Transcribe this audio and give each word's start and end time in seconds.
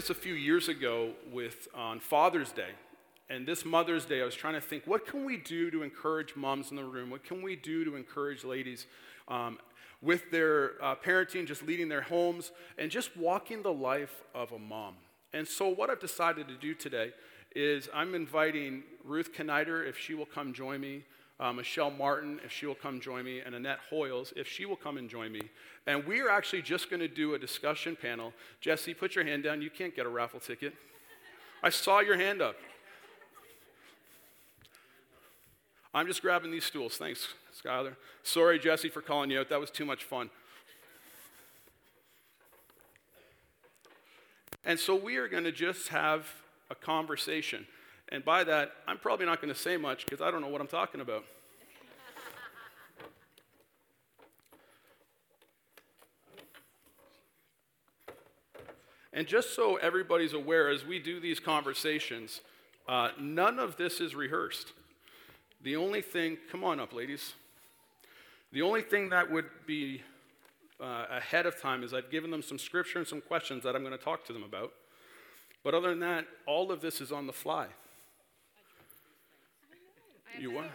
this 0.00 0.08
a 0.08 0.14
few 0.14 0.32
years 0.32 0.70
ago 0.70 1.10
with 1.30 1.68
on 1.74 2.00
Father's 2.00 2.52
Day. 2.52 2.70
And 3.28 3.46
this 3.46 3.66
Mother's 3.66 4.06
Day, 4.06 4.22
I 4.22 4.24
was 4.24 4.34
trying 4.34 4.54
to 4.54 4.60
think, 4.62 4.86
what 4.86 5.06
can 5.06 5.26
we 5.26 5.36
do 5.36 5.70
to 5.70 5.82
encourage 5.82 6.34
moms 6.36 6.70
in 6.70 6.78
the 6.78 6.84
room? 6.84 7.10
What 7.10 7.22
can 7.22 7.42
we 7.42 7.54
do 7.54 7.84
to 7.84 7.96
encourage 7.96 8.42
ladies 8.42 8.86
um, 9.28 9.58
with 10.00 10.30
their 10.30 10.82
uh, 10.82 10.94
parenting, 10.94 11.46
just 11.46 11.66
leading 11.66 11.90
their 11.90 12.00
homes, 12.00 12.50
and 12.78 12.90
just 12.90 13.14
walking 13.14 13.62
the 13.62 13.74
life 13.74 14.22
of 14.34 14.52
a 14.52 14.58
mom? 14.58 14.94
And 15.34 15.46
so, 15.46 15.68
what 15.68 15.90
I've 15.90 16.00
decided 16.00 16.48
to 16.48 16.54
do 16.54 16.72
today 16.72 17.12
is 17.54 17.90
I'm 17.92 18.14
inviting 18.14 18.84
Ruth 19.04 19.38
Knider, 19.38 19.84
if 19.84 19.98
she 19.98 20.14
will 20.14 20.24
come 20.24 20.54
join 20.54 20.80
me, 20.80 21.04
uh, 21.40 21.52
Michelle 21.52 21.90
Martin, 21.90 22.38
if 22.44 22.52
she 22.52 22.66
will 22.66 22.74
come 22.74 23.00
join 23.00 23.24
me, 23.24 23.40
and 23.40 23.54
Annette 23.54 23.78
Hoyles, 23.90 24.32
if 24.36 24.46
she 24.46 24.66
will 24.66 24.76
come 24.76 24.98
and 24.98 25.08
join 25.08 25.32
me. 25.32 25.40
And 25.86 26.06
we 26.06 26.20
are 26.20 26.28
actually 26.28 26.60
just 26.60 26.90
going 26.90 27.00
to 27.00 27.08
do 27.08 27.34
a 27.34 27.38
discussion 27.38 27.96
panel. 27.96 28.34
Jesse, 28.60 28.92
put 28.92 29.14
your 29.14 29.24
hand 29.24 29.42
down. 29.42 29.62
You 29.62 29.70
can't 29.70 29.96
get 29.96 30.04
a 30.04 30.08
raffle 30.10 30.38
ticket. 30.38 30.74
I 31.62 31.70
saw 31.70 32.00
your 32.00 32.16
hand 32.16 32.42
up. 32.42 32.56
I'm 35.94 36.06
just 36.06 36.20
grabbing 36.20 36.50
these 36.50 36.64
stools. 36.64 36.98
Thanks, 36.98 37.28
Skylar. 37.64 37.96
Sorry, 38.22 38.58
Jesse, 38.58 38.90
for 38.90 39.00
calling 39.00 39.30
you 39.30 39.40
out. 39.40 39.48
That 39.48 39.60
was 39.60 39.70
too 39.70 39.86
much 39.86 40.04
fun. 40.04 40.30
And 44.62 44.78
so 44.78 44.94
we 44.94 45.16
are 45.16 45.26
going 45.26 45.44
to 45.44 45.52
just 45.52 45.88
have 45.88 46.26
a 46.68 46.74
conversation. 46.74 47.66
And 48.12 48.24
by 48.24 48.44
that, 48.44 48.72
I'm 48.88 48.98
probably 48.98 49.26
not 49.26 49.40
going 49.40 49.52
to 49.52 49.58
say 49.58 49.76
much 49.76 50.04
because 50.04 50.20
I 50.20 50.30
don't 50.30 50.40
know 50.40 50.48
what 50.48 50.60
I'm 50.60 50.66
talking 50.66 51.00
about. 51.00 51.24
And 59.12 59.26
just 59.26 59.54
so 59.54 59.76
everybody's 59.76 60.34
aware, 60.34 60.68
as 60.68 60.84
we 60.84 60.98
do 61.00 61.18
these 61.18 61.40
conversations, 61.40 62.40
uh, 62.88 63.10
none 63.18 63.58
of 63.58 63.76
this 63.76 64.00
is 64.00 64.14
rehearsed. 64.14 64.72
The 65.62 65.76
only 65.76 66.00
thing, 66.00 66.38
come 66.50 66.64
on 66.64 66.78
up, 66.80 66.92
ladies. 66.92 67.34
The 68.52 68.62
only 68.62 68.82
thing 68.82 69.10
that 69.10 69.30
would 69.30 69.46
be 69.66 70.02
uh, 70.80 71.06
ahead 71.10 71.44
of 71.44 71.60
time 71.60 71.82
is 71.82 71.92
I've 71.92 72.10
given 72.10 72.30
them 72.30 72.42
some 72.42 72.58
scripture 72.58 72.98
and 72.98 73.06
some 73.06 73.20
questions 73.20 73.64
that 73.64 73.74
I'm 73.76 73.82
going 73.82 73.96
to 73.96 74.02
talk 74.02 74.24
to 74.26 74.32
them 74.32 74.42
about. 74.42 74.72
But 75.62 75.74
other 75.74 75.90
than 75.90 76.00
that, 76.00 76.26
all 76.46 76.72
of 76.72 76.80
this 76.80 77.00
is 77.00 77.12
on 77.12 77.26
the 77.26 77.32
fly. 77.32 77.66
You 80.40 80.50
what? 80.52 80.64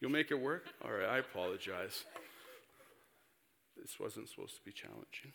You'll 0.00 0.10
make 0.10 0.30
it 0.30 0.40
work? 0.40 0.64
All 0.82 0.90
right, 0.90 1.06
I 1.06 1.18
apologize. 1.18 2.04
This 3.78 4.00
wasn't 4.00 4.30
supposed 4.30 4.56
to 4.56 4.62
be 4.64 4.72
challenging. 4.72 5.34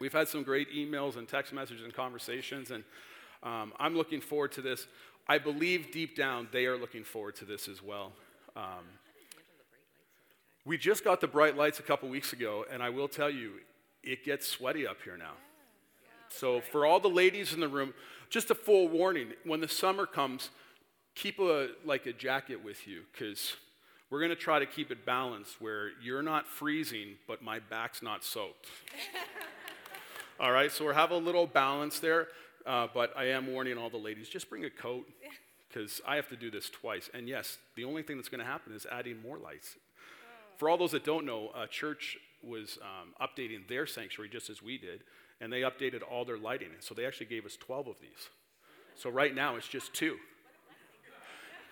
We've 0.01 0.15
had 0.15 0.29
some 0.29 0.43
great 0.43 0.73
emails 0.73 1.19
and 1.19 1.29
text 1.29 1.53
messages 1.53 1.85
and 1.85 1.93
conversations, 1.93 2.71
and 2.71 2.83
um, 3.43 3.75
I'm 3.79 3.95
looking 3.95 4.23
forward 4.23 4.53
to 4.53 4.63
this. 4.63 4.87
I 5.29 5.37
believe 5.37 5.93
deep 5.93 6.17
down 6.17 6.49
they 6.51 6.65
are 6.65 6.79
looking 6.79 7.05
forward 7.05 7.37
to 7.37 7.45
this 7.45 7.69
as 7.69 7.83
well. 7.83 8.15
Um, 8.57 8.87
we 10.65 10.79
just 10.79 11.05
got 11.05 11.21
the 11.21 11.29
bright 11.29 11.57
lights 11.57 11.79
a 11.79 11.83
couple 11.83 12.09
weeks 12.09 12.33
ago, 12.33 12.65
and 12.71 12.83
I 12.83 12.91
will 12.91 13.09
tell 13.09 13.31
you, 13.31 13.53
it 14.03 14.25
gets 14.25 14.49
sweaty 14.49 14.87
up 14.87 14.99
here 15.05 15.17
now. 15.17 15.33
So, 16.29 16.61
for 16.61 16.87
all 16.87 17.01
the 17.01 17.09
ladies 17.09 17.53
in 17.53 17.61
the 17.61 17.69
room, 17.69 17.95
just 18.31 18.51
a 18.51 18.55
full 18.55 18.89
warning 18.89 19.33
when 19.45 19.61
the 19.61 19.69
summer 19.69 20.07
comes, 20.07 20.51
keep 21.15 21.39
a, 21.39 21.69
like 21.85 22.07
a 22.07 22.13
jacket 22.13 22.65
with 22.65 22.89
you 22.89 23.03
because 23.13 23.55
we're 24.11 24.19
going 24.19 24.31
to 24.31 24.37
try 24.37 24.59
to 24.59 24.67
keep 24.67 24.91
it 24.91 25.05
balanced 25.07 25.61
where 25.61 25.91
you're 26.03 26.23
not 26.23 26.47
freezing, 26.47 27.17
but 27.29 27.43
my 27.43 27.59
back's 27.59 28.03
not 28.03 28.25
soaked. 28.25 28.67
all 30.41 30.51
right, 30.51 30.73
so 30.73 30.85
we're 30.85 30.95
having 30.95 31.19
a 31.19 31.21
little 31.21 31.47
balance 31.47 32.01
there, 32.01 32.29
uh, 32.67 32.89
but 32.93 33.13
I 33.17 33.29
am 33.29 33.47
warning 33.47 33.79
all 33.79 33.91
the 33.91 33.97
ladies 33.97 34.29
just 34.29 34.49
bring 34.49 34.65
a 34.65 34.71
coat 34.71 35.09
because 35.69 36.01
I 36.07 36.17
have 36.17 36.29
to 36.29 36.37
do 36.37 36.51
this 36.51 36.71
twice. 36.71 37.11
And 37.13 37.29
yes, 37.29 37.59
the 37.77 37.85
only 37.85 38.03
thing 38.03 38.17
that's 38.17 38.29
going 38.29 38.41
to 38.41 38.47
happen 38.47 38.75
is 38.75 38.87
adding 38.91 39.21
more 39.23 39.39
lights. 39.39 39.77
For 40.57 40.69
all 40.69 40.77
those 40.77 40.93
that 40.93 41.05
don't 41.05 41.27
know, 41.27 41.51
uh, 41.55 41.67
church 41.67 42.17
was 42.43 42.79
um, 42.83 43.15
updating 43.21 43.67
their 43.69 43.87
sanctuary 43.87 44.29
just 44.29 44.51
as 44.51 44.63
we 44.63 44.79
did, 44.79 45.03
and 45.41 45.53
they 45.53 45.63
updated 45.63 46.03
all 46.09 46.25
their 46.25 46.39
lighting. 46.39 46.69
So 46.81 46.95
they 46.95 47.07
actually 47.07 47.27
gave 47.27 47.45
us 47.45 47.57
12 47.57 47.89
of 47.89 47.97
these. 48.01 48.29
So 48.95 49.11
right 49.11 49.35
now 49.35 49.57
it's 49.57 49.69
just 49.69 49.93
two. 49.95 50.17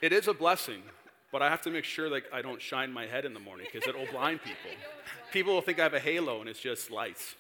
It 0.00 0.12
is 0.12 0.26
a 0.26 0.34
blessing, 0.34 0.82
but 1.30 1.42
I 1.42 1.48
have 1.48 1.62
to 1.62 1.70
make 1.70 1.84
sure 1.84 2.10
that 2.10 2.24
I 2.32 2.42
don't 2.42 2.60
shine 2.60 2.92
my 2.92 3.06
head 3.06 3.24
in 3.24 3.34
the 3.34 3.40
morning 3.40 3.66
because 3.72 3.88
it'll 3.88 4.10
blind 4.10 4.40
people. 4.42 4.70
People 5.32 5.54
will 5.54 5.62
think 5.62 5.78
I 5.78 5.84
have 5.84 5.94
a 5.94 6.00
halo 6.00 6.40
and 6.40 6.48
it's 6.48 6.58
just 6.58 6.90
lights. 6.90 7.36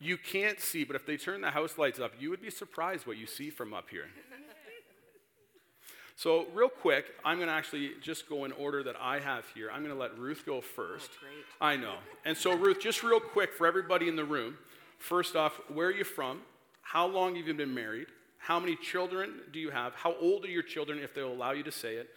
You 0.00 0.18
can't 0.18 0.60
see, 0.60 0.84
but 0.84 0.96
if 0.96 1.06
they 1.06 1.16
turn 1.16 1.40
the 1.40 1.50
house 1.50 1.78
lights 1.78 1.98
up, 2.00 2.12
you 2.18 2.30
would 2.30 2.42
be 2.42 2.50
surprised 2.50 3.06
what 3.06 3.16
you 3.16 3.26
see 3.26 3.50
from 3.50 3.72
up 3.72 3.88
here. 3.90 4.06
So, 6.16 6.46
real 6.54 6.68
quick, 6.68 7.06
I'm 7.24 7.38
going 7.38 7.48
to 7.48 7.54
actually 7.54 7.92
just 8.00 8.28
go 8.28 8.44
in 8.44 8.52
order 8.52 8.84
that 8.84 8.94
I 9.00 9.18
have 9.18 9.44
here. 9.52 9.68
I'm 9.70 9.82
going 9.82 9.94
to 9.94 10.00
let 10.00 10.16
Ruth 10.16 10.44
go 10.46 10.60
first. 10.60 11.10
Oh, 11.14 11.26
great. 11.26 11.44
I 11.60 11.76
know. 11.76 11.96
And 12.24 12.36
so, 12.36 12.54
Ruth, 12.54 12.80
just 12.80 13.02
real 13.02 13.18
quick 13.18 13.52
for 13.52 13.66
everybody 13.66 14.08
in 14.08 14.14
the 14.14 14.24
room. 14.24 14.56
First 14.98 15.34
off, 15.34 15.60
where 15.68 15.88
are 15.88 15.92
you 15.92 16.04
from? 16.04 16.42
How 16.82 17.06
long 17.06 17.34
have 17.34 17.48
you 17.48 17.54
been 17.54 17.74
married? 17.74 18.06
How 18.38 18.60
many 18.60 18.76
children 18.76 19.40
do 19.52 19.58
you 19.58 19.70
have? 19.70 19.94
How 19.94 20.14
old 20.20 20.44
are 20.44 20.48
your 20.48 20.62
children, 20.62 20.98
if 20.98 21.14
they'll 21.14 21.32
allow 21.32 21.50
you 21.50 21.64
to 21.64 21.72
say 21.72 21.96
it? 21.96 22.10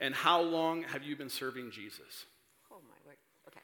And 0.00 0.14
how 0.14 0.40
long 0.40 0.82
have 0.82 1.04
you 1.04 1.14
been 1.14 1.28
serving 1.28 1.70
Jesus? 1.70 2.26
Oh 2.72 2.78
my 2.88 2.96
word. 3.06 3.16
Okay. 3.46 3.60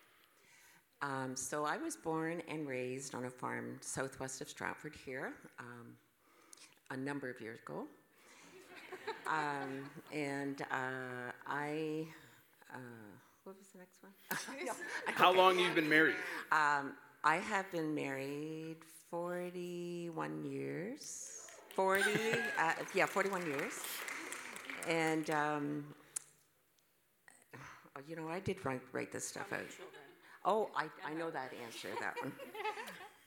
Um, 1.02 1.34
so 1.34 1.64
I 1.64 1.78
was 1.78 1.96
born 1.96 2.42
and 2.46 2.68
raised 2.68 3.14
on 3.14 3.24
a 3.24 3.30
farm 3.30 3.78
southwest 3.80 4.40
of 4.40 4.48
Stratford 4.48 4.94
here 5.04 5.32
um, 5.58 5.94
a 6.90 6.96
number 6.96 7.28
of 7.28 7.40
years 7.40 7.58
ago. 7.66 7.86
Um, 9.26 9.90
and 10.12 10.62
uh, 10.62 11.32
I, 11.46 12.06
uh, 12.72 12.78
what 13.44 13.56
was 13.58 13.68
the 13.72 13.78
next 13.78 14.02
one? 14.02 14.76
How 15.14 15.32
long 15.32 15.58
you've 15.58 15.68
you 15.68 15.74
been 15.74 15.88
married? 15.88 16.16
Um, 16.52 16.92
I 17.24 17.36
have 17.36 17.70
been 17.70 17.94
married 17.94 18.76
41 19.10 20.44
years. 20.44 21.46
40, 21.74 22.02
uh, 22.58 22.72
yeah, 22.94 23.06
41 23.06 23.46
years. 23.46 23.80
And, 24.88 25.30
um, 25.30 25.84
oh, 27.54 28.00
you 28.08 28.16
know, 28.16 28.28
I 28.28 28.40
did 28.40 28.64
write, 28.64 28.82
write 28.92 29.12
this 29.12 29.26
stuff 29.26 29.52
out. 29.52 29.60
Oh, 30.44 30.70
I, 30.74 30.86
I 31.06 31.12
know 31.14 31.30
that 31.30 31.52
answer, 31.64 31.88
that 32.00 32.16
one. 32.22 32.32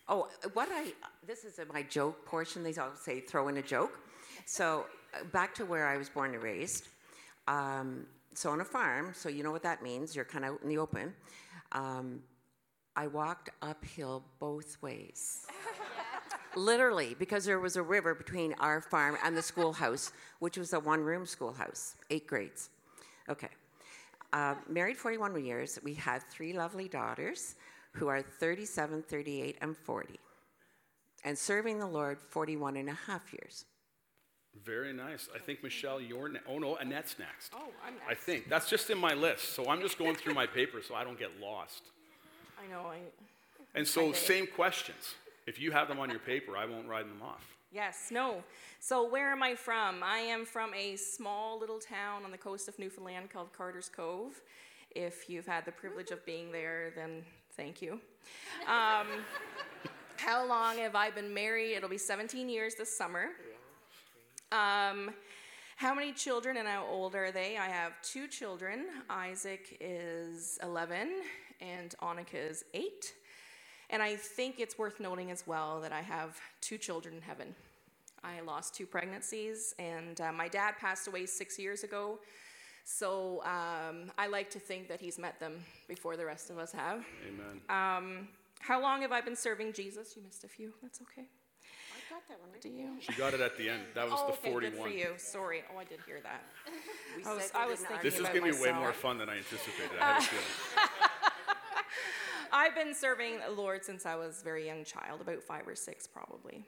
Oh, 0.10 0.28
what 0.52 0.68
I, 0.70 0.92
this 1.26 1.46
is 1.46 1.58
my 1.72 1.82
joke 1.82 2.26
portion. 2.26 2.62
They 2.62 2.74
always 2.76 3.00
say 3.00 3.22
throw 3.22 3.48
in 3.48 3.56
a 3.56 3.62
joke. 3.62 4.00
So, 4.46 4.86
back 5.32 5.54
to 5.56 5.66
where 5.66 5.88
I 5.88 5.98
was 5.98 6.10
born 6.10 6.34
and 6.34 6.44
raised. 6.44 6.88
Um, 7.48 8.06
so, 8.34 8.50
on 8.50 8.62
a 8.62 8.66
farm, 8.66 9.12
so 9.14 9.30
you 9.30 9.44
know 9.44 9.52
what 9.52 9.64
that 9.64 9.84
means, 9.84 10.16
you're 10.16 10.26
kind 10.26 10.46
of 10.46 10.54
out 10.54 10.62
in 10.64 10.70
the 10.70 10.78
open. 10.78 11.14
Um, 11.72 12.22
I 12.96 13.08
walked 13.08 13.50
uphill 13.62 14.24
both 14.40 14.82
ways. 14.82 15.46
Literally, 16.56 17.16
because 17.18 17.46
there 17.46 17.60
was 17.60 17.76
a 17.76 17.82
river 17.82 18.14
between 18.14 18.54
our 18.60 18.82
farm 18.82 19.18
and 19.24 19.36
the 19.36 19.42
schoolhouse, 19.42 20.12
which 20.40 20.58
was 20.58 20.74
a 20.74 20.80
one 20.80 21.02
room 21.02 21.26
schoolhouse, 21.26 21.96
eight 22.12 22.28
grades. 22.28 22.70
Okay. 23.28 23.50
Uh, 24.32 24.56
married 24.68 24.98
41 24.98 25.44
years. 25.44 25.80
We 25.84 25.94
had 25.96 26.22
three 26.24 26.54
lovely 26.54 26.88
daughters 26.88 27.56
who 27.94 28.08
are 28.08 28.22
37, 28.22 29.04
38, 29.04 29.58
and 29.62 29.78
40. 29.78 30.20
And 31.24 31.38
serving 31.38 31.80
the 31.80 31.88
Lord 31.88 32.20
41 32.20 32.78
and 32.78 32.90
a 32.90 32.94
half 32.94 33.32
years. 33.32 33.66
Very 34.64 34.94
nice. 34.94 35.30
I 35.36 35.40
think 35.40 35.64
Michelle, 35.64 36.00
you're 36.00 36.30
ne- 36.30 36.40
oh 36.48 36.60
no, 36.60 36.76
Annette's 36.78 37.18
next. 37.20 37.52
Oh, 37.56 37.70
I'm 37.86 37.96
next. 37.96 38.10
I 38.10 38.14
think 38.14 38.50
that's 38.50 38.70
just 38.70 38.90
in 38.90 38.98
my 38.98 39.14
list, 39.14 39.54
so 39.56 39.68
I'm 39.70 39.82
just 39.82 39.98
going 39.98 40.16
through 40.16 40.34
my 40.36 40.46
paper 40.60 40.82
so 40.82 40.96
I 40.96 41.04
don't 41.04 41.18
get 41.20 41.32
lost. 41.42 41.84
I 42.64 42.72
know. 42.72 42.88
I, 42.88 42.98
And 43.76 43.88
so, 43.88 44.10
Okay. 44.10 44.18
same 44.18 44.48
questions. 44.48 45.16
If 45.48 45.60
you 45.60 45.72
have 45.72 45.88
them 45.88 46.00
on 46.00 46.10
your 46.10 46.20
paper, 46.20 46.56
I 46.56 46.66
won't 46.66 46.88
write 46.88 47.08
them 47.08 47.22
off. 47.22 47.44
Yes, 47.72 48.10
no. 48.12 48.44
So, 48.80 49.10
where 49.10 49.32
am 49.32 49.42
I 49.42 49.56
from? 49.56 50.04
I 50.04 50.20
am 50.20 50.46
from 50.46 50.74
a 50.76 50.96
small 50.96 51.60
little 51.60 51.80
town 51.80 52.24
on 52.24 52.32
the 52.32 52.38
coast 52.38 52.68
of 52.68 52.78
Newfoundland 52.78 53.32
called 53.32 53.52
Carter's 53.52 53.90
Cove. 53.90 54.40
If 54.92 55.28
you've 55.30 55.48
had 55.48 55.66
the 55.66 55.72
privilege 55.72 56.12
of 56.12 56.24
being 56.26 56.52
there, 56.52 56.94
then 56.96 57.26
thank 57.58 57.82
you. 57.82 58.00
Um, 58.68 59.08
how 60.18 60.46
long 60.46 60.78
have 60.78 60.96
I 60.96 61.10
been 61.10 61.34
married? 61.34 61.74
It'll 61.76 61.90
be 61.90 61.98
17 61.98 62.48
years 62.48 62.76
this 62.76 62.96
summer. 62.96 63.30
Um, 64.54 65.10
how 65.78 65.96
many 65.96 66.14
children 66.14 66.58
and 66.58 66.68
how 66.68 66.86
old 66.86 67.16
are 67.16 67.32
they? 67.32 67.58
I 67.58 67.66
have 67.66 67.94
two 68.04 68.28
children. 68.28 68.86
Isaac 69.10 69.78
is 69.82 70.60
11 70.62 71.10
and 71.60 71.96
Annika 72.04 72.36
is 72.36 72.64
8. 72.76 73.14
And 73.90 74.04
I 74.04 74.16
think 74.16 74.60
it's 74.60 74.78
worth 74.78 75.00
noting 75.00 75.32
as 75.32 75.48
well 75.48 75.82
that 75.82 75.92
I 75.92 76.02
have 76.02 76.40
two 76.62 76.78
children 76.78 77.16
in 77.16 77.22
heaven. 77.22 77.56
I 78.24 78.42
lost 78.42 78.74
two 78.74 78.86
pregnancies, 78.86 79.76
and 79.80 80.22
uh, 80.22 80.32
my 80.32 80.48
dad 80.48 80.76
passed 80.80 81.08
away 81.08 81.26
six 81.26 81.60
years 81.60 81.84
ago. 81.84 82.20
So 82.86 83.44
um, 83.44 84.12
I 84.18 84.28
like 84.28 84.50
to 84.52 84.60
think 84.60 84.88
that 84.88 85.02
he's 85.02 85.20
met 85.20 85.40
them 85.40 85.66
before 85.90 86.16
the 86.16 86.26
rest 86.26 86.50
of 86.50 86.58
us 86.58 86.72
have. 86.72 87.04
Amen. 87.28 87.62
Um, 87.70 88.28
how 88.60 88.82
long 88.82 89.02
have 89.02 89.12
I 89.12 89.20
been 89.20 89.36
serving 89.36 89.74
Jesus? 89.74 90.16
You 90.16 90.24
missed 90.24 90.44
a 90.44 90.48
few. 90.48 90.74
That's 90.82 91.02
okay. 91.02 91.28
I 92.14 92.16
got 92.16 92.28
that 92.28 92.40
one. 92.40 92.50
Do 92.62 92.70
you? 92.70 92.90
She 93.00 93.14
got 93.14 93.34
it 93.34 93.42
at 93.42 93.58
the 93.58 93.70
end. 93.70 93.82
That 93.96 94.10
was 94.10 94.20
oh, 94.22 94.28
the 94.28 94.34
okay, 94.34 94.52
41. 94.52 94.72
good 94.72 94.82
for 94.82 94.90
you. 94.90 95.14
Sorry. 95.18 95.64
Oh, 95.74 95.80
I 95.80 95.84
did 95.84 96.00
hear 96.06 96.20
that. 96.22 96.44
We 97.18 97.24
I 97.26 97.34
was- 97.34 97.52
I 97.56 97.66
was 97.66 97.80
thinking. 97.80 98.00
This 98.04 98.16
is 98.16 98.28
going 98.28 98.44
to 98.44 98.58
be 98.58 98.64
way 98.64 98.72
more 98.72 98.94
fun 98.94 99.18
than 99.18 99.30
I 99.30 99.38
anticipated. 99.38 100.00
I 100.00 100.14
had 100.14 100.22
a 100.22 100.26
feeling. 100.26 100.46
I've 102.52 102.76
been 102.76 102.94
serving 102.94 103.40
the 103.48 103.52
Lord 103.54 103.84
since 103.84 104.06
I 104.06 104.16
was 104.16 104.42
a 104.42 104.44
very 104.44 104.66
young 104.66 104.84
child, 104.84 105.22
about 105.22 105.42
five 105.44 105.68
or 105.68 105.76
six 105.76 106.08
probably. 106.08 106.66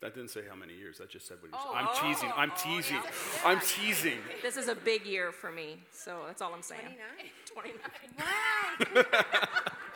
That 0.00 0.14
didn't 0.14 0.30
say 0.30 0.42
how 0.48 0.54
many 0.54 0.74
years. 0.74 0.98
That 0.98 1.10
just 1.10 1.26
said 1.26 1.38
what 1.40 1.50
you 1.50 1.56
Oh, 1.58 1.72
said. 1.72 1.78
I'm 1.80 1.88
oh. 1.90 2.02
teasing. 2.02 2.32
I'm 2.36 2.50
oh, 2.50 2.62
teasing. 2.62 3.00
I'm 3.44 3.60
teasing. 3.60 4.18
This 4.42 4.56
is 4.56 4.68
a 4.68 4.74
big 4.74 5.06
year 5.06 5.32
for 5.32 5.50
me, 5.50 5.78
so 5.90 6.24
that's 6.26 6.42
all 6.42 6.52
I'm 6.52 6.62
saying. 6.62 6.96
29? 7.52 7.78
29. 8.92 9.04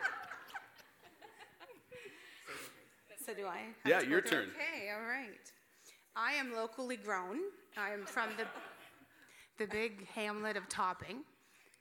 So 3.28 3.34
do 3.34 3.46
I? 3.46 3.58
have 3.58 3.74
Yeah, 3.84 4.00
your 4.08 4.22
turn. 4.22 4.48
Okay, 4.56 4.88
all 4.90 5.06
right. 5.06 5.52
I 6.16 6.32
am 6.32 6.54
locally 6.54 6.96
grown. 6.96 7.36
I 7.76 7.90
am 7.90 8.06
from 8.06 8.30
the 8.38 8.46
the 9.62 9.70
big 9.70 10.08
hamlet 10.08 10.56
of 10.56 10.66
Topping. 10.70 11.24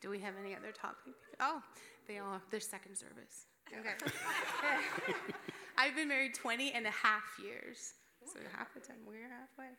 Do 0.01 0.09
we 0.09 0.19
have 0.19 0.33
any 0.37 0.53
other 0.53 0.73
Topping? 0.73 1.13
Oh, 1.39 1.61
they 2.05 2.17
all 2.17 2.41
they're 2.51 2.59
second 2.59 2.97
service. 2.97 3.45
Okay. 3.79 3.93
I've 5.77 5.95
been 5.95 6.09
married 6.09 6.33
20 6.33 6.73
and 6.73 6.85
a 6.85 6.91
half 6.91 7.23
years. 7.41 7.93
So 8.25 8.39
half 8.57 8.73
the 8.73 8.81
time 8.81 8.97
we're 9.07 9.29
halfway. 9.29 9.71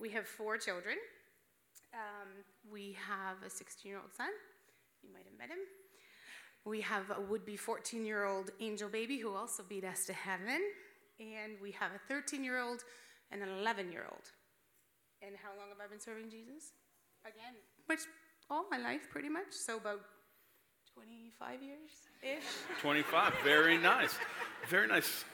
We 0.00 0.10
have 0.10 0.26
four 0.26 0.58
children. 0.58 0.96
Um, 1.92 2.42
we 2.72 2.96
have 3.06 3.36
a 3.46 3.50
16 3.50 3.88
year 3.88 4.00
old 4.00 4.12
son. 4.16 4.30
You 5.04 5.10
might 5.12 5.26
have 5.26 5.38
met 5.38 5.56
him. 5.56 5.62
We 6.64 6.80
have 6.80 7.12
a 7.16 7.20
would 7.20 7.46
be 7.46 7.56
14 7.56 8.04
year 8.04 8.24
old 8.24 8.50
angel 8.58 8.88
baby 8.88 9.18
who 9.18 9.32
also 9.32 9.62
beat 9.62 9.84
us 9.84 10.06
to 10.06 10.12
heaven. 10.12 10.60
And 11.20 11.52
we 11.62 11.70
have 11.72 11.90
a 11.92 11.98
13 12.08 12.42
year 12.44 12.60
old 12.60 12.82
and 13.30 13.42
an 13.42 13.48
11 13.60 13.92
year 13.92 14.04
old. 14.10 14.24
And 15.22 15.34
how 15.42 15.50
long 15.58 15.68
have 15.68 15.78
I 15.84 15.88
been 15.88 16.00
serving 16.00 16.30
Jesus? 16.30 16.72
Again, 17.24 17.54
which 17.86 18.00
all 18.50 18.64
my 18.70 18.78
life 18.78 19.02
pretty 19.10 19.28
much. 19.28 19.50
So 19.52 19.76
about 19.78 20.00
25 20.94 21.62
years 21.62 21.90
ish. 22.22 22.42
25. 22.80 23.32
Very 23.42 23.78
nice. 23.78 24.14
Very 24.68 24.86
nice. 24.86 25.24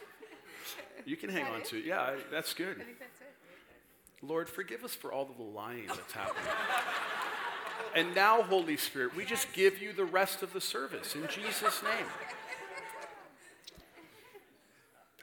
You 1.05 1.17
can 1.17 1.29
hang 1.29 1.45
on 1.45 1.61
to 1.63 1.77
it. 1.77 1.85
Yeah, 1.85 2.01
I- 2.01 2.17
that's 2.31 2.53
good. 2.53 2.79
I 2.79 2.83
think 2.83 2.99
that's 2.99 3.21
it. 3.21 3.27
Lord, 4.21 4.47
forgive 4.47 4.83
us 4.83 4.93
for 4.93 5.11
all 5.11 5.27
of 5.29 5.35
the 5.37 5.43
lying 5.43 5.87
that's 5.87 6.13
happening. 6.13 6.43
And 7.95 8.13
now, 8.15 8.43
Holy 8.43 8.77
Spirit, 8.77 9.15
we 9.15 9.25
just 9.25 9.51
give 9.51 9.81
you 9.81 9.93
the 9.93 10.05
rest 10.05 10.43
of 10.43 10.53
the 10.53 10.61
service 10.61 11.15
in 11.15 11.27
Jesus' 11.27 11.81
name. 11.83 12.05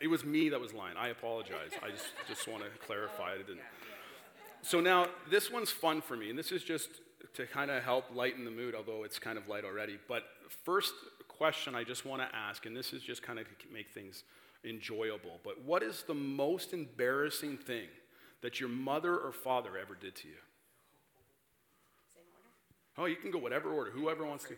It 0.01 0.09
was 0.09 0.25
me 0.25 0.49
that 0.51 0.61
was 0.61 0.73
lying. 0.73 0.97
I 0.97 1.09
apologize. 1.09 1.73
I 1.83 1.91
just, 1.91 2.07
just 2.29 2.49
want 2.49 2.63
to 2.63 2.71
clarify. 2.87 3.33
I 3.33 3.39
didn't. 3.39 3.61
So 4.63 4.81
now, 4.81 5.07
this 5.31 5.51
one's 5.51 5.71
fun 5.71 6.01
for 6.01 6.17
me, 6.17 6.31
and 6.31 6.39
this 6.39 6.53
is 6.53 6.63
just 6.63 6.89
to 7.35 7.47
kind 7.47 7.71
of 7.71 7.83
help 7.83 8.05
lighten 8.15 8.45
the 8.45 8.51
mood, 8.51 8.75
although 8.75 9.05
it's 9.05 9.19
kind 9.19 9.39
of 9.39 9.49
light 9.49 9.65
already. 9.65 9.99
But 10.09 10.25
first 10.65 10.93
question 11.29 11.75
I 11.75 11.85
just 11.85 12.05
want 12.05 12.23
to 12.23 12.37
ask, 12.37 12.67
and 12.67 12.77
this 12.77 12.93
is 12.93 13.03
just 13.03 13.23
kind 13.23 13.39
of 13.39 13.47
to 13.47 13.73
make 13.73 13.91
things 13.91 14.25
enjoyable, 14.65 15.39
but 15.45 15.63
what 15.65 15.83
is 15.83 16.03
the 16.03 16.15
most 16.15 16.73
embarrassing 16.73 17.57
thing 17.59 17.87
that 18.43 18.59
your 18.59 18.69
mother 18.69 19.17
or 19.17 19.33
father 19.33 19.79
ever 19.79 19.95
did 19.95 20.17
to 20.17 20.29
you? 20.29 20.35
Same 22.15 22.25
order? 22.97 23.03
Oh, 23.03 23.05
you 23.07 23.17
can 23.17 23.31
go 23.31 23.39
whatever 23.39 23.71
order, 23.71 23.91
whoever 23.91 24.25
wants 24.25 24.45
to. 24.45 24.57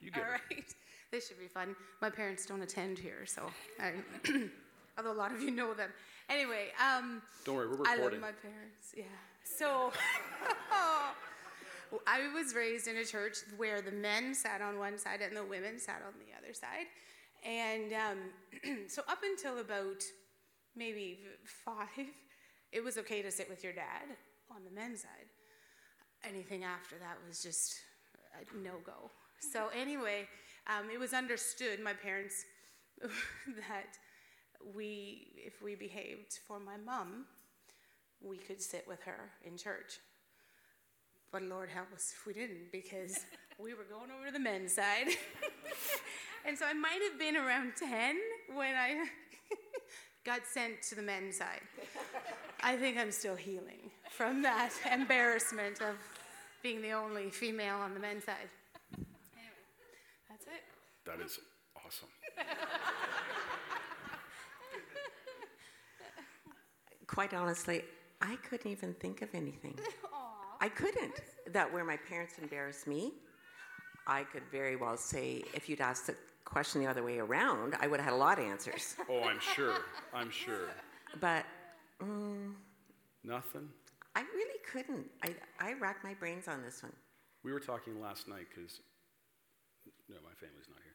You 0.00 0.10
get 0.10 0.24
All 0.24 0.34
it. 0.50 0.74
This 1.10 1.26
should 1.26 1.38
be 1.38 1.48
fun. 1.48 1.74
My 2.02 2.10
parents 2.10 2.44
don't 2.44 2.60
attend 2.60 2.98
here, 2.98 3.24
so 3.24 3.42
I, 3.80 3.92
although 4.98 5.12
a 5.12 5.14
lot 5.14 5.32
of 5.32 5.40
you 5.40 5.50
know 5.50 5.72
them. 5.72 5.88
Anyway, 6.28 6.66
um, 6.78 7.22
Don't 7.46 7.56
worry, 7.56 7.66
we're 7.66 7.76
recording. 7.76 8.00
I 8.00 8.02
love 8.02 8.20
my 8.20 8.32
parents. 8.32 8.92
Yeah. 8.94 9.04
So 9.42 9.90
I 12.06 12.28
was 12.34 12.54
raised 12.54 12.88
in 12.88 12.98
a 12.98 13.06
church 13.06 13.38
where 13.56 13.80
the 13.80 13.90
men 13.90 14.34
sat 14.34 14.60
on 14.60 14.78
one 14.78 14.98
side 14.98 15.22
and 15.22 15.34
the 15.34 15.44
women 15.44 15.78
sat 15.78 16.02
on 16.06 16.12
the 16.18 16.36
other 16.36 16.52
side, 16.52 16.86
and 17.42 17.94
um, 17.94 18.78
so 18.88 19.00
up 19.08 19.20
until 19.24 19.60
about 19.60 20.02
maybe 20.76 21.20
five, 21.64 22.06
it 22.70 22.84
was 22.84 22.98
okay 22.98 23.22
to 23.22 23.30
sit 23.30 23.48
with 23.48 23.64
your 23.64 23.72
dad 23.72 24.04
on 24.54 24.62
the 24.62 24.70
men's 24.78 25.00
side. 25.00 25.30
Anything 26.22 26.64
after 26.64 26.96
that 26.98 27.16
was 27.26 27.42
just 27.42 27.76
a 28.34 28.58
no 28.58 28.72
go. 28.84 29.10
So 29.40 29.68
anyway, 29.74 30.26
um, 30.68 30.90
it 30.92 30.98
was 30.98 31.12
understood, 31.12 31.80
my 31.82 31.94
parents, 31.94 32.44
that 33.00 33.96
we, 34.74 35.28
if 35.36 35.62
we 35.62 35.74
behaved 35.74 36.38
for 36.46 36.60
my 36.60 36.76
mom, 36.76 37.26
we 38.20 38.36
could 38.36 38.60
sit 38.60 38.86
with 38.86 39.00
her 39.02 39.30
in 39.44 39.56
church. 39.56 39.98
But 41.30 41.42
Lord 41.42 41.68
help 41.68 41.92
us 41.94 42.12
if 42.16 42.26
we 42.26 42.32
didn't, 42.32 42.72
because 42.72 43.24
we 43.58 43.74
were 43.74 43.84
going 43.84 44.10
over 44.10 44.26
to 44.26 44.32
the 44.32 44.38
men's 44.38 44.74
side. 44.74 45.08
and 46.46 46.56
so 46.56 46.64
I 46.66 46.72
might 46.72 47.00
have 47.10 47.18
been 47.18 47.36
around 47.36 47.72
10 47.78 48.16
when 48.54 48.74
I 48.74 49.04
got 50.24 50.40
sent 50.46 50.82
to 50.88 50.94
the 50.94 51.02
men's 51.02 51.36
side. 51.36 51.60
I 52.62 52.76
think 52.76 52.98
I'm 52.98 53.12
still 53.12 53.36
healing 53.36 53.90
from 54.10 54.42
that 54.42 54.72
embarrassment 54.92 55.80
of 55.80 55.94
being 56.62 56.82
the 56.82 56.92
only 56.92 57.30
female 57.30 57.76
on 57.76 57.94
the 57.94 58.00
men's 58.00 58.24
side. 58.24 58.48
Anyway, 61.08 61.22
that's 61.22 61.38
it. 61.38 61.44
That 61.76 61.84
is 61.84 61.86
awesome. 61.86 62.08
Quite 67.06 67.34
honestly, 67.34 67.82
I 68.20 68.36
couldn't 68.48 68.70
even 68.70 68.94
think 68.94 69.22
of 69.22 69.34
anything. 69.34 69.78
I 70.60 70.68
couldn't. 70.68 71.14
That 71.52 71.72
where 71.72 71.84
my 71.84 71.96
parents 71.96 72.34
embarrassed 72.40 72.86
me, 72.86 73.12
I 74.06 74.24
could 74.24 74.42
very 74.50 74.76
well 74.76 74.96
say, 74.96 75.44
if 75.54 75.68
you'd 75.68 75.80
asked 75.80 76.06
the 76.08 76.14
question 76.44 76.80
the 76.80 76.86
other 76.88 77.02
way 77.02 77.18
around, 77.18 77.74
I 77.80 77.86
would 77.86 78.00
have 78.00 78.06
had 78.10 78.14
a 78.14 78.16
lot 78.16 78.38
of 78.38 78.44
answers. 78.44 78.96
Oh, 79.10 79.22
I'm 79.22 79.40
sure. 79.40 79.74
I'm 80.14 80.30
sure. 80.30 80.68
But 81.20 81.44
mm, 82.02 82.52
Nothing? 83.24 83.68
I 84.14 84.20
really 84.34 84.58
couldn't. 84.72 85.06
I, 85.22 85.34
I 85.60 85.74
racked 85.74 86.04
my 86.04 86.14
brains 86.14 86.48
on 86.48 86.62
this 86.62 86.82
one. 86.82 86.92
We 87.44 87.52
were 87.52 87.60
talking 87.60 88.00
last 88.00 88.28
night 88.28 88.46
because, 88.54 88.80
no, 90.08 90.16
my 90.24 90.34
family's 90.40 90.68
not 90.68 90.78
here. 90.84 90.87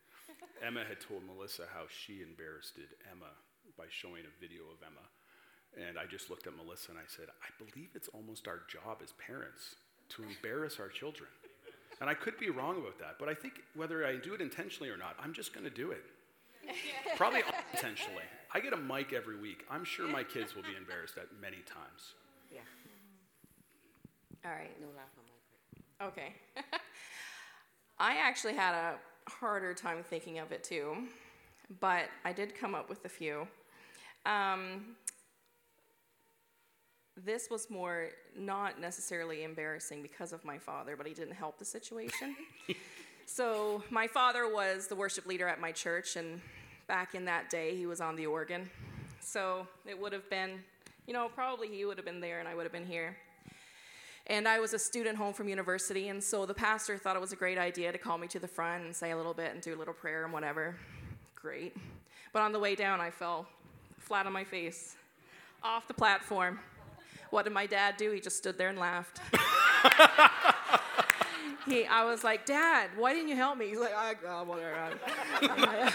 Emma 0.61 0.83
had 0.87 0.99
told 0.99 1.23
Melissa 1.25 1.63
how 1.73 1.85
she 1.89 2.21
embarrassed 2.21 2.79
Emma 3.09 3.31
by 3.77 3.85
showing 3.89 4.23
a 4.23 4.33
video 4.39 4.63
of 4.71 4.79
Emma. 4.81 5.05
And 5.75 5.97
I 5.97 6.05
just 6.05 6.29
looked 6.29 6.47
at 6.47 6.55
Melissa 6.55 6.91
and 6.91 6.99
I 6.99 7.07
said, 7.07 7.25
I 7.41 7.49
believe 7.57 7.89
it's 7.95 8.07
almost 8.09 8.47
our 8.47 8.61
job 8.69 9.01
as 9.03 9.13
parents 9.17 9.75
to 10.09 10.23
embarrass 10.23 10.79
our 10.79 10.89
children. 10.89 11.29
And 12.01 12.09
I 12.09 12.13
could 12.13 12.37
be 12.37 12.49
wrong 12.49 12.77
about 12.77 12.99
that, 12.99 13.15
but 13.19 13.29
I 13.29 13.33
think 13.33 13.61
whether 13.75 14.05
I 14.05 14.17
do 14.17 14.33
it 14.33 14.41
intentionally 14.41 14.89
or 14.89 14.97
not, 14.97 15.15
I'm 15.21 15.33
just 15.33 15.53
going 15.53 15.63
to 15.63 15.73
do 15.73 15.91
it. 15.91 16.03
Probably 17.17 17.41
unintentionally. 17.43 18.23
I 18.53 18.59
get 18.59 18.73
a 18.73 18.77
mic 18.77 19.13
every 19.13 19.39
week. 19.39 19.65
I'm 19.69 19.83
sure 19.83 20.07
my 20.07 20.23
kids 20.23 20.55
will 20.55 20.63
be 20.63 20.75
embarrassed 20.77 21.17
at 21.17 21.27
many 21.41 21.57
times. 21.65 22.13
Yeah. 22.51 22.61
All 24.45 24.51
right. 24.51 24.71
No 24.79 24.87
laugh 24.95 25.11
on 25.17 25.25
my 25.25 26.07
part. 26.07 26.13
Okay. 26.13 26.35
I 27.99 28.15
actually 28.17 28.53
had 28.53 28.73
a 28.73 28.95
harder 29.27 29.73
time 29.73 30.03
thinking 30.03 30.39
of 30.39 30.51
it 30.51 30.63
too, 30.63 30.95
but 31.79 32.05
I 32.25 32.33
did 32.33 32.55
come 32.55 32.75
up 32.75 32.89
with 32.89 33.05
a 33.05 33.09
few. 33.09 33.47
Um, 34.25 34.95
this 37.15 37.49
was 37.49 37.69
more 37.69 38.09
not 38.35 38.79
necessarily 38.79 39.43
embarrassing 39.43 40.01
because 40.01 40.33
of 40.33 40.43
my 40.43 40.57
father, 40.57 40.95
but 40.95 41.05
he 41.05 41.13
didn't 41.13 41.35
help 41.35 41.59
the 41.59 41.65
situation. 41.65 42.35
so, 43.25 43.83
my 43.89 44.07
father 44.07 44.51
was 44.51 44.87
the 44.87 44.95
worship 44.95 45.27
leader 45.27 45.47
at 45.47 45.59
my 45.59 45.71
church, 45.71 46.15
and 46.15 46.41
back 46.87 47.13
in 47.13 47.25
that 47.25 47.49
day, 47.49 47.75
he 47.75 47.85
was 47.85 48.01
on 48.01 48.15
the 48.15 48.25
organ. 48.25 48.69
So 49.23 49.65
it 49.85 49.99
would 49.99 50.13
have 50.13 50.29
been, 50.29 50.59
you 51.07 51.13
know, 51.13 51.29
probably 51.33 51.67
he 51.69 51.85
would 51.85 51.97
have 51.97 52.05
been 52.05 52.19
there 52.19 52.39
and 52.39 52.47
I 52.47 52.55
would 52.55 52.63
have 52.63 52.71
been 52.71 52.85
here. 52.85 53.17
And 54.27 54.47
I 54.47 54.59
was 54.59 54.73
a 54.73 54.79
student 54.79 55.17
home 55.17 55.33
from 55.33 55.49
university, 55.49 56.07
and 56.07 56.23
so 56.23 56.45
the 56.45 56.53
pastor 56.53 56.97
thought 56.97 57.17
it 57.17 57.19
was 57.19 57.33
a 57.33 57.35
great 57.35 57.57
idea 57.57 57.91
to 57.91 57.97
call 57.97 58.17
me 58.17 58.27
to 58.27 58.39
the 58.39 58.47
front 58.47 58.85
and 58.85 58.95
say 58.95 59.11
a 59.11 59.17
little 59.17 59.33
bit 59.33 59.51
and 59.53 59.61
do 59.61 59.75
a 59.75 59.77
little 59.77 59.93
prayer 59.93 60.23
and 60.23 60.31
whatever. 60.31 60.75
Great. 61.35 61.75
But 62.31 62.41
on 62.41 62.53
the 62.53 62.59
way 62.59 62.75
down, 62.75 63.01
I 63.01 63.11
fell 63.11 63.45
flat 63.99 64.25
on 64.25 64.31
my 64.31 64.45
face 64.45 64.95
off 65.61 65.87
the 65.87 65.93
platform. 65.93 66.59
What 67.31 67.43
did 67.43 67.53
my 67.53 67.65
dad 67.65 67.97
do? 67.97 68.11
He 68.11 68.21
just 68.21 68.37
stood 68.37 68.57
there 68.57 68.69
and 68.69 68.77
laughed. 68.77 69.19
he, 71.65 71.85
I 71.85 72.05
was 72.05 72.23
like, 72.23 72.45
Dad, 72.45 72.91
why 72.95 73.13
didn't 73.13 73.27
you 73.27 73.35
help 73.35 73.57
me? 73.57 73.69
He's 73.69 73.79
like, 73.79 73.95
I, 73.95 74.13
uh, 74.25 74.43
whatever. 74.43 74.93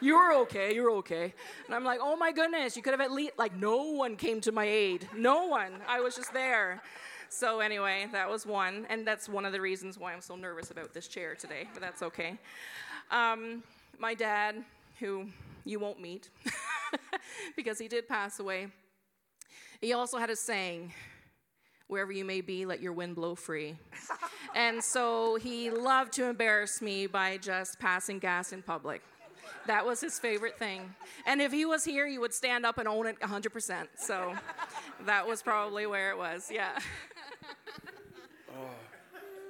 you're 0.00 0.34
okay, 0.40 0.74
you're 0.74 0.90
okay. 0.92 1.32
And 1.66 1.74
I'm 1.74 1.84
like, 1.84 2.00
oh 2.02 2.16
my 2.16 2.32
goodness, 2.32 2.76
you 2.76 2.82
could 2.82 2.92
have 2.92 3.00
at 3.00 3.12
least, 3.12 3.32
like, 3.38 3.56
no 3.56 3.82
one 3.82 4.16
came 4.16 4.40
to 4.42 4.52
my 4.52 4.64
aid. 4.64 5.08
No 5.16 5.46
one. 5.46 5.72
I 5.88 6.00
was 6.00 6.16
just 6.16 6.32
there. 6.32 6.82
So, 7.30 7.60
anyway, 7.60 8.08
that 8.12 8.28
was 8.28 8.44
one. 8.44 8.86
And 8.90 9.06
that's 9.06 9.28
one 9.28 9.46
of 9.46 9.52
the 9.52 9.60
reasons 9.60 9.98
why 9.98 10.12
I'm 10.12 10.20
so 10.20 10.34
nervous 10.34 10.70
about 10.70 10.92
this 10.92 11.06
chair 11.06 11.34
today, 11.34 11.68
but 11.72 11.80
that's 11.80 12.02
okay. 12.02 12.36
Um, 13.10 13.62
my 13.98 14.14
dad, 14.14 14.56
who 14.98 15.26
you 15.64 15.78
won't 15.78 16.00
meet 16.00 16.30
because 17.56 17.78
he 17.78 17.86
did 17.86 18.08
pass 18.08 18.40
away, 18.40 18.66
he 19.80 19.92
also 19.92 20.18
had 20.18 20.28
a 20.28 20.36
saying 20.36 20.92
wherever 21.86 22.12
you 22.12 22.24
may 22.24 22.40
be, 22.40 22.66
let 22.66 22.80
your 22.80 22.92
wind 22.92 23.14
blow 23.14 23.34
free. 23.34 23.76
and 24.54 24.82
so 24.82 25.36
he 25.36 25.70
loved 25.70 26.12
to 26.14 26.24
embarrass 26.24 26.82
me 26.82 27.06
by 27.06 27.36
just 27.36 27.78
passing 27.78 28.18
gas 28.18 28.52
in 28.52 28.62
public. 28.62 29.02
That 29.66 29.84
was 29.84 30.00
his 30.00 30.18
favorite 30.18 30.58
thing. 30.58 30.94
And 31.26 31.40
if 31.40 31.52
he 31.52 31.64
was 31.64 31.84
here, 31.84 32.06
he 32.06 32.18
would 32.18 32.32
stand 32.32 32.64
up 32.64 32.78
and 32.78 32.88
own 32.88 33.06
it 33.06 33.20
100%. 33.20 33.88
So 33.96 34.34
that 35.06 35.26
was 35.26 35.42
probably 35.42 35.86
where 35.86 36.10
it 36.10 36.18
was, 36.18 36.50
yeah. 36.52 36.78
Oh. 38.60 38.70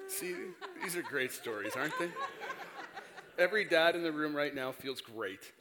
See, 0.09 0.35
these 0.83 0.97
are 0.97 1.03
great 1.03 1.33
stories, 1.33 1.73
aren't 1.77 1.99
they? 1.99 2.11
Every 3.39 3.65
dad 3.65 3.97
in 3.97 4.03
the 4.03 4.13
room 4.13 4.35
right 4.35 4.55
now 4.55 4.73
feels 4.73 5.01
great 5.01 5.53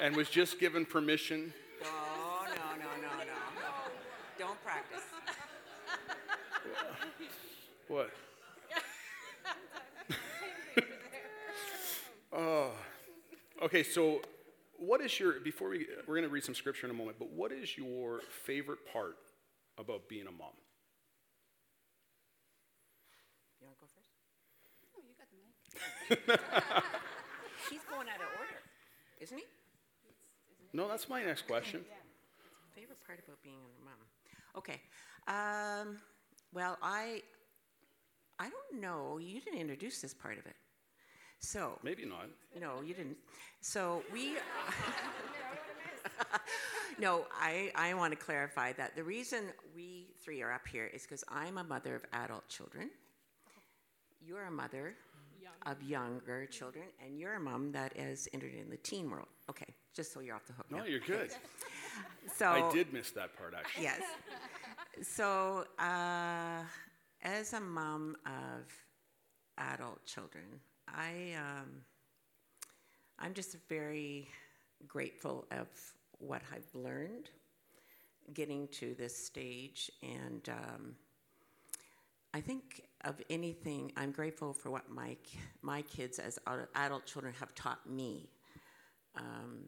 and 0.00 0.16
was 0.16 0.28
just 0.28 0.58
given 0.58 0.84
permission. 0.84 1.52
No, 1.82 1.88
no, 2.48 2.54
no, 2.78 3.02
no, 3.02 3.24
no. 3.24 3.32
Don't 4.38 4.62
practice. 4.64 5.02
What? 7.88 8.10
oh. 12.32 12.72
Okay, 13.62 13.82
so 13.82 14.20
what 14.78 15.00
is 15.00 15.18
your, 15.18 15.40
before 15.40 15.70
we, 15.70 15.86
we're 16.06 16.14
going 16.14 16.28
to 16.28 16.32
read 16.32 16.44
some 16.44 16.54
scripture 16.54 16.86
in 16.86 16.90
a 16.90 16.94
moment, 16.94 17.18
but 17.18 17.30
what 17.30 17.50
is 17.50 17.76
your 17.76 18.20
favorite 18.44 18.80
part 18.92 19.16
about 19.78 20.08
being 20.08 20.26
a 20.26 20.30
mom? 20.30 20.52
You 23.60 23.66
want 23.66 23.78
to 23.78 23.80
go 23.80 23.88
first? 23.92 24.10
Oh, 24.96 25.02
you 25.02 25.14
got 25.18 25.28
the 25.30 25.36
mic. 25.36 25.77
He's 27.70 27.84
going 27.90 28.08
out 28.08 28.20
of 28.20 28.28
order, 28.38 28.60
isn't 29.20 29.36
he? 29.36 29.44
No, 30.72 30.88
that's 30.88 31.08
my 31.08 31.22
next 31.22 31.46
question. 31.46 31.84
Favorite 32.74 32.98
part 33.06 33.18
about 33.24 33.42
being 33.42 33.56
a 33.56 33.84
mom? 33.84 33.94
Okay. 34.56 34.80
Um, 35.26 35.98
well, 36.52 36.78
I 36.82 37.22
I 38.38 38.48
don't 38.48 38.80
know. 38.80 39.18
You 39.18 39.40
didn't 39.40 39.60
introduce 39.60 40.00
this 40.00 40.14
part 40.14 40.38
of 40.38 40.46
it. 40.46 40.56
So 41.40 41.78
Maybe 41.82 42.04
not. 42.04 42.28
no, 42.60 42.82
you 42.82 42.94
didn't. 42.94 43.16
So 43.60 44.02
we. 44.12 44.36
no, 46.98 47.26
I, 47.32 47.70
I 47.74 47.94
want 47.94 48.12
to 48.12 48.18
clarify 48.18 48.72
that 48.74 48.96
the 48.96 49.04
reason 49.04 49.44
we 49.74 50.08
three 50.24 50.42
are 50.42 50.52
up 50.52 50.66
here 50.66 50.86
is 50.86 51.02
because 51.02 51.24
I'm 51.28 51.58
a 51.58 51.64
mother 51.64 51.94
of 51.94 52.04
adult 52.12 52.48
children. 52.48 52.90
You're 54.20 54.44
a 54.44 54.50
mother 54.50 54.94
of 55.66 55.82
younger 55.82 56.46
children, 56.46 56.86
and 57.04 57.18
you're 57.18 57.34
a 57.34 57.40
mom 57.40 57.72
that 57.72 57.96
has 57.96 58.28
entered 58.32 58.54
in 58.54 58.70
the 58.70 58.76
teen 58.78 59.10
world. 59.10 59.28
Okay, 59.50 59.74
just 59.94 60.12
so 60.12 60.20
you're 60.20 60.34
off 60.34 60.46
the 60.46 60.52
hook. 60.52 60.66
No, 60.70 60.78
now. 60.78 60.84
you're 60.84 61.00
good. 61.00 61.30
So 62.36 62.46
I 62.46 62.70
did 62.72 62.92
miss 62.92 63.10
that 63.12 63.36
part, 63.36 63.54
actually. 63.58 63.84
Yes. 63.84 64.02
So, 65.02 65.64
uh, 65.78 66.62
as 67.22 67.52
a 67.54 67.60
mom 67.60 68.16
of 68.26 68.70
adult 69.56 70.04
children, 70.04 70.44
I 70.86 71.34
um, 71.36 71.82
I'm 73.18 73.34
just 73.34 73.56
very 73.68 74.28
grateful 74.86 75.46
of 75.50 75.68
what 76.18 76.42
I've 76.54 76.68
learned 76.74 77.30
getting 78.34 78.68
to 78.68 78.94
this 78.94 79.16
stage, 79.16 79.90
and 80.02 80.48
um, 80.48 80.94
I 82.34 82.40
think 82.40 82.82
of 83.04 83.20
anything, 83.30 83.92
I'm 83.96 84.10
grateful 84.10 84.52
for 84.52 84.70
what 84.70 84.90
my 84.90 85.16
my 85.62 85.82
kids 85.82 86.18
as 86.18 86.38
adult 86.74 87.06
children 87.06 87.34
have 87.38 87.54
taught 87.54 87.88
me. 87.88 88.28
Um, 89.16 89.64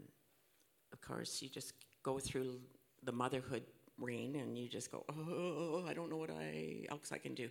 of 0.92 1.00
course, 1.00 1.40
you 1.42 1.48
just 1.48 1.72
go 2.02 2.18
through 2.18 2.60
the 3.04 3.12
motherhood 3.12 3.62
reign 3.98 4.36
and 4.36 4.56
you 4.56 4.68
just 4.68 4.90
go, 4.90 5.04
oh, 5.08 5.84
I 5.88 5.94
don't 5.94 6.10
know 6.10 6.16
what 6.16 6.30
I 6.30 6.84
else 6.90 7.12
I 7.12 7.18
can 7.18 7.34
do, 7.34 7.48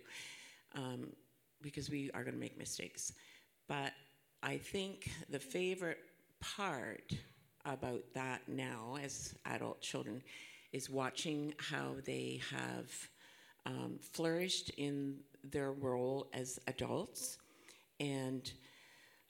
um, 0.74 1.08
because 1.62 1.90
we 1.90 2.10
are 2.12 2.22
going 2.22 2.34
to 2.34 2.40
make 2.40 2.58
mistakes. 2.58 3.12
But 3.68 3.92
I 4.42 4.58
think 4.58 5.10
the 5.28 5.38
favorite 5.38 5.98
part 6.40 7.12
about 7.64 8.02
that 8.14 8.42
now, 8.48 8.96
as 9.02 9.34
adult 9.44 9.80
children, 9.80 10.22
is 10.72 10.88
watching 10.88 11.54
how 11.58 11.94
they 12.04 12.40
have 12.50 12.90
um, 13.66 13.98
flourished 14.00 14.70
in 14.76 15.16
their 15.44 15.72
role 15.72 16.28
as 16.32 16.58
adults 16.66 17.38
and 17.98 18.52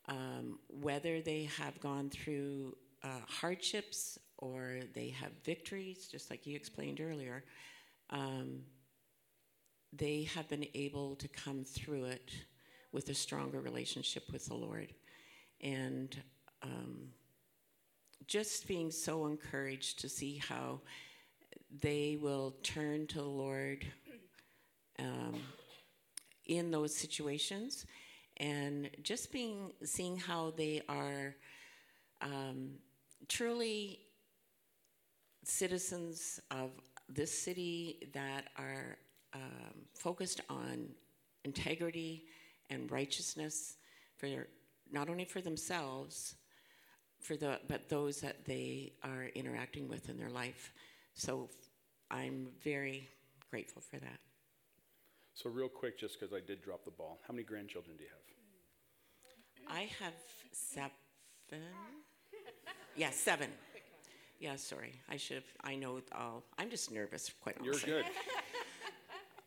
um, 0.09 0.59
whether 0.69 1.21
they 1.21 1.45
have 1.59 1.79
gone 1.81 2.11
through 2.11 2.77
uh, 3.03 3.21
hardships 3.27 4.19
or 4.39 4.81
they 4.95 5.09
have 5.09 5.31
victories, 5.45 6.09
just 6.11 6.31
like 6.31 6.47
you 6.47 6.57
explained 6.57 7.01
earlier, 7.01 7.45
um, 8.11 8.61
they 9.93 10.23
have 10.35 10.49
been 10.49 10.67
able 10.75 11.17
to 11.17 11.29
come 11.29 11.65
through 11.65 12.05
it 12.05 12.31
with 12.93 13.09
a 13.09 13.15
stronger 13.15 13.61
relationship 13.61 14.25
with 14.33 14.47
the 14.47 14.55
Lord. 14.55 14.93
And 15.61 16.17
um, 16.63 17.09
just 18.27 18.67
being 18.67 18.91
so 18.91 19.27
encouraged 19.27 20.01
to 20.01 20.09
see 20.09 20.39
how 20.39 20.81
they 21.81 22.19
will 22.21 22.57
turn 22.63 23.07
to 23.09 23.19
the 23.19 23.25
Lord 23.25 23.87
um, 24.99 25.41
in 26.51 26.73
those 26.73 26.95
situations 26.95 27.87
and 28.39 28.91
just 29.03 29.31
being 29.31 29.73
seeing 29.85 30.17
how 30.17 30.53
they 30.57 30.83
are 30.89 31.37
um, 32.21 32.73
truly 33.29 34.01
citizens 35.45 36.41
of 36.51 36.71
this 37.09 37.33
city 37.33 38.11
that 38.13 38.49
are 38.57 38.99
um, 39.33 39.87
focused 39.95 40.41
on 40.51 40.89
integrity 41.45 42.25
and 42.69 42.91
righteousness 42.91 43.77
for 44.17 44.27
not 44.93 45.09
only 45.09 45.25
for 45.25 45.41
themselves 45.41 46.35
for 47.21 47.37
the 47.37 47.61
but 47.69 47.89
those 47.89 48.21
that 48.21 48.45
they 48.45 48.93
are 49.05 49.27
interacting 49.37 49.87
with 49.89 50.09
in 50.09 50.19
their 50.19 50.31
life. 50.31 50.73
So 51.15 51.49
i'm 52.11 52.49
very 52.65 53.09
grateful 53.51 53.83
for 53.83 53.99
that 53.99 54.19
So, 55.43 55.49
real 55.49 55.69
quick, 55.69 55.99
just 55.99 56.21
because 56.21 56.35
I 56.35 56.41
did 56.41 56.61
drop 56.61 56.85
the 56.85 56.91
ball, 56.91 57.19
how 57.27 57.33
many 57.33 57.45
grandchildren 57.45 57.97
do 57.97 58.05
you 58.05 58.11
have? 58.11 59.75
I 59.75 59.89
have 60.05 60.13
seven. 60.53 60.91
Yeah, 62.95 63.09
seven. 63.11 63.49
Yeah, 64.39 64.57
sorry. 64.57 64.93
I 65.09 65.17
should 65.17 65.37
have. 65.37 65.45
I 65.63 65.77
know 65.77 66.03
all. 66.15 66.43
I'm 66.59 66.69
just 66.69 66.91
nervous, 66.91 67.31
quite 67.41 67.57
honestly. 67.59 67.91
You're 67.91 68.03
good. 68.03 68.11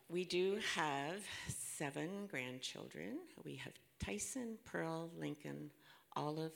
We 0.09 0.25
do 0.25 0.59
have 0.75 1.21
seven 1.47 2.27
grandchildren. 2.29 3.17
We 3.43 3.55
have 3.55 3.73
Tyson, 3.99 4.57
Pearl, 4.63 5.09
Lincoln, 5.17 5.71
Olive, 6.15 6.53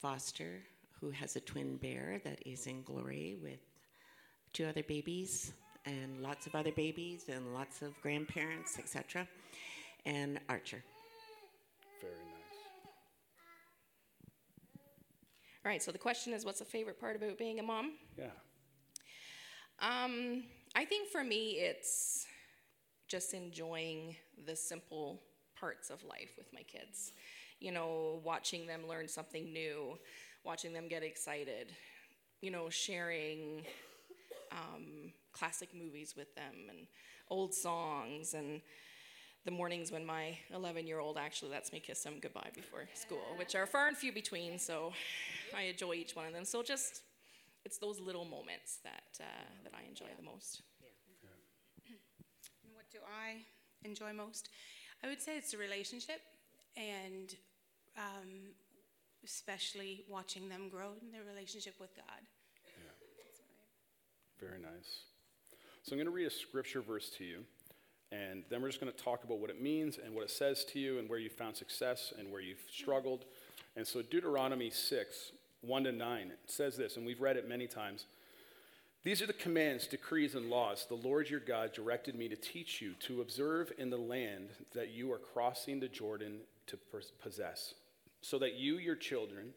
Foster, 0.00 0.60
who 1.00 1.10
has 1.10 1.36
a 1.36 1.40
twin 1.40 1.76
bear 1.76 2.20
that 2.24 2.40
is 2.44 2.66
in 2.66 2.82
glory 2.82 3.36
with 3.40 3.60
two 4.52 4.66
other 4.66 4.82
babies 4.82 5.52
and 5.86 6.22
lots 6.22 6.46
of 6.46 6.54
other 6.54 6.72
babies 6.72 7.24
and 7.28 7.54
lots 7.54 7.82
of 7.82 8.00
grandparents, 8.02 8.78
etc. 8.78 9.26
And 10.06 10.40
Archer. 10.48 10.82
Very 12.00 12.12
nice. 12.12 12.40
All 15.64 15.70
right, 15.70 15.82
so 15.82 15.92
the 15.92 15.98
question 15.98 16.32
is 16.32 16.44
what's 16.44 16.60
the 16.60 16.64
favorite 16.64 16.98
part 16.98 17.16
about 17.16 17.38
being 17.38 17.60
a 17.60 17.62
mom? 17.62 17.92
Yeah. 18.18 18.30
Um, 19.80 20.44
I 20.74 20.84
think 20.84 21.08
for 21.08 21.24
me, 21.24 21.52
it's 21.58 22.26
just 23.08 23.34
enjoying 23.34 24.16
the 24.46 24.54
simple 24.54 25.20
parts 25.58 25.90
of 25.90 26.02
life 26.04 26.30
with 26.38 26.52
my 26.52 26.62
kids. 26.62 27.12
You 27.58 27.72
know, 27.72 28.20
watching 28.24 28.66
them 28.66 28.86
learn 28.88 29.08
something 29.08 29.52
new, 29.52 29.98
watching 30.44 30.72
them 30.72 30.88
get 30.88 31.02
excited, 31.02 31.72
you 32.40 32.50
know, 32.50 32.70
sharing 32.70 33.64
um, 34.52 35.12
classic 35.32 35.70
movies 35.74 36.14
with 36.16 36.34
them 36.34 36.54
and 36.68 36.86
old 37.28 37.54
songs 37.54 38.34
and 38.34 38.60
the 39.44 39.50
mornings 39.50 39.90
when 39.90 40.04
my 40.04 40.36
11 40.54 40.86
year 40.86 40.98
old 40.98 41.16
actually 41.16 41.50
lets 41.50 41.72
me 41.72 41.80
kiss 41.80 42.04
him 42.04 42.14
goodbye 42.20 42.50
before 42.54 42.86
school, 42.94 43.24
which 43.36 43.54
are 43.54 43.66
far 43.66 43.88
and 43.88 43.96
few 43.96 44.12
between, 44.12 44.58
so 44.58 44.92
I 45.56 45.62
enjoy 45.62 45.94
each 45.94 46.14
one 46.14 46.26
of 46.26 46.32
them. 46.32 46.44
So 46.44 46.62
just, 46.62 47.02
it's 47.64 47.78
those 47.78 48.00
little 48.00 48.24
moments 48.24 48.78
that, 48.84 49.18
uh, 49.18 49.24
that 49.64 49.72
I 49.74 49.88
enjoy 49.88 50.06
the 50.16 50.22
most. 50.22 50.62
And 52.64 52.74
what 52.74 52.90
do 52.90 52.98
I 53.06 53.38
enjoy 53.86 54.12
most? 54.12 54.50
I 55.02 55.08
would 55.08 55.22
say 55.22 55.38
it's 55.38 55.52
the 55.52 55.58
relationship 55.58 56.20
and 56.76 57.34
um, 57.96 58.52
especially 59.24 60.04
watching 60.08 60.48
them 60.48 60.68
grow 60.68 60.92
in 61.00 61.10
their 61.10 61.24
relationship 61.24 61.74
with 61.80 61.94
God. 61.96 62.20
Yeah. 62.78 64.46
Very 64.46 64.60
nice. 64.60 65.09
So 65.82 65.92
I'm 65.92 65.98
going 65.98 66.06
to 66.06 66.12
read 66.12 66.26
a 66.26 66.30
scripture 66.30 66.82
verse 66.82 67.08
to 67.16 67.24
you, 67.24 67.38
and 68.12 68.44
then 68.50 68.60
we're 68.60 68.68
just 68.68 68.80
going 68.80 68.92
to 68.92 69.02
talk 69.02 69.24
about 69.24 69.38
what 69.38 69.48
it 69.48 69.62
means 69.62 69.98
and 70.04 70.14
what 70.14 70.24
it 70.24 70.30
says 70.30 70.64
to 70.66 70.78
you 70.78 70.98
and 70.98 71.08
where 71.08 71.18
you 71.18 71.30
found 71.30 71.56
success 71.56 72.12
and 72.18 72.30
where 72.30 72.42
you've 72.42 72.62
struggled. 72.70 73.24
And 73.76 73.86
so 73.86 74.02
Deuteronomy 74.02 74.68
6, 74.68 75.32
1 75.62 75.84
to 75.84 75.92
9, 75.92 76.32
says 76.46 76.76
this, 76.76 76.96
and 76.96 77.06
we've 77.06 77.22
read 77.22 77.38
it 77.38 77.48
many 77.48 77.66
times. 77.66 78.04
These 79.04 79.22
are 79.22 79.26
the 79.26 79.32
commands, 79.32 79.86
decrees, 79.86 80.34
and 80.34 80.50
laws 80.50 80.84
the 80.86 80.96
Lord 80.96 81.30
your 81.30 81.40
God 81.40 81.72
directed 81.72 82.14
me 82.14 82.28
to 82.28 82.36
teach 82.36 82.82
you 82.82 82.92
to 83.00 83.22
observe 83.22 83.72
in 83.78 83.88
the 83.88 83.96
land 83.96 84.50
that 84.74 84.90
you 84.90 85.10
are 85.12 85.18
crossing 85.18 85.80
the 85.80 85.88
Jordan 85.88 86.40
to 86.66 86.78
possess, 87.22 87.72
so 88.20 88.38
that 88.38 88.56
you, 88.56 88.76
your 88.76 88.96
children, 88.96 89.54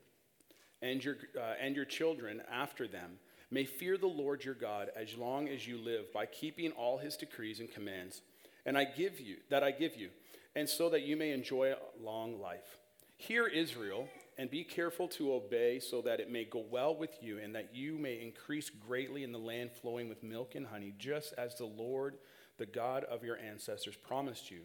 and 0.82 1.04
your, 1.04 1.18
uh, 1.38 1.56
and 1.60 1.76
your 1.76 1.86
children 1.86 2.42
after 2.50 2.88
them 2.88 3.20
may 3.54 3.66
fear 3.66 3.98
the 3.98 4.08
Lord 4.08 4.44
your 4.44 4.56
God 4.56 4.90
as 4.96 5.16
long 5.16 5.48
as 5.48 5.68
you 5.68 5.78
live 5.78 6.12
by 6.12 6.26
keeping 6.26 6.72
all 6.72 6.98
his 6.98 7.16
decrees 7.16 7.60
and 7.60 7.72
commands, 7.72 8.22
and 8.66 8.76
I 8.76 8.84
give 8.84 9.20
you 9.20 9.38
that 9.50 9.64
I 9.64 9.72
give 9.72 9.96
you, 9.96 10.10
and 10.56 10.68
so 10.68 10.90
that 10.90 11.04
you 11.04 11.16
may 11.16 11.32
enjoy 11.32 11.74
a 11.74 12.04
long 12.04 12.42
life. 12.42 12.80
Hear 13.18 13.46
Israel, 13.46 14.10
and 14.40 14.50
be 14.50 14.64
careful 14.64 15.08
to 15.10 15.34
obey, 15.34 15.80
so 15.80 16.02
that 16.02 16.20
it 16.20 16.32
may 16.32 16.46
go 16.46 16.66
well 16.68 16.96
with 16.96 17.22
you, 17.22 17.38
and 17.38 17.54
that 17.54 17.76
you 17.76 18.00
may 18.00 18.20
increase 18.22 18.72
greatly 18.72 19.24
in 19.24 19.32
the 19.32 19.38
land 19.38 19.72
flowing 19.72 20.10
with 20.10 20.24
milk 20.24 20.56
and 20.56 20.66
honey, 20.66 20.94
just 20.98 21.34
as 21.38 21.56
the 21.56 21.66
Lord, 21.66 22.18
the 22.58 22.66
God 22.66 23.04
of 23.04 23.24
your 23.24 23.38
ancestors, 23.38 23.96
promised 23.96 24.50
you. 24.50 24.62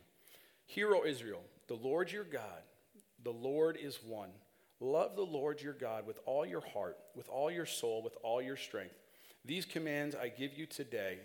Hear, 0.65 0.95
O 0.95 1.05
Israel, 1.05 1.43
the 1.67 1.75
Lord 1.75 2.11
your 2.11 2.25
God, 2.25 2.63
the 3.23 3.33
Lord 3.33 3.77
is 3.81 3.99
one. 4.03 4.31
Love 4.81 5.17
the 5.17 5.23
Lord 5.23 5.61
your 5.61 5.73
God 5.73 6.07
with 6.07 6.21
all 6.25 6.47
your 6.47 6.61
heart, 6.61 6.97
with 7.17 7.29
all 7.29 7.51
your 7.51 7.67
soul, 7.67 8.03
with 8.03 8.17
all 8.23 8.41
your 8.41 8.57
strength. 8.57 8.95
These 9.45 9.65
commands 9.65 10.15
I 10.15 10.29
give 10.29 10.55
you 10.55 10.67
today, 10.67 11.19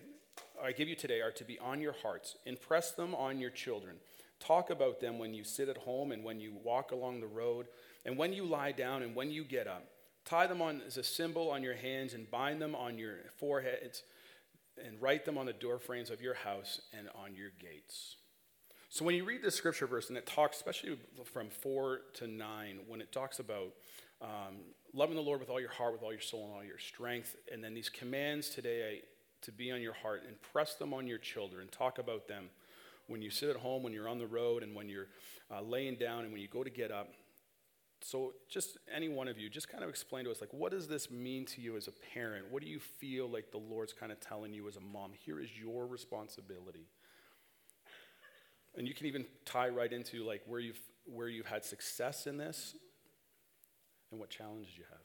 I 0.61 0.71
give 0.71 0.87
you 0.87 0.95
today 0.95 1.21
are 1.21 1.31
to 1.31 1.43
be 1.43 1.59
on 1.59 1.81
your 1.81 1.95
hearts. 2.01 2.35
Impress 2.45 2.91
them 2.91 3.13
on 3.13 3.39
your 3.39 3.49
children. 3.49 3.97
Talk 4.39 4.69
about 4.69 4.99
them 4.99 5.19
when 5.19 5.33
you 5.33 5.43
sit 5.43 5.69
at 5.69 5.77
home 5.77 6.11
and 6.11 6.23
when 6.23 6.39
you 6.39 6.53
walk 6.63 6.91
along 6.91 7.19
the 7.21 7.27
road 7.27 7.67
and 8.05 8.17
when 8.17 8.33
you 8.33 8.45
lie 8.45 8.71
down 8.71 9.03
and 9.03 9.15
when 9.15 9.31
you 9.31 9.43
get 9.43 9.67
up. 9.67 9.85
Tie 10.25 10.47
them 10.47 10.61
on 10.61 10.81
as 10.87 10.97
a 10.97 11.03
symbol 11.03 11.51
on 11.51 11.63
your 11.63 11.75
hands 11.75 12.13
and 12.13 12.29
bind 12.31 12.61
them 12.61 12.75
on 12.75 12.97
your 12.97 13.15
foreheads 13.37 14.03
and 14.83 15.01
write 15.01 15.25
them 15.25 15.37
on 15.37 15.45
the 15.45 15.53
doorframes 15.53 16.09
of 16.09 16.21
your 16.21 16.33
house 16.33 16.81
and 16.97 17.07
on 17.15 17.35
your 17.35 17.51
gates. 17.59 18.15
So 18.93 19.03
when 19.03 19.15
you 19.15 19.25
read 19.25 19.41
this 19.41 19.55
scripture 19.55 19.87
verse, 19.87 20.09
and 20.09 20.17
it 20.19 20.27
talks, 20.27 20.57
especially 20.57 20.99
from 21.25 21.49
four 21.49 22.01
to 22.13 22.27
nine, 22.27 22.77
when 22.87 23.01
it 23.01 23.11
talks 23.11 23.39
about 23.39 23.73
um, 24.21 24.57
loving 24.93 25.15
the 25.15 25.21
Lord 25.21 25.39
with 25.39 25.49
all 25.49 25.59
your 25.59 25.71
heart, 25.71 25.93
with 25.93 26.03
all 26.03 26.11
your 26.11 26.21
soul, 26.21 26.45
and 26.45 26.53
all 26.53 26.63
your 26.63 26.77
strength, 26.77 27.35
and 27.51 27.63
then 27.63 27.73
these 27.73 27.89
commands 27.89 28.49
today 28.49 29.01
to 29.41 29.51
be 29.51 29.71
on 29.71 29.81
your 29.81 29.93
heart, 29.93 30.21
and 30.27 30.39
press 30.43 30.75
them 30.75 30.93
on 30.93 31.07
your 31.07 31.17
children, 31.17 31.67
talk 31.69 31.97
about 31.97 32.27
them 32.27 32.51
when 33.07 33.19
you 33.19 33.31
sit 33.31 33.49
at 33.49 33.55
home, 33.55 33.81
when 33.81 33.93
you're 33.93 34.07
on 34.07 34.19
the 34.19 34.27
road, 34.27 34.61
and 34.61 34.75
when 34.75 34.87
you're 34.87 35.07
uh, 35.49 35.59
laying 35.59 35.95
down, 35.95 36.25
and 36.25 36.31
when 36.31 36.39
you 36.39 36.47
go 36.47 36.63
to 36.63 36.69
get 36.69 36.91
up. 36.91 37.09
So, 38.01 38.33
just 38.47 38.77
any 38.95 39.09
one 39.09 39.27
of 39.27 39.39
you, 39.39 39.49
just 39.49 39.69
kind 39.69 39.83
of 39.83 39.89
explain 39.89 40.25
to 40.25 40.29
us, 40.29 40.39
like, 40.39 40.53
what 40.53 40.71
does 40.71 40.87
this 40.87 41.09
mean 41.09 41.45
to 41.45 41.61
you 41.61 41.77
as 41.77 41.87
a 41.87 41.93
parent? 42.13 42.45
What 42.51 42.61
do 42.61 42.69
you 42.69 42.79
feel 42.79 43.27
like 43.27 43.49
the 43.49 43.57
Lord's 43.57 43.91
kind 43.91 44.11
of 44.11 44.19
telling 44.19 44.53
you 44.53 44.67
as 44.67 44.75
a 44.75 44.81
mom? 44.81 45.13
Here 45.15 45.39
is 45.39 45.49
your 45.57 45.87
responsibility. 45.87 46.85
And 48.75 48.87
you 48.87 48.93
can 48.93 49.05
even 49.05 49.25
tie 49.45 49.69
right 49.69 49.91
into 49.91 50.23
like 50.23 50.41
where 50.47 50.59
you've 50.59 50.79
where 51.05 51.27
you've 51.27 51.45
had 51.45 51.65
success 51.65 52.27
in 52.27 52.37
this 52.37 52.75
and 54.11 54.19
what 54.19 54.29
challenges 54.29 54.77
you 54.77 54.83
have. 54.89 55.01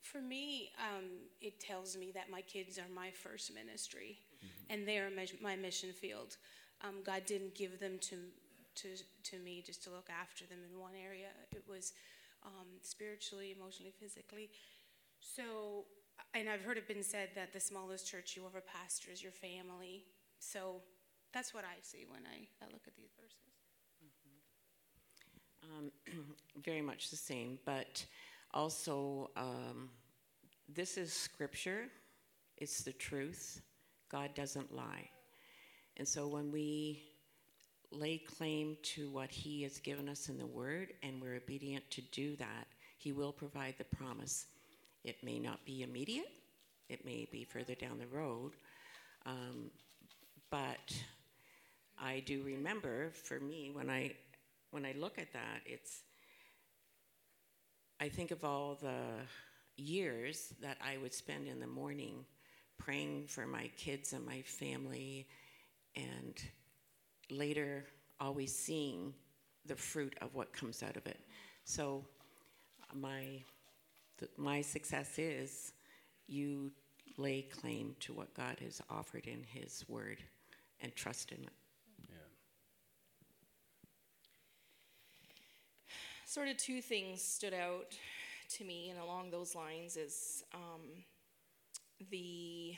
For 0.00 0.22
me, 0.22 0.70
um, 0.78 1.04
it 1.42 1.60
tells 1.60 1.96
me 1.96 2.10
that 2.14 2.30
my 2.30 2.40
kids 2.40 2.78
are 2.78 2.88
my 2.94 3.10
first 3.10 3.54
ministry, 3.54 4.18
mm-hmm. 4.36 4.72
and 4.72 4.88
they 4.88 4.98
are 4.98 5.10
my 5.42 5.54
mission 5.54 5.92
field. 5.92 6.38
Um, 6.82 7.02
God 7.04 7.26
didn't 7.26 7.54
give 7.54 7.78
them 7.78 7.98
to, 8.02 8.16
to, 8.76 8.88
to 9.24 9.38
me 9.40 9.62
just 9.66 9.84
to 9.84 9.90
look 9.90 10.08
after 10.08 10.46
them 10.46 10.60
in 10.70 10.80
one 10.80 10.94
area. 10.94 11.26
It 11.50 11.64
was 11.68 11.92
um, 12.42 12.68
spiritually, 12.80 13.54
emotionally, 13.58 13.92
physically. 14.00 14.48
So, 15.20 15.84
and 16.34 16.48
I've 16.48 16.62
heard 16.62 16.78
it 16.78 16.88
been 16.88 17.02
said 17.02 17.30
that 17.34 17.52
the 17.52 17.60
smallest 17.60 18.08
church 18.08 18.34
you 18.36 18.44
ever 18.46 18.62
pastor 18.62 19.10
is 19.12 19.22
your 19.22 19.32
family. 19.32 20.04
So 20.38 20.82
that's 21.32 21.52
what 21.52 21.64
I 21.64 21.76
see 21.82 22.06
when 22.08 22.22
I, 22.26 22.46
I 22.64 22.68
look 22.72 22.82
at 22.86 22.96
these 22.96 23.10
verses. 23.20 23.36
Mm-hmm. 25.64 25.78
Um, 25.78 26.24
very 26.64 26.82
much 26.82 27.10
the 27.10 27.16
same, 27.16 27.58
but 27.64 28.04
also 28.54 29.30
um, 29.36 29.90
this 30.68 30.96
is 30.96 31.12
scripture, 31.12 31.84
it's 32.56 32.82
the 32.82 32.92
truth. 32.92 33.62
God 34.10 34.30
doesn't 34.34 34.74
lie. 34.74 35.10
And 35.98 36.08
so 36.08 36.26
when 36.26 36.50
we 36.50 37.02
lay 37.90 38.18
claim 38.18 38.76
to 38.82 39.10
what 39.10 39.30
He 39.30 39.62
has 39.62 39.78
given 39.78 40.08
us 40.08 40.28
in 40.28 40.38
the 40.38 40.46
Word 40.46 40.92
and 41.02 41.20
we're 41.20 41.36
obedient 41.36 41.90
to 41.90 42.00
do 42.12 42.36
that, 42.36 42.66
He 42.96 43.12
will 43.12 43.32
provide 43.32 43.74
the 43.78 43.96
promise. 43.96 44.46
It 45.04 45.16
may 45.22 45.38
not 45.38 45.64
be 45.64 45.82
immediate, 45.82 46.32
it 46.88 47.04
may 47.04 47.28
be 47.30 47.44
further 47.44 47.74
down 47.74 47.98
the 47.98 48.06
road, 48.06 48.52
um, 49.26 49.70
but 50.50 50.94
I 52.00 52.20
do 52.20 52.42
remember 52.42 53.10
for 53.10 53.40
me 53.40 53.70
when 53.72 53.90
I 53.90 54.14
when 54.70 54.84
I 54.84 54.94
look 54.98 55.18
at 55.18 55.32
that, 55.32 55.60
it's 55.64 56.02
I 58.00 58.08
think 58.08 58.30
of 58.30 58.44
all 58.44 58.76
the 58.80 59.26
years 59.76 60.52
that 60.60 60.76
I 60.80 60.98
would 60.98 61.14
spend 61.14 61.48
in 61.48 61.60
the 61.60 61.66
morning 61.66 62.24
praying 62.76 63.26
for 63.26 63.46
my 63.46 63.70
kids 63.76 64.12
and 64.12 64.24
my 64.24 64.42
family 64.42 65.26
and 65.96 66.40
later 67.30 67.84
always 68.20 68.54
seeing 68.54 69.12
the 69.66 69.74
fruit 69.74 70.14
of 70.20 70.34
what 70.34 70.52
comes 70.52 70.82
out 70.82 70.96
of 70.96 71.06
it. 71.06 71.20
So 71.64 72.04
my 72.94 73.42
my 74.36 74.60
success 74.60 75.18
is 75.18 75.72
you 76.26 76.70
lay 77.16 77.42
claim 77.42 77.96
to 78.00 78.12
what 78.12 78.32
God 78.34 78.58
has 78.60 78.80
offered 78.90 79.26
in 79.26 79.42
his 79.42 79.84
word 79.88 80.18
and 80.80 80.94
trust 80.94 81.32
in 81.32 81.38
it. 81.38 81.50
Yeah. 82.08 82.16
Sort 86.26 86.48
of 86.48 86.56
two 86.56 86.80
things 86.80 87.22
stood 87.22 87.54
out 87.54 87.96
to 88.56 88.64
me, 88.64 88.90
and 88.90 88.98
along 88.98 89.30
those 89.30 89.54
lines 89.54 89.96
is 89.96 90.44
um, 90.54 91.04
the 92.10 92.74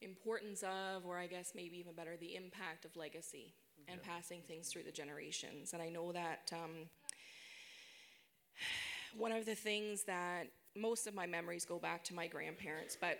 importance 0.00 0.62
of, 0.62 1.04
or 1.06 1.18
I 1.18 1.26
guess 1.26 1.52
maybe 1.54 1.78
even 1.78 1.94
better, 1.94 2.16
the 2.16 2.36
impact 2.36 2.84
of 2.84 2.96
legacy 2.96 3.52
yeah. 3.86 3.94
and 3.94 4.02
passing 4.02 4.40
things 4.42 4.68
through 4.68 4.84
the 4.84 4.92
generations. 4.92 5.72
And 5.72 5.82
I 5.82 5.88
know 5.88 6.12
that 6.12 6.52
um, 6.52 6.88
one 9.16 9.32
of 9.32 9.44
the 9.44 9.54
things 9.54 10.04
that 10.04 10.48
most 10.76 11.06
of 11.06 11.14
my 11.14 11.26
memories 11.26 11.64
go 11.64 11.78
back 11.78 12.04
to 12.04 12.14
my 12.14 12.26
grandparents, 12.26 12.96
but 12.98 13.18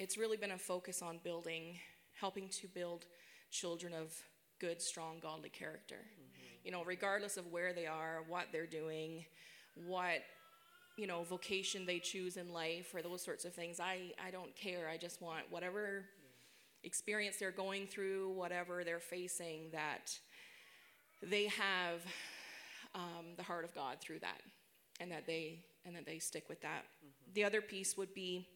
it's 0.00 0.16
really 0.16 0.38
been 0.38 0.52
a 0.52 0.58
focus 0.58 1.02
on 1.02 1.20
building, 1.22 1.78
helping 2.18 2.48
to 2.48 2.66
build 2.66 3.04
children 3.50 3.92
of 3.92 4.14
good, 4.58 4.80
strong, 4.80 5.18
godly 5.22 5.50
character. 5.50 5.96
Mm-hmm. 5.96 6.64
You 6.64 6.72
know, 6.72 6.82
regardless 6.84 7.36
of 7.36 7.46
where 7.52 7.74
they 7.74 7.86
are, 7.86 8.24
what 8.26 8.46
they're 8.50 8.66
doing, 8.66 9.26
what 9.86 10.22
you 10.96 11.06
know 11.06 11.22
vocation 11.22 11.86
they 11.86 11.98
choose 11.98 12.36
in 12.36 12.52
life 12.52 12.94
or 12.94 13.00
those 13.00 13.22
sorts 13.22 13.44
of 13.44 13.54
things 13.54 13.78
i 13.78 14.10
i 14.26 14.30
don't 14.30 14.54
care 14.56 14.88
i 14.88 14.96
just 14.96 15.22
want 15.22 15.44
whatever 15.48 16.04
experience 16.82 17.36
they're 17.36 17.52
going 17.52 17.86
through 17.86 18.32
whatever 18.32 18.82
they're 18.84 18.98
facing 18.98 19.70
that 19.70 20.10
they 21.22 21.46
have 21.46 22.00
um, 22.94 23.24
the 23.36 23.42
heart 23.42 23.64
of 23.64 23.74
god 23.74 23.98
through 24.00 24.18
that 24.18 24.42
and 24.98 25.10
that 25.10 25.26
they 25.26 25.60
and 25.86 25.94
that 25.94 26.04
they 26.04 26.18
stick 26.18 26.48
with 26.48 26.60
that 26.60 26.82
mm-hmm. 26.82 27.32
the 27.34 27.44
other 27.44 27.62
piece 27.62 27.96
would 27.96 28.12
be 28.12 28.48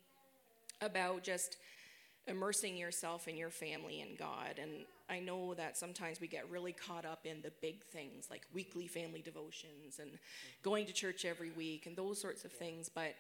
about 0.80 1.22
just 1.22 1.56
immersing 2.26 2.76
yourself 2.76 3.26
and 3.26 3.36
your 3.36 3.50
family 3.50 4.00
in 4.00 4.16
God. 4.16 4.58
And 4.60 4.70
I 5.08 5.20
know 5.20 5.54
that 5.54 5.76
sometimes 5.76 6.20
we 6.20 6.26
get 6.26 6.48
really 6.50 6.72
caught 6.72 7.04
up 7.04 7.26
in 7.26 7.42
the 7.42 7.52
big 7.60 7.84
things 7.84 8.28
like 8.30 8.42
weekly 8.54 8.86
family 8.86 9.20
devotions 9.20 9.98
and 10.00 10.10
going 10.62 10.86
to 10.86 10.92
church 10.92 11.24
every 11.24 11.50
week 11.50 11.86
and 11.86 11.96
those 11.96 12.20
sorts 12.20 12.44
of 12.44 12.52
things. 12.52 12.88
But 12.88 13.14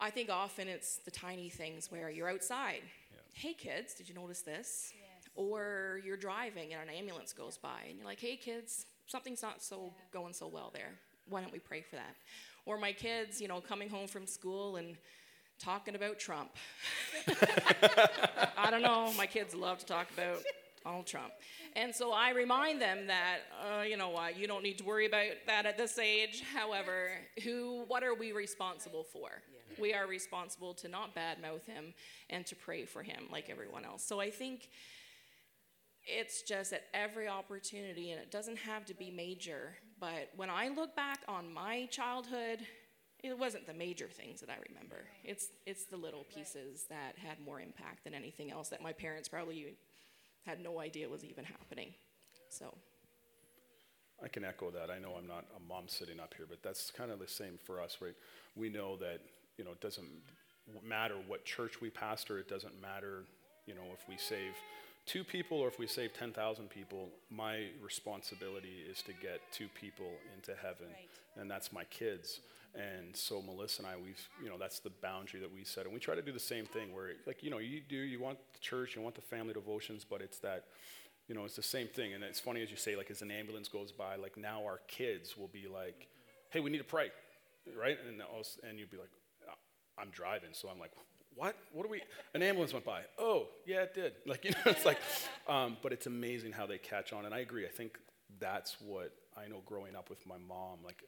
I 0.00 0.10
think 0.10 0.28
often 0.28 0.68
it's 0.68 0.96
the 0.98 1.10
tiny 1.10 1.48
things 1.48 1.90
where 1.90 2.10
you're 2.10 2.28
outside. 2.28 2.82
Yeah. 2.82 3.18
Hey, 3.32 3.54
kids, 3.54 3.94
did 3.94 4.08
you 4.08 4.14
notice 4.14 4.40
this? 4.42 4.92
Yes. 4.94 5.30
Or 5.36 6.00
you're 6.04 6.16
driving 6.16 6.74
and 6.74 6.88
an 6.88 6.94
ambulance 6.94 7.32
goes 7.32 7.56
by 7.56 7.82
and 7.88 7.96
you're 7.96 8.06
like, 8.06 8.20
hey, 8.20 8.36
kids, 8.36 8.86
something's 9.06 9.42
not 9.42 9.62
so 9.62 9.84
yeah. 9.84 9.90
going 10.12 10.32
so 10.32 10.48
well 10.48 10.70
there. 10.74 10.94
Why 11.28 11.40
don't 11.40 11.52
we 11.52 11.60
pray 11.60 11.82
for 11.82 11.96
that? 11.96 12.16
Or 12.66 12.78
my 12.78 12.92
kids, 12.92 13.40
you 13.40 13.46
know, 13.46 13.60
coming 13.60 13.88
home 13.88 14.08
from 14.08 14.26
school 14.26 14.76
and 14.76 14.96
talking 15.58 15.94
about 15.94 16.18
Trump. 16.18 16.50
I 18.56 18.70
don't 18.70 18.82
know. 18.82 19.12
My 19.16 19.26
kids 19.26 19.54
love 19.54 19.78
to 19.78 19.86
talk 19.86 20.08
about 20.12 20.42
Donald 20.84 21.06
Trump. 21.06 21.32
And 21.74 21.94
so 21.94 22.12
I 22.12 22.30
remind 22.30 22.80
them 22.80 23.06
that, 23.08 23.38
uh, 23.60 23.82
you 23.82 23.96
know 23.96 24.10
what, 24.10 24.38
you 24.38 24.46
don't 24.46 24.62
need 24.62 24.78
to 24.78 24.84
worry 24.84 25.06
about 25.06 25.26
that 25.46 25.66
at 25.66 25.76
this 25.76 25.98
age. 25.98 26.42
However, 26.54 27.10
who, 27.44 27.84
what 27.88 28.02
are 28.02 28.14
we 28.14 28.32
responsible 28.32 29.04
for? 29.04 29.28
Yeah. 29.30 29.82
We 29.82 29.92
are 29.92 30.06
responsible 30.06 30.74
to 30.74 30.88
not 30.88 31.14
badmouth 31.14 31.66
him 31.66 31.92
and 32.30 32.46
to 32.46 32.56
pray 32.56 32.84
for 32.84 33.02
him 33.02 33.24
like 33.30 33.50
everyone 33.50 33.84
else. 33.84 34.04
So 34.04 34.20
I 34.20 34.30
think 34.30 34.68
it's 36.06 36.42
just 36.42 36.72
at 36.72 36.84
every 36.94 37.26
opportunity, 37.28 38.12
and 38.12 38.20
it 38.20 38.30
doesn't 38.30 38.58
have 38.58 38.84
to 38.86 38.94
be 38.94 39.10
major, 39.10 39.76
but 39.98 40.30
when 40.36 40.50
I 40.50 40.68
look 40.68 40.94
back 40.94 41.18
on 41.26 41.52
my 41.52 41.86
childhood, 41.90 42.60
it 43.22 43.38
wasn't 43.38 43.66
the 43.66 43.74
major 43.74 44.08
things 44.08 44.40
that 44.40 44.50
I 44.50 44.56
remember. 44.68 45.04
It's 45.24 45.48
it's 45.66 45.84
the 45.84 45.96
little 45.96 46.24
pieces 46.34 46.84
that 46.88 47.14
had 47.16 47.38
more 47.44 47.60
impact 47.60 48.04
than 48.04 48.14
anything 48.14 48.50
else 48.50 48.68
that 48.68 48.82
my 48.82 48.92
parents 48.92 49.28
probably 49.28 49.76
had 50.44 50.60
no 50.60 50.80
idea 50.80 51.08
was 51.08 51.24
even 51.24 51.44
happening. 51.44 51.92
So 52.48 52.74
I 54.22 54.28
can 54.28 54.44
echo 54.44 54.70
that. 54.70 54.90
I 54.90 54.98
know 54.98 55.14
I'm 55.18 55.26
not 55.26 55.44
a 55.56 55.68
mom 55.68 55.88
sitting 55.88 56.20
up 56.20 56.34
here, 56.36 56.46
but 56.48 56.62
that's 56.62 56.90
kind 56.90 57.10
of 57.10 57.18
the 57.18 57.28
same 57.28 57.58
for 57.64 57.80
us, 57.80 57.98
right? 58.00 58.14
We 58.54 58.68
know 58.68 58.96
that, 58.96 59.20
you 59.58 59.64
know, 59.64 59.72
it 59.72 59.80
doesn't 59.80 60.08
matter 60.82 61.16
what 61.26 61.44
church 61.44 61.80
we 61.80 61.90
pastor, 61.90 62.38
it 62.38 62.48
doesn't 62.48 62.80
matter, 62.80 63.24
you 63.66 63.74
know, 63.74 63.84
if 63.92 64.08
we 64.08 64.16
save 64.16 64.52
two 65.04 65.22
people 65.22 65.58
or 65.58 65.68
if 65.68 65.78
we 65.78 65.86
save 65.86 66.12
10,000 66.14 66.68
people, 66.68 67.08
my 67.30 67.66
responsibility 67.82 68.84
is 68.90 69.02
to 69.02 69.12
get 69.12 69.40
two 69.52 69.68
people 69.80 70.10
into 70.34 70.52
heaven, 70.60 70.86
right. 70.86 71.40
and 71.40 71.50
that's 71.50 71.72
my 71.72 71.84
kids. 71.84 72.40
And 72.76 73.16
so 73.16 73.40
Melissa 73.40 73.82
and 73.82 73.90
I, 73.90 73.94
we've, 73.96 74.28
you 74.42 74.50
know, 74.50 74.58
that's 74.58 74.80
the 74.80 74.90
boundary 74.90 75.40
that 75.40 75.52
we 75.52 75.64
set. 75.64 75.84
And 75.84 75.94
we 75.94 76.00
try 76.00 76.14
to 76.14 76.22
do 76.22 76.32
the 76.32 76.38
same 76.38 76.66
thing 76.66 76.94
where, 76.94 77.12
like, 77.26 77.42
you 77.42 77.50
know, 77.50 77.58
you 77.58 77.80
do, 77.80 77.96
you 77.96 78.20
want 78.20 78.38
the 78.52 78.58
church, 78.60 78.94
you 78.94 79.02
want 79.02 79.14
the 79.14 79.22
family 79.22 79.54
devotions, 79.54 80.04
but 80.08 80.20
it's 80.20 80.38
that, 80.40 80.64
you 81.26 81.34
know, 81.34 81.44
it's 81.44 81.56
the 81.56 81.62
same 81.62 81.88
thing. 81.88 82.12
And 82.12 82.22
it's 82.22 82.38
funny 82.38 82.62
as 82.62 82.70
you 82.70 82.76
say, 82.76 82.94
like, 82.94 83.10
as 83.10 83.22
an 83.22 83.30
ambulance 83.30 83.68
goes 83.68 83.92
by, 83.92 84.16
like, 84.16 84.36
now 84.36 84.62
our 84.64 84.80
kids 84.88 85.38
will 85.38 85.48
be 85.48 85.66
like, 85.72 86.08
hey, 86.50 86.60
we 86.60 86.68
need 86.68 86.78
to 86.78 86.84
pray, 86.84 87.10
right? 87.78 87.96
And, 88.06 88.20
and 88.68 88.78
you'd 88.78 88.90
be 88.90 88.98
like, 88.98 89.10
I'm 89.98 90.10
driving. 90.10 90.50
So 90.52 90.68
I'm 90.68 90.78
like, 90.78 90.92
what? 91.34 91.56
What 91.72 91.86
are 91.86 91.88
we? 91.88 92.02
An 92.34 92.42
ambulance 92.42 92.72
went 92.72 92.84
by. 92.84 93.02
Oh, 93.18 93.48
yeah, 93.66 93.82
it 93.82 93.94
did. 93.94 94.12
Like, 94.26 94.44
you 94.44 94.50
know, 94.50 94.72
it's 94.72 94.84
like, 94.84 94.98
um, 95.48 95.76
but 95.82 95.92
it's 95.92 96.06
amazing 96.06 96.52
how 96.52 96.66
they 96.66 96.78
catch 96.78 97.12
on. 97.12 97.24
And 97.24 97.34
I 97.34 97.38
agree. 97.38 97.64
I 97.64 97.70
think 97.70 97.98
that's 98.38 98.76
what 98.80 99.12
I 99.36 99.48
know 99.48 99.62
growing 99.64 99.94
up 99.94 100.10
with 100.10 100.26
my 100.26 100.36
mom. 100.48 100.78
Like, 100.84 101.02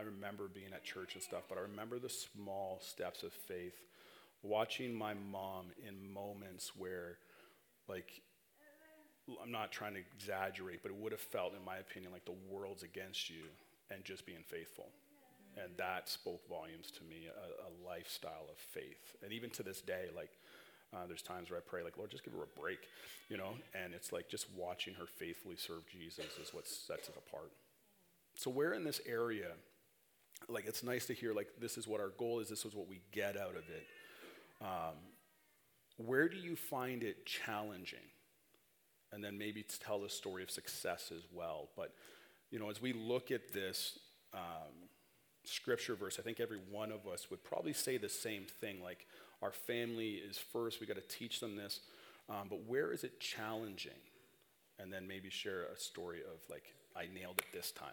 I 0.00 0.04
remember 0.04 0.48
being 0.48 0.72
at 0.72 0.82
church 0.82 1.14
and 1.14 1.22
stuff, 1.22 1.42
but 1.48 1.58
I 1.58 1.62
remember 1.62 1.98
the 1.98 2.08
small 2.08 2.80
steps 2.80 3.22
of 3.22 3.32
faith, 3.32 3.74
watching 4.42 4.94
my 4.94 5.12
mom 5.12 5.66
in 5.86 6.12
moments 6.12 6.72
where, 6.74 7.18
like, 7.86 8.22
I'm 9.42 9.52
not 9.52 9.72
trying 9.72 9.94
to 9.94 10.00
exaggerate, 10.00 10.82
but 10.82 10.90
it 10.90 10.96
would 10.96 11.12
have 11.12 11.20
felt, 11.20 11.52
in 11.54 11.64
my 11.64 11.76
opinion, 11.76 12.12
like 12.12 12.24
the 12.24 12.38
world's 12.50 12.82
against 12.82 13.28
you 13.28 13.44
and 13.90 14.02
just 14.04 14.24
being 14.24 14.42
faithful. 14.46 14.86
And 15.62 15.70
that 15.76 16.08
spoke 16.08 16.48
volumes 16.48 16.90
to 16.92 17.04
me, 17.04 17.28
a, 17.28 17.66
a 17.66 17.70
lifestyle 17.86 18.46
of 18.50 18.56
faith. 18.56 19.16
And 19.22 19.32
even 19.32 19.50
to 19.50 19.62
this 19.62 19.82
day, 19.82 20.06
like, 20.16 20.30
uh, 20.94 21.06
there's 21.06 21.22
times 21.22 21.50
where 21.50 21.58
I 21.58 21.62
pray, 21.62 21.82
like, 21.82 21.98
Lord, 21.98 22.10
just 22.10 22.24
give 22.24 22.32
her 22.32 22.42
a 22.42 22.60
break, 22.60 22.78
you 23.28 23.36
know? 23.36 23.50
And 23.74 23.92
it's 23.92 24.12
like 24.12 24.28
just 24.28 24.46
watching 24.56 24.94
her 24.94 25.06
faithfully 25.06 25.56
serve 25.56 25.86
Jesus 25.90 26.38
is 26.42 26.54
what 26.54 26.66
sets 26.66 27.08
it 27.08 27.16
apart. 27.16 27.52
So, 28.34 28.50
where 28.50 28.72
in 28.72 28.84
this 28.84 29.00
area 29.06 29.52
like 30.48 30.66
it's 30.66 30.82
nice 30.82 31.06
to 31.06 31.14
hear 31.14 31.32
like 31.32 31.48
this 31.60 31.76
is 31.78 31.86
what 31.86 32.00
our 32.00 32.10
goal 32.18 32.40
is 32.40 32.48
this 32.48 32.64
is 32.64 32.74
what 32.74 32.88
we 32.88 33.00
get 33.12 33.36
out 33.36 33.56
of 33.56 33.64
it. 33.68 33.86
Um, 34.60 34.96
where 35.96 36.28
do 36.28 36.36
you 36.36 36.56
find 36.56 37.02
it 37.02 37.26
challenging? 37.26 37.98
And 39.12 39.22
then 39.24 39.36
maybe 39.38 39.64
tell 39.84 40.00
the 40.00 40.08
story 40.08 40.42
of 40.42 40.50
success 40.50 41.10
as 41.14 41.22
well 41.32 41.68
but 41.76 41.92
you 42.52 42.60
know 42.60 42.70
as 42.70 42.80
we 42.80 42.92
look 42.92 43.32
at 43.32 43.52
this 43.52 43.98
um, 44.32 44.88
scripture 45.42 45.96
verse 45.96 46.16
i 46.20 46.22
think 46.22 46.38
every 46.38 46.60
one 46.70 46.92
of 46.92 47.08
us 47.12 47.28
would 47.28 47.42
probably 47.42 47.72
say 47.72 47.96
the 47.96 48.08
same 48.08 48.44
thing 48.60 48.80
like 48.80 49.06
our 49.42 49.52
family 49.52 50.10
is 50.14 50.38
first 50.38 50.80
we 50.80 50.86
got 50.86 50.96
to 50.96 51.16
teach 51.16 51.40
them 51.40 51.56
this. 51.56 51.80
Um, 52.28 52.46
but 52.48 52.64
where 52.66 52.92
is 52.92 53.04
it 53.04 53.18
challenging? 53.20 53.92
And 54.78 54.92
then 54.92 55.06
maybe 55.06 55.30
share 55.30 55.64
a 55.64 55.78
story 55.78 56.20
of 56.20 56.40
like 56.50 56.64
i 56.96 57.06
nailed 57.14 57.38
it 57.38 57.44
this 57.52 57.70
time 57.70 57.88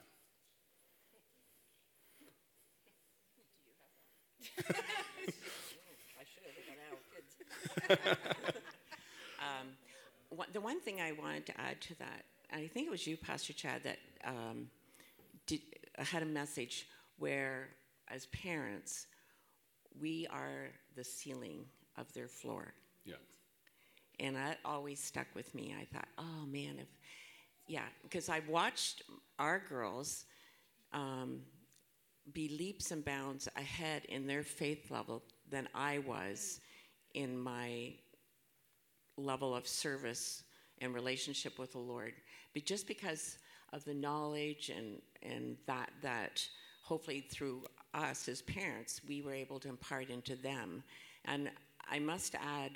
I 4.58 6.24
should 6.26 6.44
have 6.46 6.66
been 6.68 6.82
out 6.90 7.00
kids. 7.12 8.18
um, 9.40 10.48
the 10.54 10.62
one 10.62 10.80
thing 10.80 11.02
I 11.02 11.12
wanted 11.12 11.46
to 11.48 11.62
add 11.62 11.82
to 11.82 12.00
that, 12.00 12.26
and 12.50 12.62
I 12.62 12.68
think 12.68 12.88
it 12.88 12.92
was 12.92 13.06
you, 13.06 13.18
Pastor 13.18 13.54
Chad, 13.54 13.84
that 13.84 13.98
um, 14.26 14.70
did, 15.46 15.62
uh, 15.98 16.04
had 16.04 16.24
a 16.24 16.28
message 16.28 16.88
where, 17.18 17.70
as 18.10 18.28
parents, 18.28 19.08
we 20.00 20.28
are 20.30 20.70
the 20.96 21.04
ceiling 21.04 21.66
of 21.98 22.12
their 22.14 22.28
floor. 22.28 22.74
Yeah. 23.06 23.16
And 24.20 24.36
that 24.36 24.60
always 24.66 25.00
stuck 25.00 25.28
with 25.36 25.54
me. 25.56 25.76
I 25.80 25.86
thought, 25.86 26.08
oh 26.18 26.46
man, 26.48 26.76
if, 26.80 26.88
yeah, 27.68 27.86
because 28.04 28.30
I 28.30 28.42
watched 28.48 29.04
our 29.40 29.60
girls 29.60 30.26
um, 30.94 31.42
be 32.34 32.50
leaps 32.50 32.92
and 32.92 33.04
bounds 33.04 33.48
ahead 33.56 34.04
in 34.10 34.28
their 34.28 34.44
faith 34.44 34.92
level 34.92 35.24
than 35.50 35.68
I 35.74 36.00
was 36.00 36.60
in 37.14 37.38
my 37.38 37.94
level 39.18 39.56
of 39.56 39.68
service 39.68 40.44
and 40.80 40.94
relationship 40.94 41.58
with 41.58 41.72
the 41.72 41.80
Lord. 41.80 42.14
But 42.54 42.66
just 42.66 42.88
because 42.88 43.38
of 43.74 43.84
the 43.86 43.94
knowledge 43.94 44.70
and, 44.70 45.02
and 45.24 45.58
that, 45.66 45.90
that 46.02 46.48
hopefully 46.84 47.22
through 47.22 47.64
us 47.94 48.28
as 48.28 48.42
parents, 48.44 49.02
we 49.08 49.22
were 49.22 49.34
able 49.34 49.60
to 49.60 49.70
impart 49.70 50.10
into 50.10 50.36
them. 50.36 50.84
And 51.26 51.50
I 51.90 52.00
must 52.00 52.36
add, 52.36 52.72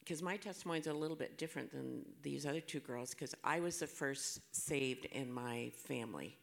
because 0.00 0.20
um, 0.20 0.24
my 0.24 0.36
testimony 0.36 0.80
is 0.80 0.86
a 0.86 0.92
little 0.92 1.16
bit 1.16 1.38
different 1.38 1.70
than 1.70 2.04
these 2.22 2.44
other 2.46 2.60
two 2.60 2.80
girls, 2.80 3.10
because 3.10 3.34
I 3.44 3.60
was 3.60 3.78
the 3.78 3.86
first 3.86 4.40
saved 4.50 5.04
in 5.06 5.32
my 5.32 5.70
family 5.86 6.36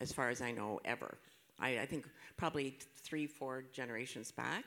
as 0.00 0.12
far 0.12 0.28
as 0.30 0.40
I 0.40 0.52
know, 0.52 0.80
ever. 0.84 1.18
I, 1.58 1.80
I 1.80 1.86
think 1.86 2.06
probably 2.36 2.78
three, 3.02 3.26
four 3.26 3.64
generations 3.72 4.30
back, 4.30 4.64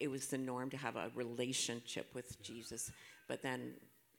it 0.00 0.08
was 0.08 0.26
the 0.26 0.38
norm 0.38 0.70
to 0.70 0.76
have 0.76 0.96
a 0.96 1.10
relationship 1.14 2.06
with 2.14 2.40
Jesus. 2.42 2.90
But 3.28 3.42
then 3.42 3.74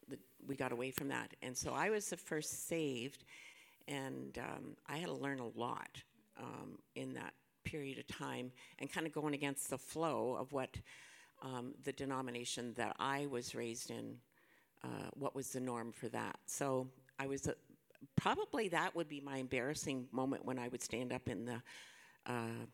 the, 0.09 0.17
we 0.47 0.55
got 0.55 0.71
away 0.71 0.91
from 0.91 1.09
that. 1.09 1.33
And 1.41 1.55
so 1.55 1.73
I 1.73 1.89
was 1.89 2.09
the 2.09 2.17
first 2.17 2.67
saved, 2.67 3.23
and 3.87 4.37
um, 4.37 4.75
I 4.87 4.97
had 4.97 5.07
to 5.07 5.13
learn 5.13 5.39
a 5.39 5.59
lot 5.59 6.01
um, 6.39 6.79
in 6.95 7.13
that 7.13 7.33
period 7.63 7.99
of 7.99 8.07
time 8.07 8.51
and 8.79 8.91
kind 8.91 9.05
of 9.05 9.13
going 9.13 9.33
against 9.33 9.69
the 9.69 9.77
flow 9.77 10.37
of 10.39 10.51
what 10.53 10.69
um, 11.41 11.73
the 11.83 11.91
denomination 11.91 12.73
that 12.77 12.95
I 12.99 13.27
was 13.27 13.53
raised 13.53 13.91
in, 13.91 14.15
uh, 14.83 15.09
what 15.13 15.35
was 15.35 15.49
the 15.49 15.59
norm 15.59 15.91
for 15.91 16.07
that. 16.09 16.39
So 16.45 16.87
I 17.19 17.27
was 17.27 17.47
a, 17.47 17.55
probably 18.15 18.69
that 18.69 18.95
would 18.95 19.07
be 19.07 19.21
my 19.21 19.37
embarrassing 19.37 20.07
moment 20.11 20.45
when 20.45 20.59
I 20.59 20.67
would 20.67 20.81
stand 20.81 21.13
up 21.13 21.27
in 21.27 21.45
the 21.45 21.61
uh, 22.25 22.65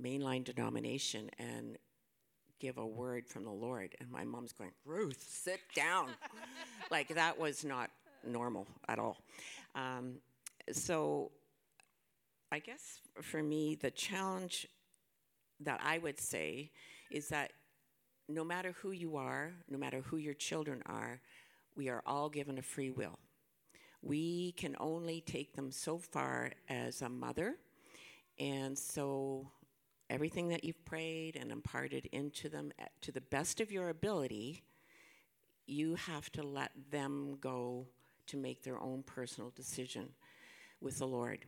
mainline 0.00 0.44
denomination 0.44 1.30
and 1.38 1.76
give 2.60 2.78
a 2.78 2.86
word 2.86 3.26
from 3.26 3.44
the 3.44 3.50
Lord. 3.50 3.94
And 4.00 4.10
my 4.10 4.24
mom's 4.24 4.52
going, 4.52 4.72
Ruth, 4.84 5.24
sit 5.28 5.60
down. 5.74 6.08
like 6.90 7.08
that 7.14 7.38
was 7.38 7.64
not 7.64 7.90
normal 8.26 8.66
at 8.88 8.98
all. 8.98 9.18
Um, 9.74 10.14
so 10.72 11.30
I 12.50 12.58
guess 12.58 13.00
for 13.22 13.42
me, 13.42 13.76
the 13.76 13.90
challenge 13.90 14.66
that 15.60 15.80
I 15.84 15.98
would 15.98 16.20
say 16.20 16.70
is 17.10 17.28
that 17.28 17.52
no 18.28 18.44
matter 18.44 18.74
who 18.82 18.90
you 18.90 19.16
are, 19.16 19.52
no 19.68 19.78
matter 19.78 20.02
who 20.02 20.18
your 20.18 20.34
children 20.34 20.82
are, 20.86 21.20
we 21.76 21.88
are 21.88 22.02
all 22.06 22.28
given 22.28 22.58
a 22.58 22.62
free 22.62 22.90
will 22.90 23.18
we 24.02 24.52
can 24.52 24.76
only 24.78 25.20
take 25.20 25.54
them 25.54 25.70
so 25.70 25.98
far 25.98 26.52
as 26.68 27.02
a 27.02 27.08
mother. 27.08 27.56
And 28.38 28.78
so 28.78 29.50
everything 30.10 30.48
that 30.48 30.64
you've 30.64 30.84
prayed 30.84 31.36
and 31.36 31.50
imparted 31.50 32.06
into 32.12 32.48
them 32.48 32.72
at- 32.78 33.00
to 33.02 33.12
the 33.12 33.20
best 33.20 33.60
of 33.60 33.72
your 33.72 33.88
ability, 33.88 34.62
you 35.66 35.96
have 35.96 36.30
to 36.32 36.42
let 36.42 36.72
them 36.90 37.36
go 37.40 37.86
to 38.26 38.36
make 38.36 38.62
their 38.62 38.80
own 38.80 39.02
personal 39.02 39.50
decision 39.50 40.14
with 40.80 40.98
the 40.98 41.06
Lord. 41.06 41.46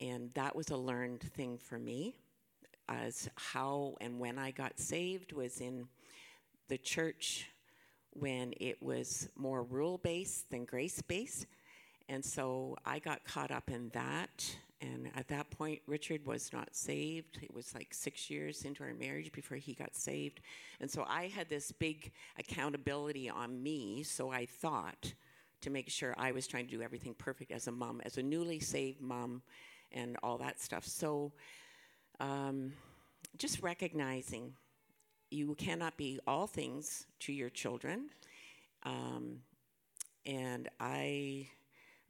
And 0.00 0.32
that 0.34 0.54
was 0.54 0.70
a 0.70 0.76
learned 0.76 1.22
thing 1.22 1.58
for 1.58 1.78
me 1.78 2.16
as 2.88 3.28
how 3.36 3.96
and 4.00 4.18
when 4.18 4.38
I 4.38 4.50
got 4.50 4.78
saved 4.78 5.32
was 5.32 5.60
in 5.60 5.88
the 6.68 6.78
church 6.78 7.50
when 8.10 8.54
it 8.58 8.82
was 8.82 9.28
more 9.36 9.62
rule 9.62 9.98
based 9.98 10.50
than 10.50 10.64
grace 10.64 11.02
based. 11.02 11.46
And 12.08 12.24
so 12.24 12.76
I 12.86 12.98
got 12.98 13.24
caught 13.24 13.50
up 13.50 13.70
in 13.70 13.90
that. 13.90 14.56
And 14.80 15.10
at 15.16 15.28
that 15.28 15.50
point, 15.50 15.80
Richard 15.86 16.24
was 16.24 16.52
not 16.52 16.68
saved. 16.72 17.38
It 17.42 17.52
was 17.52 17.74
like 17.74 17.92
six 17.92 18.30
years 18.30 18.64
into 18.64 18.84
our 18.84 18.94
marriage 18.94 19.32
before 19.32 19.56
he 19.56 19.74
got 19.74 19.94
saved. 19.94 20.40
And 20.80 20.90
so 20.90 21.04
I 21.08 21.26
had 21.26 21.48
this 21.48 21.72
big 21.72 22.12
accountability 22.38 23.28
on 23.28 23.62
me. 23.62 24.04
So 24.04 24.30
I 24.30 24.46
thought 24.46 25.12
to 25.60 25.70
make 25.70 25.90
sure 25.90 26.14
I 26.16 26.30
was 26.30 26.46
trying 26.46 26.66
to 26.66 26.70
do 26.70 26.82
everything 26.82 27.14
perfect 27.14 27.50
as 27.50 27.66
a 27.66 27.72
mom, 27.72 28.00
as 28.04 28.16
a 28.18 28.22
newly 28.22 28.60
saved 28.60 29.00
mom, 29.00 29.42
and 29.90 30.16
all 30.22 30.38
that 30.38 30.60
stuff. 30.60 30.84
So 30.84 31.32
um, 32.20 32.72
just 33.36 33.60
recognizing 33.62 34.54
you 35.30 35.54
cannot 35.56 35.96
be 35.96 36.20
all 36.26 36.46
things 36.46 37.06
to 37.20 37.32
your 37.32 37.50
children. 37.50 38.10
Um, 38.84 39.40
and 40.24 40.68
I 40.78 41.48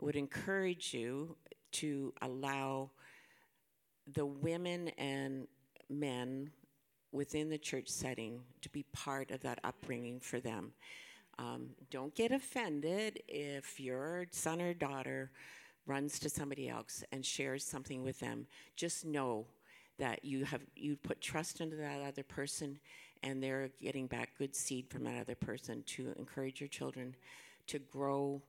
would 0.01 0.17
encourage 0.17 0.95
you 0.95 1.37
to 1.73 2.13
allow 2.23 2.91
the 4.15 4.27
women 4.27 4.89
and 4.99 5.47
men 5.91 6.51
within 7.13 7.49
the 7.49 7.59
church 7.59 7.89
setting 7.89 8.41
to 8.63 8.69
be 8.69 8.85
part 8.93 9.31
of 9.31 9.41
that 9.41 9.59
upbringing 9.65 10.21
for 10.21 10.41
them. 10.41 10.73
Um, 11.39 11.71
don't 11.91 12.15
get 12.15 12.33
offended 12.33 13.23
if 13.29 13.79
your 13.79 14.27
son 14.31 14.61
or 14.61 14.75
daughter 14.75 15.31
runs 15.87 16.19
to 16.21 16.29
somebody 16.29 16.69
else 16.69 17.03
and 17.13 17.25
shares 17.25 17.65
something 17.65 18.03
with 18.03 18.19
them. 18.21 18.47
Just 18.77 19.05
know 19.05 19.47
that 19.99 20.25
you 20.25 20.45
have 20.45 20.63
you 20.77 20.97
put 20.97 21.21
trust 21.21 21.61
into 21.61 21.77
that 21.77 22.03
other 22.03 22.23
person 22.23 22.79
and 23.23 23.43
they're 23.43 23.71
getting 23.81 24.07
back 24.07 24.31
good 24.39 24.55
seed 24.55 24.89
from 24.89 25.05
that 25.05 25.21
other 25.21 25.35
person 25.35 25.83
to 25.87 26.13
encourage 26.19 26.61
your 26.61 26.69
children 26.69 27.17
to 27.67 27.79
grow 27.79 28.41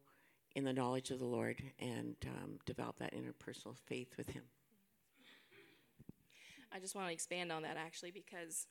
in 0.59 0.65
the 0.65 0.73
knowledge 0.73 1.09
of 1.09 1.19
the 1.19 1.25
Lord 1.25 1.63
and 1.79 2.17
um, 2.27 2.59
develop 2.65 2.99
that 2.99 3.13
interpersonal 3.13 3.77
faith 3.85 4.15
with 4.17 4.27
Him. 4.27 4.43
I 6.71 6.79
just 6.79 6.95
want 6.95 7.07
to 7.07 7.13
expand 7.13 7.49
on 7.51 7.63
that 7.63 7.77
actually 7.77 8.11
because 8.11 8.67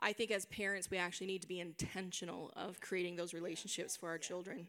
I 0.00 0.14
think 0.14 0.30
as 0.30 0.46
parents 0.46 0.90
we 0.90 0.96
actually 0.96 1.26
need 1.26 1.42
to 1.42 1.48
be 1.48 1.60
intentional 1.60 2.50
of 2.56 2.80
creating 2.80 3.16
those 3.16 3.34
relationships 3.34 3.96
for 3.96 4.08
our 4.08 4.16
children. 4.16 4.68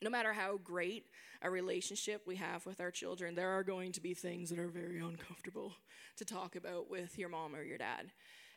No 0.00 0.08
matter 0.08 0.32
how 0.32 0.56
great 0.56 1.04
a 1.42 1.50
relationship 1.50 2.22
we 2.26 2.36
have 2.36 2.64
with 2.64 2.80
our 2.80 2.90
children, 2.90 3.34
there 3.34 3.50
are 3.50 3.62
going 3.62 3.92
to 3.92 4.00
be 4.00 4.14
things 4.14 4.48
that 4.48 4.58
are 4.58 4.68
very 4.68 5.00
uncomfortable 5.00 5.74
to 6.16 6.24
talk 6.24 6.56
about 6.56 6.88
with 6.88 7.18
your 7.18 7.28
mom 7.28 7.54
or 7.54 7.62
your 7.62 7.78
dad. 7.78 8.10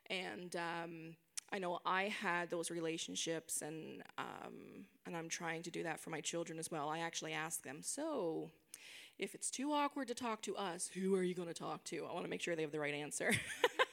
And 0.10 0.56
um, 0.56 1.16
I 1.52 1.60
know 1.60 1.80
I 1.86 2.04
had 2.04 2.50
those 2.50 2.72
relationships, 2.72 3.62
and 3.62 4.04
um, 4.18 4.86
and 5.06 5.16
I'm 5.16 5.28
trying 5.30 5.64
to 5.64 5.72
do 5.72 5.84
that 5.84 6.00
for 6.00 6.10
my 6.10 6.22
children 6.22 6.60
as 6.60 6.72
well. 6.72 6.88
I 6.90 7.00
actually 7.00 7.34
ask 7.34 7.64
them, 7.64 7.80
so 7.82 8.50
if 9.20 9.36
it's 9.36 9.52
too 9.52 9.72
awkward 9.72 10.08
to 10.08 10.16
talk 10.16 10.42
to 10.44 10.56
us, 10.56 10.90
who 10.94 11.16
are 11.16 11.24
you 11.24 11.36
going 11.36 11.48
to 11.48 11.54
talk 11.54 11.84
to? 11.86 12.06
I 12.10 12.14
want 12.14 12.26
to 12.26 12.30
make 12.30 12.42
sure 12.42 12.56
they 12.56 12.64
have 12.64 12.72
the 12.72 12.80
right 12.80 12.94
answer. 12.94 13.32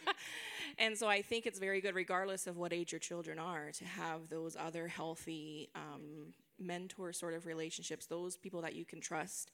and 0.78 0.96
so 0.96 1.08
I 1.08 1.20
think 1.22 1.46
it's 1.46 1.58
very 1.58 1.80
good, 1.80 1.94
regardless 1.94 2.46
of 2.46 2.56
what 2.56 2.72
age 2.72 2.92
your 2.92 2.98
children 3.00 3.38
are, 3.38 3.70
to 3.72 3.84
have 3.84 4.28
those 4.30 4.56
other 4.56 4.88
healthy 4.88 5.68
um, 5.74 6.32
mentor 6.58 7.12
sort 7.12 7.34
of 7.34 7.44
relationships, 7.44 8.06
those 8.06 8.36
people 8.36 8.62
that 8.62 8.74
you 8.74 8.84
can 8.84 9.00
trust, 9.00 9.50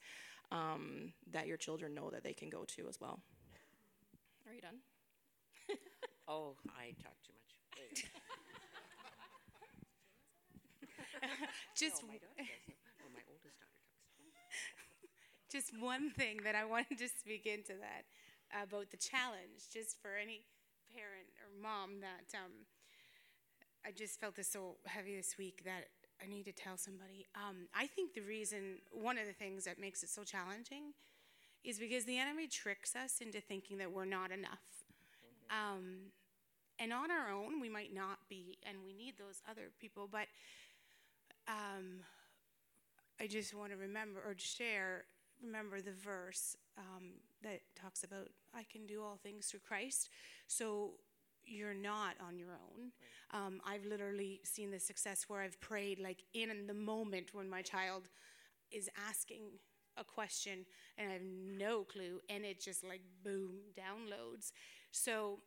um, 0.52 1.12
that 1.32 1.46
your 1.46 1.56
children 1.56 1.94
know 1.94 2.10
that 2.10 2.22
they 2.22 2.32
can 2.34 2.50
go 2.50 2.64
to 2.76 2.86
as 2.88 3.00
well. 3.00 3.20
Are 4.46 4.54
you 4.54 4.60
done? 4.60 4.78
Oh, 6.26 6.56
I 6.68 6.94
talk 7.02 7.20
too 7.22 7.34
much. 7.34 7.43
Just 11.76 12.02
No, 12.02 12.08
my 12.08 12.18
daughter. 12.18 12.48
Well, 13.00 13.10
my 13.12 13.20
oldest 13.30 13.58
daughter 13.60 13.80
just 15.52 15.70
one 15.78 16.10
thing 16.10 16.40
that 16.44 16.54
I 16.54 16.64
wanted 16.64 16.98
to 16.98 17.08
speak 17.08 17.46
into 17.46 17.74
that 17.78 18.04
about 18.50 18.90
the 18.90 18.96
challenge, 18.96 19.70
just 19.72 20.00
for 20.00 20.14
any 20.16 20.46
parent 20.92 21.30
or 21.42 21.50
mom 21.60 22.00
that 22.00 22.36
um, 22.38 22.66
I 23.84 23.90
just 23.92 24.20
felt 24.20 24.36
this 24.36 24.48
so 24.48 24.76
heavy 24.86 25.16
this 25.16 25.36
week 25.38 25.62
that 25.64 25.88
I 26.22 26.26
need 26.26 26.44
to 26.44 26.52
tell 26.52 26.76
somebody. 26.76 27.26
Um, 27.34 27.68
I 27.74 27.86
think 27.86 28.14
the 28.14 28.22
reason, 28.22 28.78
one 28.92 29.18
of 29.18 29.26
the 29.26 29.32
things 29.32 29.64
that 29.64 29.78
makes 29.78 30.02
it 30.02 30.08
so 30.08 30.24
challenging 30.24 30.94
is 31.64 31.78
because 31.78 32.04
the 32.04 32.18
enemy 32.18 32.48
tricks 32.48 32.94
us 32.96 33.20
into 33.20 33.40
thinking 33.40 33.78
that 33.78 33.92
we're 33.92 34.04
not 34.04 34.30
enough. 34.30 34.84
Um, 35.50 36.12
and 36.78 36.92
on 36.92 37.10
our 37.10 37.30
own, 37.30 37.60
we 37.60 37.68
might 37.68 37.94
not 37.94 38.18
be, 38.28 38.58
and 38.68 38.78
we 38.84 38.92
need 38.92 39.14
those 39.18 39.42
other 39.48 39.70
people, 39.80 40.08
but 40.10 40.26
um, 41.46 42.00
I 43.20 43.26
just 43.26 43.54
want 43.54 43.70
to 43.70 43.76
remember 43.76 44.20
or 44.20 44.34
share, 44.36 45.04
remember 45.42 45.80
the 45.80 45.92
verse 45.92 46.56
um, 46.78 47.12
that 47.42 47.60
talks 47.80 48.02
about, 48.02 48.28
I 48.54 48.64
can 48.70 48.86
do 48.86 49.02
all 49.02 49.18
things 49.22 49.46
through 49.46 49.60
Christ. 49.60 50.10
So 50.46 50.92
you're 51.44 51.74
not 51.74 52.14
on 52.26 52.38
your 52.38 52.50
own. 52.50 52.90
Um, 53.32 53.60
I've 53.66 53.84
literally 53.84 54.40
seen 54.44 54.70
the 54.70 54.80
success 54.80 55.24
where 55.28 55.42
I've 55.42 55.60
prayed, 55.60 55.98
like 55.98 56.24
in 56.32 56.66
the 56.66 56.74
moment 56.74 57.34
when 57.34 57.48
my 57.48 57.62
child 57.62 58.08
is 58.70 58.88
asking 59.08 59.42
a 59.96 60.04
question 60.04 60.66
and 60.98 61.08
I 61.08 61.12
have 61.12 61.22
no 61.22 61.84
clue, 61.84 62.20
and 62.28 62.44
it 62.44 62.60
just 62.60 62.82
like 62.82 63.02
boom 63.22 63.58
downloads. 63.78 64.52
So 64.90 65.38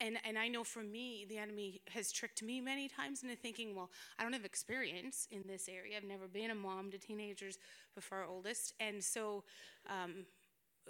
and 0.00 0.18
and 0.26 0.38
I 0.38 0.48
know 0.48 0.64
for 0.64 0.82
me, 0.82 1.26
the 1.28 1.38
enemy 1.38 1.80
has 1.90 2.12
tricked 2.12 2.42
me 2.42 2.60
many 2.60 2.88
times 2.88 3.22
into 3.22 3.36
thinking, 3.36 3.74
well, 3.74 3.90
I 4.18 4.22
don't 4.22 4.32
have 4.32 4.44
experience 4.44 5.28
in 5.30 5.44
this 5.46 5.68
area. 5.68 5.96
I've 5.96 6.04
never 6.04 6.28
been 6.28 6.50
a 6.50 6.54
mom 6.54 6.90
to 6.90 6.98
teenagers 6.98 7.58
before 7.94 8.18
our 8.18 8.24
oldest, 8.24 8.74
and 8.80 9.02
so 9.02 9.44
um, 9.88 10.26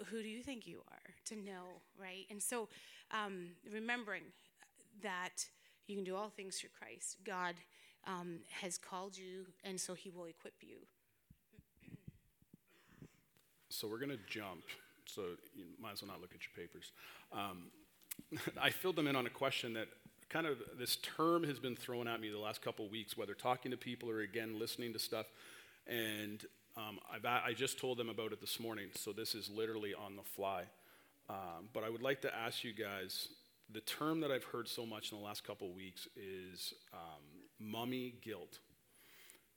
who 0.05 0.21
do 0.21 0.29
you 0.29 0.41
think 0.41 0.67
you 0.67 0.81
are 0.89 1.13
to 1.25 1.35
know, 1.35 1.81
right? 1.99 2.25
And 2.29 2.41
so 2.41 2.69
um, 3.11 3.49
remembering 3.71 4.23
that 5.01 5.45
you 5.87 5.95
can 5.95 6.03
do 6.03 6.15
all 6.15 6.29
things 6.29 6.57
through 6.57 6.69
Christ, 6.77 7.17
God 7.25 7.55
um, 8.05 8.39
has 8.61 8.77
called 8.77 9.17
you, 9.17 9.45
and 9.63 9.79
so 9.79 9.93
He 9.93 10.09
will 10.09 10.25
equip 10.25 10.55
you. 10.61 10.77
So 13.69 13.87
we're 13.87 13.99
to 14.09 14.17
jump. 14.27 14.63
So 15.05 15.21
you 15.55 15.65
might 15.81 15.93
as 15.93 16.01
well 16.01 16.11
not 16.11 16.21
look 16.21 16.33
at 16.35 16.41
your 16.41 16.53
papers. 16.55 16.91
I 18.61 18.69
filled 18.69 18.95
them 18.95 19.07
in 19.07 19.15
on 19.15 19.25
a 19.25 19.29
question 19.29 19.73
that 19.73 19.87
kind 20.29 20.45
of 20.45 20.57
this 20.77 20.97
term 20.97 21.43
has 21.43 21.59
been 21.59 21.75
thrown 21.75 22.07
at 22.07 22.21
me 22.21 22.29
the 22.29 22.37
last 22.37 22.61
couple 22.61 22.87
weeks, 22.87 23.17
whether 23.17 23.33
talking 23.33 23.71
to 23.71 23.77
people 23.77 24.09
or 24.09 24.21
again 24.21 24.59
listening 24.59 24.93
to 24.93 24.99
stuff. 24.99 25.25
And 25.87 26.45
um, 26.77 26.99
I 27.25 27.53
just 27.53 27.79
told 27.79 27.97
them 27.97 28.09
about 28.09 28.31
it 28.31 28.39
this 28.39 28.59
morning, 28.59 28.89
so 28.95 29.11
this 29.11 29.33
is 29.33 29.49
literally 29.49 29.93
on 29.93 30.15
the 30.15 30.23
fly. 30.23 30.63
Um, 31.29 31.69
but 31.73 31.83
I 31.83 31.89
would 31.89 32.01
like 32.01 32.21
to 32.21 32.35
ask 32.35 32.63
you 32.63 32.73
guys 32.73 33.29
the 33.71 33.81
term 33.81 34.21
that 34.21 34.31
I've 34.31 34.43
heard 34.43 34.67
so 34.67 34.85
much 34.85 35.11
in 35.11 35.17
the 35.17 35.23
last 35.23 35.43
couple 35.43 35.71
weeks 35.73 36.07
is 36.15 36.73
um, 36.93 37.21
mummy 37.59 38.15
guilt. 38.21 38.59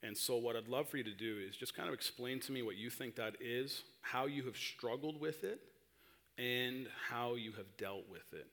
And 0.02 0.16
so, 0.16 0.36
what 0.36 0.56
I'd 0.56 0.68
love 0.68 0.88
for 0.88 0.96
you 0.96 1.04
to 1.04 1.14
do 1.14 1.38
is 1.48 1.56
just 1.56 1.76
kind 1.76 1.88
of 1.88 1.94
explain 1.94 2.40
to 2.40 2.52
me 2.52 2.62
what 2.62 2.76
you 2.76 2.90
think 2.90 3.14
that 3.16 3.36
is, 3.40 3.82
how 4.00 4.26
you 4.26 4.44
have 4.44 4.56
struggled 4.56 5.20
with 5.20 5.44
it, 5.44 5.60
and 6.38 6.86
how 7.10 7.34
you 7.34 7.52
have 7.52 7.76
dealt 7.76 8.08
with 8.10 8.32
it. 8.32 8.46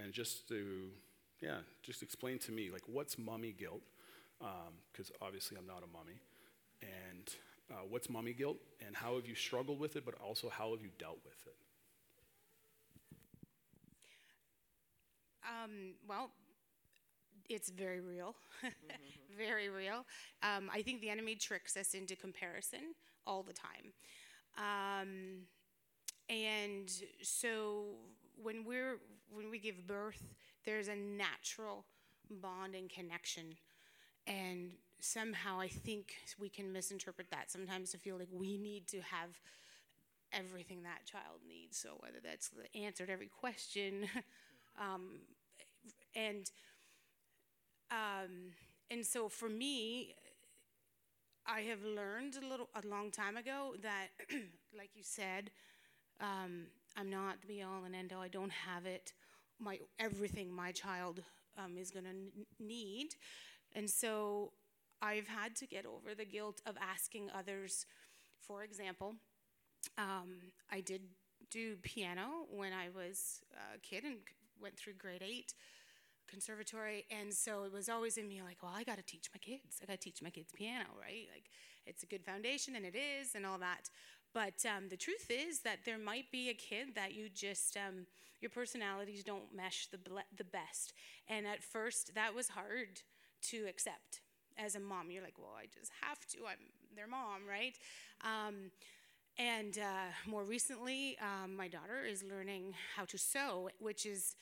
And 0.00 0.12
just 0.12 0.48
to, 0.48 0.88
yeah, 1.40 1.58
just 1.82 2.02
explain 2.02 2.38
to 2.40 2.52
me, 2.52 2.70
like, 2.70 2.82
what's 2.86 3.18
mummy 3.18 3.52
guilt? 3.52 3.82
Because 4.38 5.10
um, 5.10 5.16
obviously 5.20 5.56
I'm 5.56 5.66
not 5.66 5.82
a 5.82 5.86
mummy. 5.92 6.20
And 6.82 7.28
uh, 7.70 7.84
what's 7.88 8.08
mummy 8.08 8.32
guilt? 8.32 8.56
And 8.86 8.96
how 8.96 9.16
have 9.16 9.26
you 9.26 9.34
struggled 9.34 9.78
with 9.78 9.96
it, 9.96 10.04
but 10.04 10.14
also 10.20 10.48
how 10.48 10.70
have 10.72 10.82
you 10.82 10.90
dealt 10.98 11.18
with 11.24 11.46
it? 11.46 11.54
Um, 15.42 15.94
well, 16.08 16.30
it's 17.48 17.70
very 17.70 18.00
real, 18.00 18.36
very 19.36 19.68
real. 19.68 20.04
Um, 20.42 20.70
I 20.72 20.82
think 20.82 21.00
the 21.00 21.10
enemy 21.10 21.34
tricks 21.34 21.76
us 21.76 21.94
into 21.94 22.16
comparison 22.16 22.94
all 23.26 23.42
the 23.42 23.52
time. 23.52 23.92
Um, 24.56 25.42
and 26.30 26.90
so 27.22 27.86
when 28.42 28.64
we're 28.64 28.98
when 29.34 29.50
we 29.50 29.60
give 29.60 29.86
birth, 29.86 30.22
there's 30.66 30.88
a 30.88 30.96
natural 30.96 31.86
bond 32.30 32.74
and 32.76 32.90
connection. 32.90 33.56
And 34.26 34.72
somehow 35.00 35.60
I 35.60 35.68
think 35.68 36.14
we 36.38 36.48
can 36.48 36.72
misinterpret 36.72 37.30
that 37.30 37.50
sometimes 37.50 37.90
to 37.92 37.98
feel 37.98 38.18
like 38.18 38.28
we 38.32 38.58
need 38.58 38.88
to 38.88 38.98
have 39.02 39.40
everything 40.32 40.82
that 40.84 41.06
child 41.06 41.40
needs. 41.48 41.78
So 41.78 41.90
whether 42.00 42.18
that's 42.22 42.50
the 42.50 42.80
answer 42.80 43.06
to 43.06 43.12
every 43.12 43.28
question, 43.28 44.06
um, 44.80 45.20
and 46.16 46.50
um, 47.90 48.52
and 48.90 49.04
so 49.04 49.28
for 49.28 49.48
me, 49.48 50.14
I 51.46 51.62
have 51.62 51.82
learned 51.84 52.36
a 52.36 52.46
little 52.46 52.68
a 52.74 52.86
long 52.86 53.10
time 53.10 53.36
ago 53.36 53.74
that, 53.82 54.08
like 54.76 54.90
you 54.94 55.02
said, 55.02 55.50
um, 56.20 56.66
I'm 56.96 57.10
not 57.10 57.36
the 57.48 57.62
all 57.62 57.84
and 57.84 57.94
end 57.94 58.12
all. 58.12 58.22
I 58.22 58.28
don't 58.28 58.52
have 58.52 58.86
it. 58.86 59.12
My 59.58 59.78
everything 59.98 60.52
my 60.52 60.72
child 60.72 61.22
um, 61.58 61.76
is 61.76 61.90
going 61.90 62.04
to 62.04 62.10
n- 62.10 62.30
need, 62.58 63.08
and 63.74 63.88
so 63.88 64.52
I've 65.02 65.28
had 65.28 65.56
to 65.56 65.66
get 65.66 65.86
over 65.86 66.14
the 66.16 66.24
guilt 66.24 66.60
of 66.66 66.76
asking 66.80 67.30
others. 67.36 67.86
For 68.40 68.64
example, 68.64 69.14
um, 69.98 70.52
I 70.70 70.80
did 70.80 71.02
do 71.50 71.76
piano 71.82 72.46
when 72.50 72.72
I 72.72 72.88
was 72.94 73.42
a 73.74 73.78
kid 73.78 74.04
and 74.04 74.16
went 74.60 74.76
through 74.76 74.94
grade 74.94 75.22
eight 75.24 75.54
conservatory 76.28 77.04
and 77.10 77.32
so 77.34 77.64
it 77.64 77.72
was 77.72 77.88
always 77.88 78.16
in 78.16 78.28
me 78.28 78.40
like 78.42 78.58
well 78.62 78.72
i 78.74 78.84
got 78.84 78.96
to 78.96 79.02
teach 79.02 79.28
my 79.34 79.38
kids 79.38 79.78
i 79.82 79.86
got 79.86 79.94
to 79.94 79.98
teach 79.98 80.22
my 80.22 80.30
kids 80.30 80.52
piano 80.52 80.84
right 80.98 81.26
like 81.34 81.44
it's 81.86 82.04
a 82.04 82.06
good 82.06 82.24
foundation 82.24 82.76
and 82.76 82.86
it 82.86 82.94
is 82.94 83.34
and 83.34 83.44
all 83.44 83.58
that 83.58 83.90
but 84.32 84.64
um, 84.66 84.88
the 84.88 84.96
truth 84.96 85.30
is 85.30 85.60
that 85.60 85.80
there 85.84 85.98
might 85.98 86.30
be 86.30 86.48
a 86.50 86.54
kid 86.54 86.94
that 86.94 87.14
you 87.14 87.28
just 87.28 87.76
um, 87.76 88.06
your 88.40 88.50
personalities 88.50 89.22
don't 89.24 89.54
mesh 89.54 89.88
the, 89.88 89.98
ble- 89.98 90.28
the 90.36 90.44
best. 90.44 90.92
And 91.28 91.46
at 91.46 91.62
first 91.62 92.14
that 92.14 92.34
was 92.34 92.48
hard 92.48 93.02
to 93.50 93.66
accept. 93.68 94.20
As 94.58 94.74
a 94.74 94.80
mom 94.80 95.10
you're 95.10 95.22
like 95.22 95.38
well 95.38 95.56
i 95.58 95.64
just 95.66 95.90
have 96.02 96.18
to. 96.28 96.38
I'm 96.46 96.58
their 96.94 97.06
mom 97.06 97.46
right? 97.48 97.74
Um, 98.22 98.70
and 99.38 99.78
uh, 99.78 100.10
more 100.30 100.44
recently 100.44 101.16
um, 101.20 101.56
my 101.56 101.68
daughter 101.68 102.04
is 102.06 102.22
learning 102.22 102.74
how 102.96 103.04
to 103.06 103.16
sew 103.18 103.70
which 103.78 104.04
is 104.06 104.36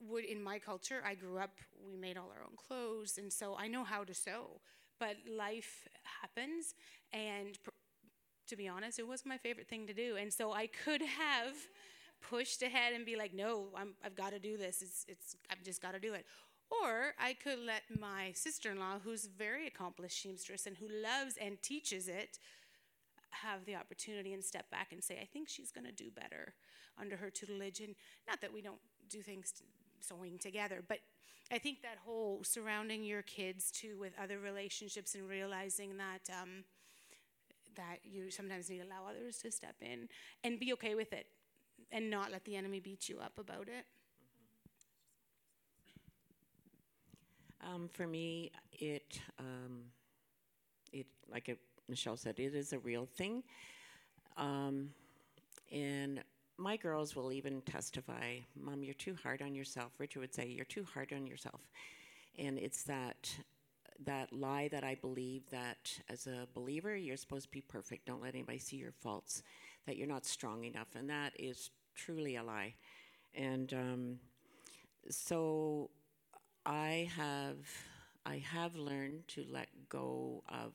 would 0.00 0.24
in 0.24 0.42
my 0.42 0.58
culture 0.58 1.02
i 1.06 1.14
grew 1.14 1.38
up 1.38 1.52
we 1.88 1.96
made 1.96 2.16
all 2.18 2.30
our 2.36 2.42
own 2.42 2.56
clothes 2.56 3.16
and 3.18 3.32
so 3.32 3.56
i 3.58 3.66
know 3.66 3.84
how 3.84 4.04
to 4.04 4.14
sew. 4.14 4.60
But 4.98 5.16
life 5.28 5.86
happens 6.22 6.74
and 7.12 7.58
pr- 7.62 7.70
to 8.46 8.56
be 8.56 8.68
honest 8.68 8.98
it 8.98 9.06
was 9.06 9.24
my 9.26 9.38
favorite 9.38 9.68
thing 9.68 9.86
to 9.86 9.94
do. 9.94 10.16
And 10.16 10.32
so 10.32 10.52
i 10.52 10.66
could 10.66 11.02
have 11.02 11.54
pushed 12.30 12.62
ahead 12.62 12.94
and 12.94 13.04
be 13.04 13.16
like 13.16 13.34
no 13.34 13.66
i 13.76 13.84
have 14.02 14.16
got 14.16 14.30
to 14.30 14.38
do 14.38 14.56
this. 14.56 14.82
It's, 14.82 15.04
it's 15.08 15.36
i've 15.50 15.62
just 15.62 15.82
got 15.82 15.94
to 15.94 16.00
do 16.00 16.14
it. 16.14 16.26
Or 16.70 17.14
i 17.18 17.32
could 17.34 17.58
let 17.58 17.82
my 18.00 18.32
sister-in-law 18.34 19.00
who's 19.04 19.26
very 19.26 19.66
accomplished 19.66 20.22
seamstress 20.22 20.66
and 20.66 20.76
who 20.76 20.88
loves 20.88 21.36
and 21.40 21.62
teaches 21.62 22.08
it 22.08 22.38
have 23.30 23.66
the 23.66 23.74
opportunity 23.74 24.32
and 24.32 24.42
step 24.42 24.70
back 24.70 24.92
and 24.92 25.04
say 25.04 25.18
i 25.20 25.26
think 25.26 25.48
she's 25.48 25.70
going 25.70 25.86
to 25.86 25.92
do 25.92 26.10
better 26.10 26.54
under 27.00 27.16
her 27.16 27.30
tutelage. 27.30 27.80
And 27.80 27.94
not 28.28 28.40
that 28.40 28.52
we 28.52 28.62
don't 28.62 28.80
do 29.08 29.20
things 29.20 29.52
sewing 30.00 30.38
together. 30.38 30.82
But 30.86 30.98
I 31.50 31.58
think 31.58 31.82
that 31.82 31.98
whole 32.04 32.42
surrounding 32.42 33.04
your 33.04 33.22
kids 33.22 33.70
too 33.70 33.98
with 33.98 34.12
other 34.20 34.38
relationships 34.38 35.14
and 35.14 35.28
realizing 35.28 35.96
that 35.98 36.28
um, 36.42 36.64
that 37.76 37.98
you 38.04 38.30
sometimes 38.30 38.68
need 38.68 38.78
to 38.78 38.84
allow 38.84 39.08
others 39.08 39.38
to 39.38 39.50
step 39.50 39.76
in 39.80 40.08
and 40.44 40.58
be 40.58 40.72
okay 40.72 40.94
with 40.94 41.12
it 41.12 41.26
and 41.92 42.10
not 42.10 42.32
let 42.32 42.44
the 42.44 42.56
enemy 42.56 42.80
beat 42.80 43.08
you 43.08 43.18
up 43.18 43.38
about 43.38 43.68
it. 43.68 43.86
Um, 47.66 47.88
for 47.92 48.06
me, 48.06 48.52
it 48.72 49.20
um, 49.38 49.82
it 50.92 51.06
like 51.30 51.48
it, 51.48 51.58
Michelle 51.88 52.16
said, 52.16 52.38
it 52.38 52.54
is 52.54 52.72
a 52.72 52.78
real 52.78 53.06
thing, 53.16 53.42
um, 54.36 54.90
and 55.72 56.22
my 56.58 56.76
girls 56.76 57.14
will 57.14 57.32
even 57.32 57.60
testify, 57.62 58.36
Mom, 58.58 58.82
you're 58.82 58.94
too 58.94 59.16
hard 59.22 59.42
on 59.42 59.54
yourself. 59.54 59.92
Richard 59.98 60.20
would 60.20 60.34
say, 60.34 60.46
You're 60.46 60.64
too 60.64 60.86
hard 60.94 61.12
on 61.12 61.26
yourself. 61.26 61.60
And 62.38 62.58
it's 62.58 62.82
that 62.84 63.34
that 64.04 64.32
lie 64.32 64.68
that 64.68 64.84
I 64.84 64.94
believe 64.94 65.48
that 65.50 66.00
as 66.08 66.26
a 66.26 66.46
believer 66.54 66.94
you're 66.96 67.16
supposed 67.16 67.44
to 67.44 67.50
be 67.50 67.60
perfect. 67.60 68.06
Don't 68.06 68.22
let 68.22 68.34
anybody 68.34 68.58
see 68.58 68.76
your 68.76 68.92
faults. 68.92 69.42
That 69.86 69.96
you're 69.96 70.08
not 70.08 70.26
strong 70.26 70.64
enough, 70.64 70.88
and 70.96 71.08
that 71.10 71.32
is 71.38 71.70
truly 71.94 72.36
a 72.36 72.42
lie. 72.42 72.74
And 73.34 73.72
um, 73.72 74.18
so 75.08 75.90
I 76.64 77.08
have 77.16 77.56
I 78.24 78.38
have 78.38 78.74
learned 78.74 79.28
to 79.28 79.44
let 79.48 79.68
go 79.88 80.42
of 80.48 80.72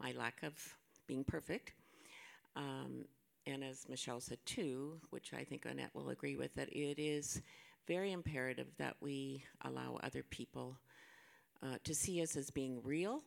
my 0.00 0.12
lack 0.12 0.42
of 0.42 0.54
being 1.06 1.24
perfect. 1.24 1.74
Um, 2.56 3.04
and 3.46 3.62
as 3.62 3.88
Michelle 3.88 4.20
said 4.20 4.38
too, 4.46 5.00
which 5.10 5.34
I 5.34 5.44
think 5.44 5.66
Annette 5.66 5.94
will 5.94 6.08
agree 6.08 6.36
with, 6.36 6.54
that 6.54 6.70
it 6.70 6.98
is 6.98 7.42
very 7.86 8.12
imperative 8.12 8.68
that 8.78 8.96
we 9.00 9.44
allow 9.62 9.98
other 10.02 10.22
people 10.22 10.78
uh, 11.62 11.76
to 11.84 11.94
see 11.94 12.22
us 12.22 12.36
as 12.36 12.50
being 12.50 12.80
real, 12.82 13.22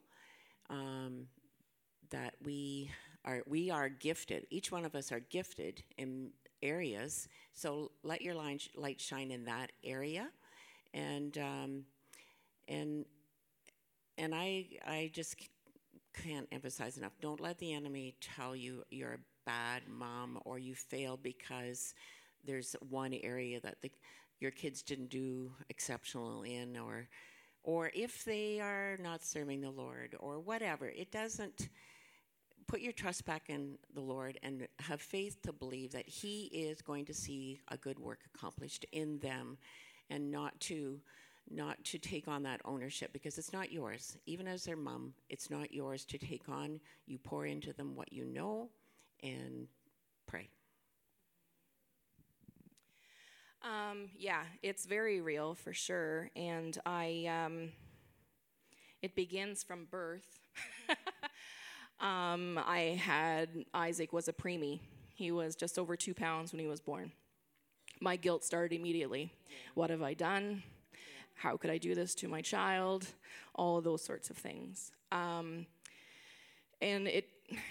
um, 0.69 1.27
that 2.09 2.35
we 2.43 2.91
are 3.25 3.43
we 3.47 3.69
are 3.69 3.89
gifted. 3.89 4.47
Each 4.49 4.71
one 4.71 4.85
of 4.85 4.95
us 4.95 5.11
are 5.11 5.19
gifted 5.19 5.83
in 5.97 6.31
areas. 6.61 7.27
So 7.53 7.91
let 8.03 8.21
your 8.21 8.35
light 8.35 9.01
shine 9.01 9.31
in 9.31 9.45
that 9.45 9.71
area, 9.83 10.29
and 10.93 11.37
um, 11.37 11.83
and 12.67 13.05
and 14.17 14.33
I 14.33 14.67
I 14.85 15.11
just 15.13 15.35
can't 16.13 16.47
emphasize 16.51 16.97
enough. 16.97 17.13
Don't 17.21 17.39
let 17.39 17.57
the 17.59 17.73
enemy 17.73 18.15
tell 18.21 18.55
you 18.55 18.83
you're 18.89 19.13
a 19.13 19.19
bad 19.45 19.83
mom 19.87 20.39
or 20.45 20.59
you 20.59 20.75
failed 20.75 21.21
because 21.23 21.93
there's 22.45 22.75
one 22.89 23.13
area 23.23 23.59
that 23.61 23.81
the, 23.81 23.91
your 24.39 24.51
kids 24.51 24.81
didn't 24.81 25.09
do 25.09 25.51
exceptional 25.69 26.43
in 26.43 26.77
or 26.77 27.07
or 27.67 27.91
if 27.93 28.23
they 28.23 28.62
are 28.62 28.97
not 29.03 29.21
serving 29.21 29.60
the 29.60 29.69
Lord 29.69 30.15
or 30.21 30.39
whatever. 30.39 30.88
It 30.88 31.12
doesn't 31.12 31.67
put 32.65 32.80
your 32.80 32.93
trust 32.93 33.25
back 33.25 33.49
in 33.49 33.77
the 33.93 33.99
Lord 34.01 34.39
and 34.41 34.69
have 34.80 35.01
faith 35.01 35.41
to 35.43 35.51
believe 35.51 35.91
that 35.91 36.08
He 36.08 36.45
is 36.45 36.82
going 36.82 37.03
to 37.06 37.13
see 37.13 37.60
a 37.67 37.75
good 37.75 37.99
work 37.99 38.21
accomplished 38.34 38.86
in 38.93 39.19
them 39.19 39.58
and 40.10 40.32
not 40.32 40.58
to 40.62 41.01
not 41.49 41.82
to 41.86 41.97
take 41.97 42.27
on 42.27 42.43
that 42.43 42.60
ownership 42.65 43.12
because 43.13 43.38
it's 43.38 43.53
not 43.53 43.71
yours. 43.71 44.17
Even 44.25 44.47
as 44.47 44.63
their 44.63 44.75
mom, 44.75 45.13
it's 45.30 45.49
not 45.49 45.71
yours 45.71 46.03
to 46.06 46.17
take 46.17 46.47
on. 46.49 46.80
You 47.06 47.17
pour 47.17 47.45
into 47.45 47.71
them 47.71 47.95
what 47.95 48.12
you 48.12 48.25
know 48.25 48.69
and 49.23 49.67
pray. 50.25 50.49
Um, 53.63 54.09
yeah, 54.17 54.43
it's 54.63 54.85
very 54.85 55.19
real 55.21 55.55
for 55.55 55.73
sure, 55.73 56.29
and 56.35 56.77
I. 56.85 57.25
Um, 57.45 57.71
it 59.01 59.15
begins 59.15 59.63
from 59.63 59.85
birth. 59.85 60.39
um, 61.99 62.59
I 62.65 62.99
had 62.99 63.49
Isaac 63.73 64.11
was 64.11 64.27
a 64.27 64.33
preemie. 64.33 64.79
He 65.13 65.31
was 65.31 65.55
just 65.55 65.77
over 65.77 65.95
two 65.95 66.13
pounds 66.13 66.51
when 66.51 66.59
he 66.59 66.67
was 66.67 66.81
born. 66.81 67.11
My 67.99 68.15
guilt 68.15 68.43
started 68.43 68.75
immediately. 68.75 69.33
What 69.75 69.89
have 69.89 70.01
I 70.01 70.13
done? 70.13 70.63
How 71.35 71.57
could 71.57 71.69
I 71.69 71.77
do 71.77 71.93
this 71.93 72.15
to 72.15 72.27
my 72.27 72.41
child? 72.41 73.05
All 73.53 73.81
those 73.81 74.03
sorts 74.03 74.29
of 74.29 74.37
things. 74.37 74.91
Um, 75.11 75.67
and 76.81 77.07
it 77.07 77.29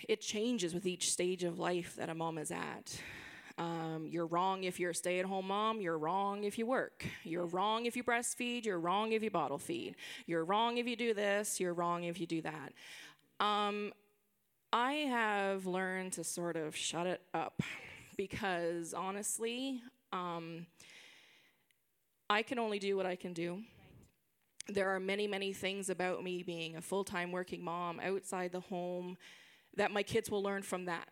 it 0.09 0.21
changes 0.21 0.75
with 0.75 0.87
each 0.87 1.11
stage 1.11 1.45
of 1.45 1.59
life 1.59 1.97
that 1.97 2.09
a 2.09 2.15
mom 2.15 2.39
is 2.39 2.51
at. 2.51 3.01
Um, 3.59 4.07
you're 4.09 4.27
wrong 4.27 4.65
if 4.65 4.79
you're 4.79 4.91
a 4.91 4.95
stay 4.95 5.19
at 5.19 5.25
home 5.25 5.49
mom. 5.49 5.81
You're 5.81 5.99
wrong 5.99 6.45
if 6.45 6.59
you 6.59 6.67
work. 6.67 7.07
You're 7.25 7.47
wrong 7.47 7.87
if 7.87 7.97
you 7.97 8.05
breastfeed. 8.05 8.65
You're 8.65 8.81
wrong 8.81 9.13
if 9.13 9.23
you 9.23 9.31
bottle 9.31 9.59
feed. 9.59 9.97
You're 10.27 10.45
wrong 10.45 10.77
if 10.79 10.87
you 10.87 10.97
do 10.97 11.15
this. 11.15 11.59
You're 11.59 11.75
wrong 11.75 12.05
if 12.05 12.21
you 12.21 12.27
do 12.27 12.43
that. 12.43 12.73
Um, 13.41 13.93
I 14.73 14.93
have 14.93 15.67
learned 15.67 16.13
to 16.15 16.25
sort 16.25 16.57
of 16.57 16.77
shut 16.77 17.07
it 17.07 17.23
up 17.33 17.63
because 18.17 18.93
honestly, 18.93 19.83
um, 20.13 20.67
I 22.29 22.43
can 22.43 22.59
only 22.59 22.79
do 22.79 22.97
what 22.97 23.07
I 23.07 23.17
can 23.17 23.33
do 23.33 23.63
there 24.69 24.95
are 24.95 25.01
many, 25.01 25.27
many 25.27 25.53
things 25.53 25.91
about 25.91 26.23
me 26.23 26.43
being 26.43 26.77
a 26.77 26.81
full 26.81 27.05
time 27.05 27.33
working 27.33 27.63
mom 27.63 28.01
outside 28.01 28.53
the 28.53 28.61
home 28.61 29.17
that 29.77 29.91
my 29.91 30.03
kids 30.03 30.31
will 30.31 30.43
learn 30.43 30.63
from 30.63 30.87
that. 30.87 31.09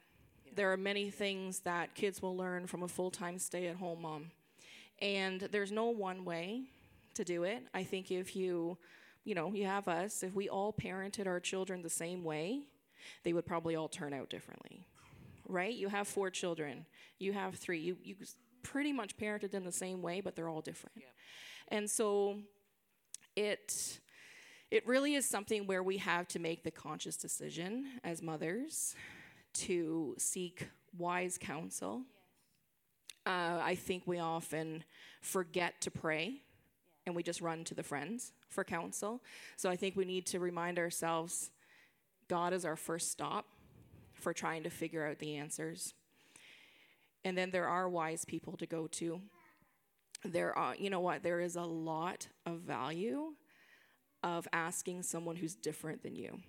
There 0.55 0.73
are 0.73 0.77
many 0.77 1.11
things 1.11 1.61
that 1.61 1.95
kids 1.95 2.23
will 2.23 2.37
learn 2.37 2.67
from 2.67 2.83
a 2.83 2.89
full 2.89 3.11
time 3.11 3.39
stay 3.39 3.67
at 3.67 3.77
home 3.77 4.03
mom. 4.03 4.31
And 5.01 5.41
there's 5.41 5.73
no 5.73 5.87
one 5.87 6.25
way 6.25 6.63
to 7.15 7.25
do 7.25 7.45
it. 7.45 7.63
I 7.73 7.83
think 7.85 8.11
if 8.11 8.37
you, 8.37 8.79
you 9.25 9.35
know, 9.35 9.53
you 9.53 9.67
have 9.67 9.89
us, 9.89 10.23
if 10.23 10.35
we 10.35 10.49
all 10.49 10.73
parented 10.73 11.27
our 11.27 11.41
children 11.41 11.83
the 11.83 11.91
same 11.91 12.23
way, 12.23 12.63
they 13.23 13.33
would 13.33 13.47
probably 13.47 13.75
all 13.75 13.89
turn 13.89 14.13
out 14.13 14.31
differently. 14.31 14.87
Right? 15.49 15.75
You 15.75 15.89
have 15.89 16.09
four 16.09 16.31
children, 16.31 16.87
you 17.19 17.33
have 17.33 17.57
three. 17.57 17.81
You, 17.81 17.97
you 18.03 18.17
pretty 18.63 18.93
much 18.93 19.17
parented 19.17 19.51
them 19.51 19.65
the 19.65 19.73
same 19.73 20.01
way, 20.01 20.21
but 20.21 20.35
they're 20.35 20.49
all 20.49 20.63
different. 20.63 20.97
Yeah. 20.97 21.77
And 21.77 21.91
so 21.91 22.39
it 23.37 24.01
it 24.71 24.87
really 24.87 25.15
is 25.15 25.29
something 25.29 25.67
where 25.67 25.83
we 25.83 25.99
have 25.99 26.27
to 26.29 26.39
make 26.39 26.65
the 26.65 26.71
conscious 26.71 27.17
decision 27.17 27.87
as 28.03 28.23
mothers 28.23 28.97
to 29.55 30.15
seek 30.19 30.69
wise 30.97 31.39
counsel. 31.39 32.03
Uh, 33.27 33.61
I 33.63 33.75
think 33.75 34.03
we 34.07 34.19
often 34.19 34.85
forget 35.21 35.81
to 35.83 35.91
pray 35.91 36.43
and 37.07 37.15
we 37.15 37.23
just 37.23 37.41
run 37.41 37.65
to 37.65 37.75
the 37.75 37.83
friends 37.83 38.33
for 38.49 38.65
counsel. 38.65 39.23
So 39.57 39.71
I 39.71 39.77
think 39.77 39.97
we 39.97 40.05
need 40.05 40.27
to 40.27 40.41
remind 40.41 40.79
ourselves 40.79 41.51
God 42.29 42.53
is 42.53 42.65
our 42.65 42.77
first 42.77 43.11
stop 43.11 43.47
for 44.15 44.33
trying 44.33 44.63
to 44.63 44.71
figure 44.71 45.07
out 45.07 45.19
the 45.19 45.37
answers. 45.37 45.95
And 47.25 47.37
then 47.37 47.51
there 47.51 47.69
are 47.69 47.89
wise 47.89 48.25
people 48.25 48.57
to 48.59 48.67
go 48.67 48.87
to. 48.87 49.21
There 50.25 50.57
are, 50.57 50.75
you 50.77 50.89
know 50.89 51.01
what, 51.01 51.23
there 51.23 51.41
is 51.41 51.57
a 51.57 51.63
lot 51.63 52.29
of 52.47 52.61
value 52.61 53.35
of 54.23 54.49
asking 54.53 55.03
someone 55.03 55.37
who's 55.37 55.55
different 55.55 56.03
than 56.03 56.17
you. 56.17 56.41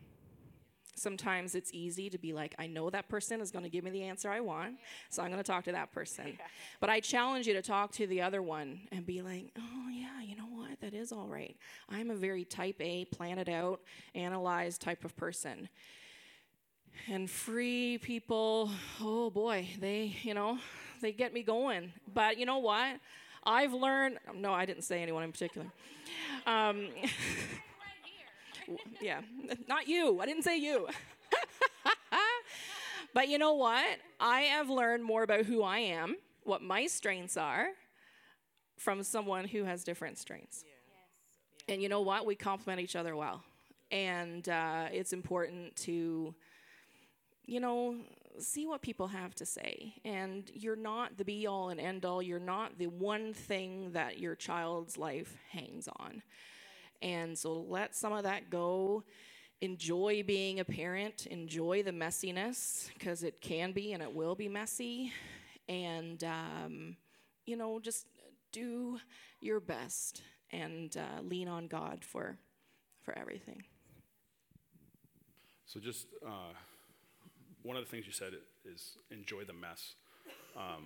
Sometimes 0.95 1.55
it's 1.55 1.71
easy 1.73 2.09
to 2.09 2.17
be 2.17 2.31
like, 2.31 2.55
I 2.57 2.67
know 2.67 2.89
that 2.89 3.09
person 3.09 3.41
is 3.41 3.51
going 3.51 3.63
to 3.63 3.69
give 3.69 3.83
me 3.83 3.91
the 3.91 4.03
answer 4.03 4.29
I 4.29 4.39
want, 4.39 4.75
so 5.09 5.21
I'm 5.21 5.29
going 5.29 5.43
to 5.43 5.47
talk 5.47 5.65
to 5.65 5.73
that 5.73 5.91
person. 5.91 6.37
But 6.79 6.89
I 6.89 6.99
challenge 6.99 7.47
you 7.47 7.53
to 7.53 7.61
talk 7.61 7.91
to 7.93 8.07
the 8.07 8.21
other 8.21 8.41
one 8.41 8.81
and 8.91 9.05
be 9.05 9.21
like, 9.21 9.51
oh, 9.57 9.89
yeah, 9.89 10.21
you 10.21 10.35
know 10.35 10.47
what? 10.49 10.79
That 10.81 10.93
is 10.93 11.11
all 11.11 11.27
right. 11.27 11.55
I'm 11.89 12.11
a 12.11 12.15
very 12.15 12.43
type 12.43 12.75
A, 12.79 13.05
plan 13.05 13.39
it 13.39 13.49
out, 13.49 13.81
analyze 14.13 14.77
type 14.77 15.03
of 15.03 15.15
person. 15.15 15.69
And 17.09 17.29
free 17.29 17.97
people, 17.97 18.69
oh 19.01 19.29
boy, 19.29 19.67
they, 19.79 20.15
you 20.21 20.33
know, 20.33 20.59
they 21.01 21.11
get 21.11 21.33
me 21.33 21.43
going. 21.43 21.91
But 22.13 22.37
you 22.37 22.45
know 22.45 22.59
what? 22.59 22.99
I've 23.43 23.73
learned, 23.73 24.17
no, 24.35 24.53
I 24.53 24.65
didn't 24.65 24.83
say 24.83 25.01
anyone 25.01 25.23
in 25.23 25.31
particular. 25.31 25.67
Um, 26.45 26.87
yeah, 29.01 29.21
not 29.67 29.87
you. 29.87 30.19
I 30.21 30.25
didn't 30.25 30.43
say 30.43 30.57
you. 30.57 30.87
but 33.13 33.29
you 33.29 33.37
know 33.37 33.53
what? 33.53 33.85
I 34.19 34.41
have 34.41 34.69
learned 34.69 35.03
more 35.03 35.23
about 35.23 35.45
who 35.45 35.63
I 35.63 35.79
am, 35.79 36.15
what 36.43 36.61
my 36.61 36.87
strengths 36.87 37.37
are, 37.37 37.67
from 38.77 39.03
someone 39.03 39.47
who 39.47 39.63
has 39.63 39.83
different 39.83 40.17
strengths. 40.17 40.63
And 41.67 41.81
you 41.81 41.89
know 41.89 42.01
what? 42.01 42.25
We 42.25 42.35
complement 42.35 42.81
each 42.81 42.95
other 42.95 43.15
well. 43.15 43.43
And 43.91 44.47
uh, 44.47 44.87
it's 44.91 45.13
important 45.13 45.75
to, 45.77 46.35
you 47.45 47.59
know, 47.59 47.95
see 48.39 48.67
what 48.67 48.81
people 48.81 49.07
have 49.07 49.33
to 49.35 49.45
say. 49.45 49.93
And 50.03 50.49
you're 50.53 50.75
not 50.75 51.17
the 51.17 51.25
be 51.25 51.47
all 51.47 51.69
and 51.69 51.79
end 51.79 52.05
all. 52.05 52.21
You're 52.21 52.39
not 52.39 52.77
the 52.77 52.87
one 52.87 53.33
thing 53.33 53.91
that 53.93 54.19
your 54.19 54.35
child's 54.35 54.97
life 54.97 55.35
hangs 55.51 55.87
on. 55.99 56.21
And 57.01 57.37
so 57.37 57.53
let 57.53 57.95
some 57.95 58.13
of 58.13 58.23
that 58.23 58.49
go. 58.49 59.03
Enjoy 59.61 60.21
being 60.21 60.59
a 60.59 60.65
parent, 60.65 61.27
enjoy 61.27 61.81
the 61.81 61.91
messiness, 61.91 62.89
because 62.93 63.23
it 63.23 63.39
can 63.41 63.71
be 63.71 63.93
and 63.93 64.03
it 64.03 64.13
will 64.13 64.35
be 64.35 64.49
messy. 64.49 65.13
And, 65.69 66.23
um, 66.23 66.97
you 67.45 67.55
know, 67.55 67.79
just 67.79 68.05
do 68.51 68.99
your 69.39 69.59
best 69.59 70.21
and 70.51 70.95
uh, 70.97 71.21
lean 71.21 71.47
on 71.47 71.67
God 71.67 72.03
for, 72.03 72.37
for 73.01 73.17
everything. 73.17 73.63
So, 75.65 75.79
just 75.79 76.07
uh, 76.25 76.53
one 77.63 77.75
of 77.75 77.83
the 77.83 77.89
things 77.89 78.05
you 78.05 78.11
said 78.11 78.33
is 78.71 78.97
enjoy 79.09 79.43
the 79.45 79.53
mess. 79.53 79.95
Um, 80.55 80.83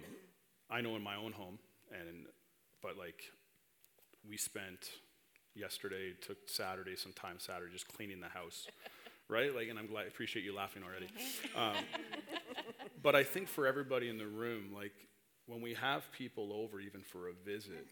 I 0.70 0.82
know 0.82 0.96
in 0.96 1.04
my 1.04 1.16
own 1.16 1.34
home, 1.34 1.60
and 1.92 2.26
but 2.82 2.98
like 2.98 3.24
we 4.28 4.38
spent 4.38 4.90
yesterday, 5.60 6.14
took 6.22 6.38
Saturday, 6.48 6.96
some 6.96 7.14
time 7.14 7.36
Saturday, 7.38 7.72
just 7.72 7.88
cleaning 7.88 8.20
the 8.22 8.30
house, 8.30 8.68
right? 9.28 9.54
Like, 9.54 9.70
and 9.70 9.78
I'm 9.78 9.88
glad, 9.88 10.06
I 10.06 10.08
appreciate 10.08 10.46
you 10.46 10.56
laughing 10.56 10.84
already. 10.84 11.08
Um, 11.56 11.84
but 13.04 13.16
I 13.16 13.24
think 13.24 13.48
for 13.48 13.68
everybody 13.68 14.10
in 14.10 14.18
the 14.18 14.28
room, 14.28 14.72
like 14.74 14.94
when 15.46 15.62
we 15.62 15.74
have 15.74 16.12
people 16.12 16.54
over, 16.54 16.80
even 16.80 17.02
for 17.02 17.30
a 17.30 17.34
visit, 17.46 17.88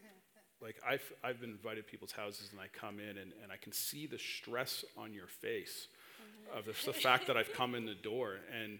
like 0.60 0.76
I've, 0.86 1.12
I've 1.22 1.40
been 1.40 1.50
invited 1.50 1.84
to 1.84 1.90
people's 1.90 2.12
houses 2.12 2.48
and 2.52 2.60
I 2.60 2.66
come 2.72 2.98
in 2.98 3.18
and, 3.18 3.32
and 3.42 3.52
I 3.52 3.56
can 3.56 3.72
see 3.72 4.06
the 4.06 4.18
stress 4.18 4.84
on 4.96 5.12
your 5.12 5.26
face 5.26 5.88
of 6.56 6.64
the, 6.64 6.74
the 6.86 6.92
fact 6.92 7.26
that 7.26 7.36
I've 7.36 7.52
come 7.52 7.74
in 7.74 7.84
the 7.84 7.94
door. 7.94 8.36
And 8.60 8.78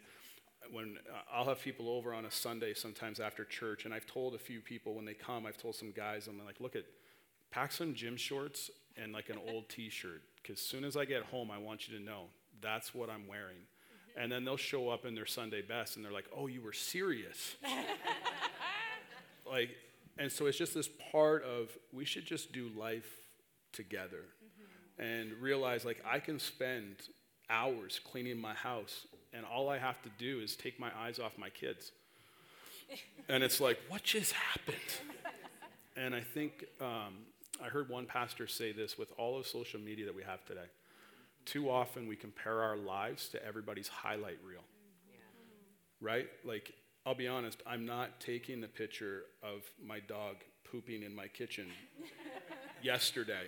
when 0.72 0.96
uh, 1.12 1.18
I'll 1.32 1.44
have 1.46 1.60
people 1.60 1.88
over 1.88 2.12
on 2.12 2.24
a 2.24 2.30
Sunday 2.30 2.74
sometimes 2.74 3.20
after 3.20 3.44
church, 3.44 3.84
and 3.84 3.94
I've 3.94 4.06
told 4.06 4.34
a 4.34 4.38
few 4.38 4.60
people 4.60 4.94
when 4.94 5.04
they 5.04 5.14
come, 5.14 5.46
I've 5.46 5.58
told 5.58 5.74
some 5.74 5.92
guys, 5.92 6.26
I'm 6.26 6.44
like, 6.44 6.60
look 6.60 6.76
at, 6.76 6.84
pack 7.50 7.72
some 7.72 7.94
gym 7.94 8.16
shorts 8.16 8.70
and 8.96 9.12
like 9.12 9.30
an 9.30 9.38
old 9.52 9.68
t-shirt 9.68 10.22
because 10.42 10.60
soon 10.60 10.84
as 10.84 10.96
I 10.96 11.04
get 11.04 11.22
home, 11.24 11.50
I 11.50 11.58
want 11.58 11.88
you 11.88 11.98
to 11.98 12.02
know 12.02 12.24
that's 12.60 12.94
what 12.94 13.10
I'm 13.10 13.26
wearing. 13.26 13.66
And 14.16 14.32
then 14.32 14.44
they'll 14.44 14.56
show 14.56 14.88
up 14.88 15.04
in 15.04 15.14
their 15.14 15.26
Sunday 15.26 15.62
best 15.62 15.96
and 15.96 16.04
they're 16.04 16.12
like, 16.12 16.28
oh, 16.36 16.48
you 16.48 16.60
were 16.60 16.72
serious. 16.72 17.54
like, 19.50 19.70
and 20.18 20.32
so 20.32 20.46
it's 20.46 20.58
just 20.58 20.74
this 20.74 20.88
part 21.12 21.44
of 21.44 21.70
we 21.92 22.04
should 22.04 22.24
just 22.24 22.52
do 22.52 22.68
life 22.76 23.20
together 23.72 24.24
mm-hmm. 24.42 25.02
and 25.02 25.32
realize 25.40 25.84
like 25.84 26.02
I 26.04 26.18
can 26.18 26.40
spend 26.40 26.96
hours 27.48 28.00
cleaning 28.02 28.40
my 28.40 28.54
house 28.54 29.06
and 29.32 29.44
all 29.46 29.68
I 29.68 29.78
have 29.78 30.02
to 30.02 30.08
do 30.18 30.40
is 30.40 30.56
take 30.56 30.80
my 30.80 30.90
eyes 30.98 31.18
off 31.18 31.38
my 31.38 31.50
kids. 31.50 31.92
and 33.28 33.44
it's 33.44 33.60
like, 33.60 33.78
what 33.88 34.02
just 34.02 34.32
happened? 34.32 34.76
and 35.96 36.14
I 36.14 36.22
think 36.22 36.64
um, 36.80 37.14
I 37.64 37.68
heard 37.68 37.88
one 37.88 38.06
pastor 38.06 38.46
say 38.46 38.72
this 38.72 38.96
with 38.96 39.12
all 39.18 39.38
of 39.38 39.46
social 39.46 39.80
media 39.80 40.06
that 40.06 40.14
we 40.14 40.22
have 40.22 40.44
today. 40.44 40.66
Too 41.44 41.70
often 41.70 42.06
we 42.06 42.14
compare 42.14 42.62
our 42.62 42.76
lives 42.76 43.28
to 43.30 43.44
everybody's 43.44 43.88
highlight 43.88 44.38
reel. 44.46 44.62
Yeah. 45.10 45.16
Right? 46.00 46.28
Like, 46.44 46.72
I'll 47.04 47.14
be 47.14 47.26
honest, 47.26 47.62
I'm 47.66 47.86
not 47.86 48.20
taking 48.20 48.60
the 48.60 48.68
picture 48.68 49.22
of 49.42 49.62
my 49.84 49.98
dog 50.00 50.36
pooping 50.70 51.02
in 51.02 51.14
my 51.14 51.26
kitchen 51.26 51.66
yesterday 52.82 53.46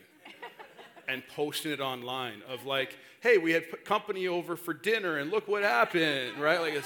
and 1.09 1.23
posting 1.29 1.73
it 1.73 1.81
online 1.81 2.43
of 2.49 2.65
like, 2.65 2.97
hey, 3.21 3.39
we 3.39 3.53
had 3.53 3.85
company 3.85 4.29
over 4.29 4.57
for 4.57 4.73
dinner 4.73 5.19
and 5.19 5.31
look 5.31 5.47
what 5.47 5.63
happened, 5.63 6.39
right? 6.39 6.61
Like, 6.61 6.83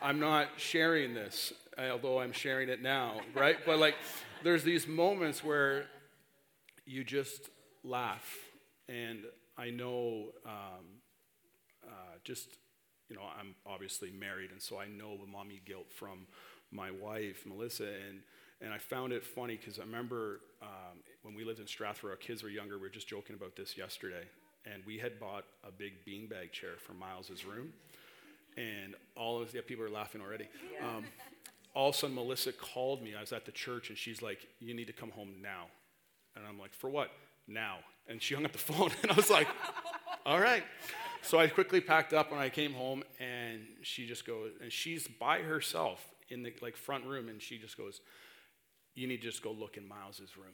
I'm 0.00 0.18
not 0.18 0.48
sharing 0.56 1.14
this, 1.14 1.52
although 1.78 2.20
I'm 2.20 2.32
sharing 2.32 2.68
it 2.68 2.82
now, 2.82 3.20
right? 3.34 3.58
But 3.66 3.78
like, 3.78 3.94
there's 4.42 4.64
these 4.64 4.86
moments 4.86 5.44
where 5.44 5.86
you 6.86 7.04
just 7.04 7.50
laugh. 7.82 8.36
And 8.88 9.20
I 9.56 9.70
know 9.70 10.32
um, 10.44 10.84
uh, 11.86 12.16
just, 12.24 12.48
you 13.08 13.16
know, 13.16 13.22
I'm 13.38 13.54
obviously 13.66 14.10
married, 14.10 14.50
and 14.50 14.60
so 14.60 14.78
I 14.78 14.86
know 14.86 15.16
the 15.16 15.30
mommy 15.30 15.60
guilt 15.64 15.92
from 15.92 16.26
my 16.70 16.90
wife, 16.90 17.44
Melissa. 17.46 17.86
And, 18.08 18.20
and 18.60 18.72
I 18.72 18.78
found 18.78 19.12
it 19.12 19.24
funny 19.24 19.56
because 19.56 19.78
I 19.78 19.82
remember 19.82 20.40
um, 20.62 20.98
when 21.22 21.34
we 21.34 21.44
lived 21.44 21.60
in 21.60 21.66
Strathroy, 21.66 22.10
our 22.10 22.16
kids 22.16 22.42
were 22.42 22.48
younger. 22.48 22.76
We 22.76 22.82
were 22.82 22.88
just 22.88 23.08
joking 23.08 23.36
about 23.36 23.56
this 23.56 23.76
yesterday. 23.76 24.24
And 24.66 24.82
we 24.86 24.98
had 24.98 25.20
bought 25.20 25.44
a 25.66 25.70
big 25.70 26.04
beanbag 26.06 26.52
chair 26.52 26.72
for 26.78 26.94
Miles's 26.94 27.44
room. 27.44 27.72
And 28.56 28.94
all 29.14 29.42
of, 29.42 29.52
yeah, 29.52 29.60
people 29.66 29.84
are 29.84 29.90
laughing 29.90 30.22
already. 30.22 30.48
Um, 30.82 31.04
all 31.74 31.88
of 31.90 31.94
a 31.94 31.98
sudden, 31.98 32.14
Melissa 32.14 32.52
called 32.52 33.02
me. 33.02 33.14
I 33.14 33.20
was 33.20 33.32
at 33.32 33.44
the 33.44 33.52
church, 33.52 33.88
and 33.88 33.98
she's 33.98 34.22
like, 34.22 34.46
You 34.60 34.74
need 34.74 34.86
to 34.86 34.92
come 34.92 35.10
home 35.10 35.34
now. 35.42 35.66
And 36.36 36.46
I'm 36.46 36.58
like, 36.58 36.74
for 36.74 36.90
what? 36.90 37.10
Now. 37.46 37.78
And 38.06 38.20
she 38.20 38.34
hung 38.34 38.44
up 38.44 38.52
the 38.52 38.58
phone, 38.58 38.90
and 39.02 39.10
I 39.12 39.14
was 39.14 39.30
like, 39.30 39.48
all 40.26 40.40
right. 40.40 40.64
So 41.22 41.38
I 41.38 41.46
quickly 41.46 41.80
packed 41.80 42.12
up 42.12 42.30
when 42.30 42.40
I 42.40 42.50
came 42.50 42.74
home, 42.74 43.02
and 43.18 43.60
she 43.82 44.06
just 44.06 44.26
goes, 44.26 44.52
and 44.60 44.70
she's 44.70 45.08
by 45.08 45.38
herself 45.40 46.06
in 46.28 46.42
the 46.42 46.52
like 46.60 46.76
front 46.76 47.04
room, 47.06 47.28
and 47.28 47.40
she 47.40 47.58
just 47.58 47.76
goes, 47.76 48.00
you 48.94 49.06
need 49.06 49.22
to 49.22 49.28
just 49.28 49.42
go 49.42 49.50
look 49.50 49.76
in 49.76 49.88
Miles's 49.88 50.36
room. 50.36 50.52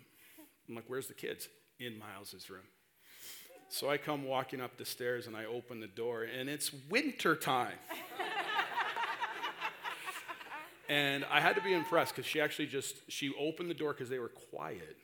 I'm 0.68 0.74
like, 0.74 0.84
where's 0.86 1.08
the 1.08 1.14
kids? 1.14 1.48
In 1.78 1.98
Miles's 1.98 2.48
room. 2.50 2.62
So 3.68 3.88
I 3.88 3.98
come 3.98 4.24
walking 4.24 4.60
up 4.60 4.76
the 4.76 4.84
stairs 4.84 5.28
and 5.28 5.36
I 5.36 5.44
open 5.44 5.80
the 5.80 5.86
door, 5.86 6.24
and 6.24 6.48
it's 6.48 6.72
winter 6.90 7.36
time. 7.36 7.78
and 10.88 11.24
I 11.30 11.40
had 11.40 11.54
to 11.54 11.62
be 11.62 11.72
impressed 11.72 12.14
because 12.14 12.28
she 12.28 12.40
actually 12.40 12.66
just 12.66 12.96
she 13.08 13.32
opened 13.38 13.70
the 13.70 13.74
door 13.74 13.92
because 13.92 14.08
they 14.08 14.18
were 14.18 14.28
quiet. 14.28 14.96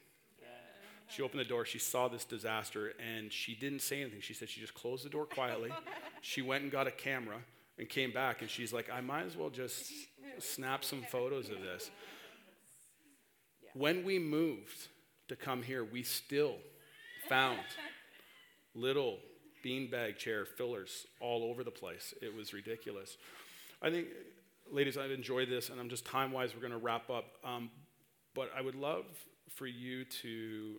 She 1.09 1.23
opened 1.23 1.41
the 1.41 1.45
door, 1.45 1.65
she 1.65 1.79
saw 1.79 2.09
this 2.09 2.25
disaster, 2.25 2.93
and 2.99 3.33
she 3.33 3.55
didn't 3.55 3.81
say 3.81 4.01
anything. 4.01 4.21
She 4.21 4.35
said 4.35 4.49
she 4.49 4.61
just 4.61 4.75
closed 4.75 5.05
the 5.05 5.09
door 5.09 5.25
quietly. 5.25 5.71
she 6.21 6.43
went 6.43 6.65
and 6.65 6.73
got 6.73 6.87
a 6.87 6.91
camera 6.91 7.37
and 7.79 7.89
came 7.89 8.13
back, 8.13 8.41
and 8.41 8.51
she's 8.51 8.73
like, 8.73 8.91
I 8.91 9.01
might 9.01 9.27
as 9.27 9.37
well 9.37 9.51
just 9.51 9.93
snap 10.39 10.85
some 10.85 11.03
photos 11.03 11.49
of 11.51 11.61
this. 11.61 11.91
When 13.75 14.05
we 14.05 14.19
moved 14.19 14.89
to 15.29 15.37
come 15.37 15.63
here, 15.63 15.85
we 15.85 16.03
still 16.03 16.57
found 17.29 17.61
little 18.75 19.19
beanbag 19.65 20.17
chair 20.17 20.45
fillers 20.45 21.07
all 21.21 21.45
over 21.45 21.65
the 21.65 21.71
place. 21.71 22.15
It 22.23 22.35
was 22.35 22.53
ridiculous. 22.53 23.17
I 23.83 23.91
think, 23.91 24.09
ladies, 24.71 24.97
I've 24.97 25.11
enjoyed 25.11 25.49
this, 25.49 25.69
and 25.69 25.81
I'm 25.81 25.89
just 25.89 26.05
time 26.05 26.33
wise, 26.33 26.55
we're 26.55 26.61
going 26.61 26.73
to 26.73 26.79
wrap 26.79 27.11
up. 27.11 27.37
Um, 27.45 27.71
but 28.35 28.51
I 28.57 28.61
would 28.61 28.75
love 28.75 29.05
for 29.55 29.67
you 29.67 30.05
to 30.05 30.77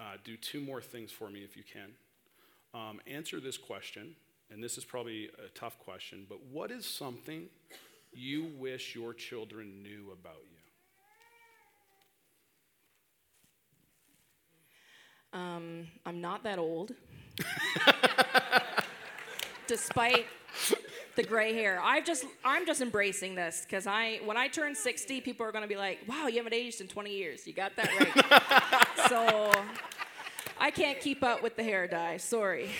uh, 0.00 0.16
do 0.24 0.36
two 0.36 0.60
more 0.60 0.80
things 0.80 1.12
for 1.12 1.28
me 1.28 1.40
if 1.40 1.56
you 1.56 1.62
can. 1.70 1.90
Um, 2.72 3.00
answer 3.06 3.40
this 3.40 3.58
question, 3.58 4.14
and 4.50 4.62
this 4.62 4.78
is 4.78 4.84
probably 4.84 5.28
a 5.44 5.48
tough 5.54 5.78
question, 5.78 6.26
but 6.28 6.38
what 6.50 6.70
is 6.70 6.86
something 6.86 7.48
you 8.12 8.46
wish 8.58 8.94
your 8.94 9.12
children 9.12 9.82
knew 9.82 10.10
about 10.12 10.42
you? 10.50 10.56
Um, 15.38 15.88
I'm 16.06 16.20
not 16.20 16.44
that 16.44 16.58
old. 16.58 16.92
Despite 19.66 20.26
the 21.20 21.28
gray 21.28 21.52
hair, 21.52 21.78
I've 21.82 22.06
just 22.06 22.24
I'm 22.44 22.64
just 22.64 22.80
embracing 22.80 23.34
this 23.34 23.66
because 23.66 23.86
I 23.86 24.20
when 24.24 24.38
I 24.38 24.48
turn 24.48 24.74
60, 24.74 25.20
people 25.20 25.44
are 25.44 25.52
gonna 25.52 25.66
be 25.66 25.76
like, 25.76 25.98
"Wow, 26.06 26.28
you 26.28 26.38
haven't 26.38 26.54
aged 26.54 26.80
in 26.80 26.88
20 26.88 27.10
years. 27.14 27.46
You 27.46 27.52
got 27.52 27.76
that 27.76 27.90
right." 28.00 29.08
so 29.08 29.52
I 30.58 30.70
can't 30.70 30.98
keep 30.98 31.22
up 31.22 31.42
with 31.42 31.56
the 31.56 31.62
hair 31.62 31.86
dye. 31.86 32.16
Sorry. 32.16 32.70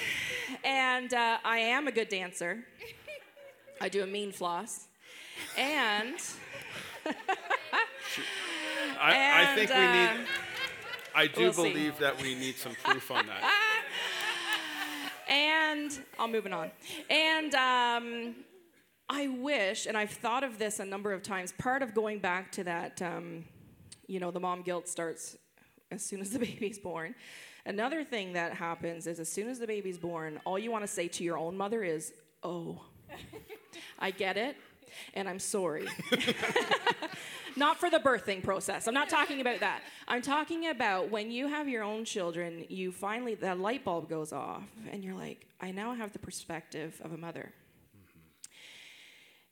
And 0.64 1.12
uh, 1.12 1.38
I 1.45 1.59
am 1.59 1.86
a 1.86 1.93
good 1.93 2.09
dancer. 2.09 2.64
I 3.78 3.91
do 3.91 4.03
a 4.03 4.07
mean 4.07 4.32
floss, 4.32 4.88
and 5.59 6.14
I, 8.99 9.53
I 9.53 9.55
think 9.55 9.68
we 9.70 9.76
And, 9.76 10.18
need. 10.20 10.26
I 11.14 11.26
do 11.26 11.41
we'll 11.43 11.53
see. 11.53 11.72
believe 11.72 11.99
that 11.99 12.22
we 12.22 12.34
need 12.34 12.57
some 12.57 12.72
proof 12.82 13.11
on 13.11 13.26
that. 13.26 13.43
and 15.30 15.98
I'm 16.18 16.32
moving 16.32 16.52
on. 16.52 16.70
And 17.08 17.54
um, 17.54 18.34
I 19.08 19.28
wish, 19.28 19.86
and 19.86 19.96
I've 19.96 20.10
thought 20.10 20.44
of 20.44 20.58
this 20.58 20.80
a 20.80 20.84
number 20.84 21.12
of 21.12 21.22
times. 21.22 21.52
Part 21.52 21.82
of 21.82 21.94
going 21.94 22.18
back 22.18 22.52
to 22.52 22.64
that, 22.64 23.00
um, 23.00 23.44
you 24.06 24.20
know, 24.20 24.30
the 24.30 24.40
mom 24.40 24.62
guilt 24.62 24.88
starts 24.88 25.36
as 25.90 26.04
soon 26.04 26.20
as 26.20 26.30
the 26.30 26.38
baby's 26.40 26.78
born. 26.78 27.14
Another 27.64 28.04
thing 28.04 28.32
that 28.32 28.54
happens 28.54 29.06
is 29.06 29.20
as 29.20 29.30
soon 29.30 29.48
as 29.48 29.58
the 29.58 29.66
baby's 29.66 29.98
born, 29.98 30.40
all 30.44 30.58
you 30.58 30.70
want 30.70 30.82
to 30.82 30.88
say 30.88 31.08
to 31.08 31.24
your 31.24 31.38
own 31.38 31.56
mother 31.56 31.84
is, 31.84 32.12
"Oh, 32.42 32.82
I 33.98 34.10
get 34.10 34.36
it." 34.36 34.56
And 35.14 35.28
I'm 35.28 35.38
sorry. 35.38 35.86
not 37.57 37.78
for 37.78 37.90
the 37.90 37.98
birthing 37.98 38.42
process. 38.42 38.86
I'm 38.86 38.94
not 38.94 39.09
talking 39.09 39.40
about 39.40 39.61
that. 39.61 39.82
I'm 40.09 40.22
talking 40.22 40.68
about 40.68 41.11
when 41.11 41.30
you 41.30 41.48
have 41.48 41.68
your 41.68 41.82
own 41.82 42.05
children, 42.05 42.64
you 42.68 42.92
finally, 42.92 43.34
that 43.36 43.59
light 43.59 43.84
bulb 43.84 44.09
goes 44.09 44.32
off, 44.32 44.64
and 44.90 45.05
you're 45.05 45.14
like, 45.14 45.46
I 45.61 45.70
now 45.70 45.94
have 45.94 46.12
the 46.12 46.18
perspective 46.18 47.01
of 47.05 47.12
a 47.12 47.16
mother. 47.16 47.53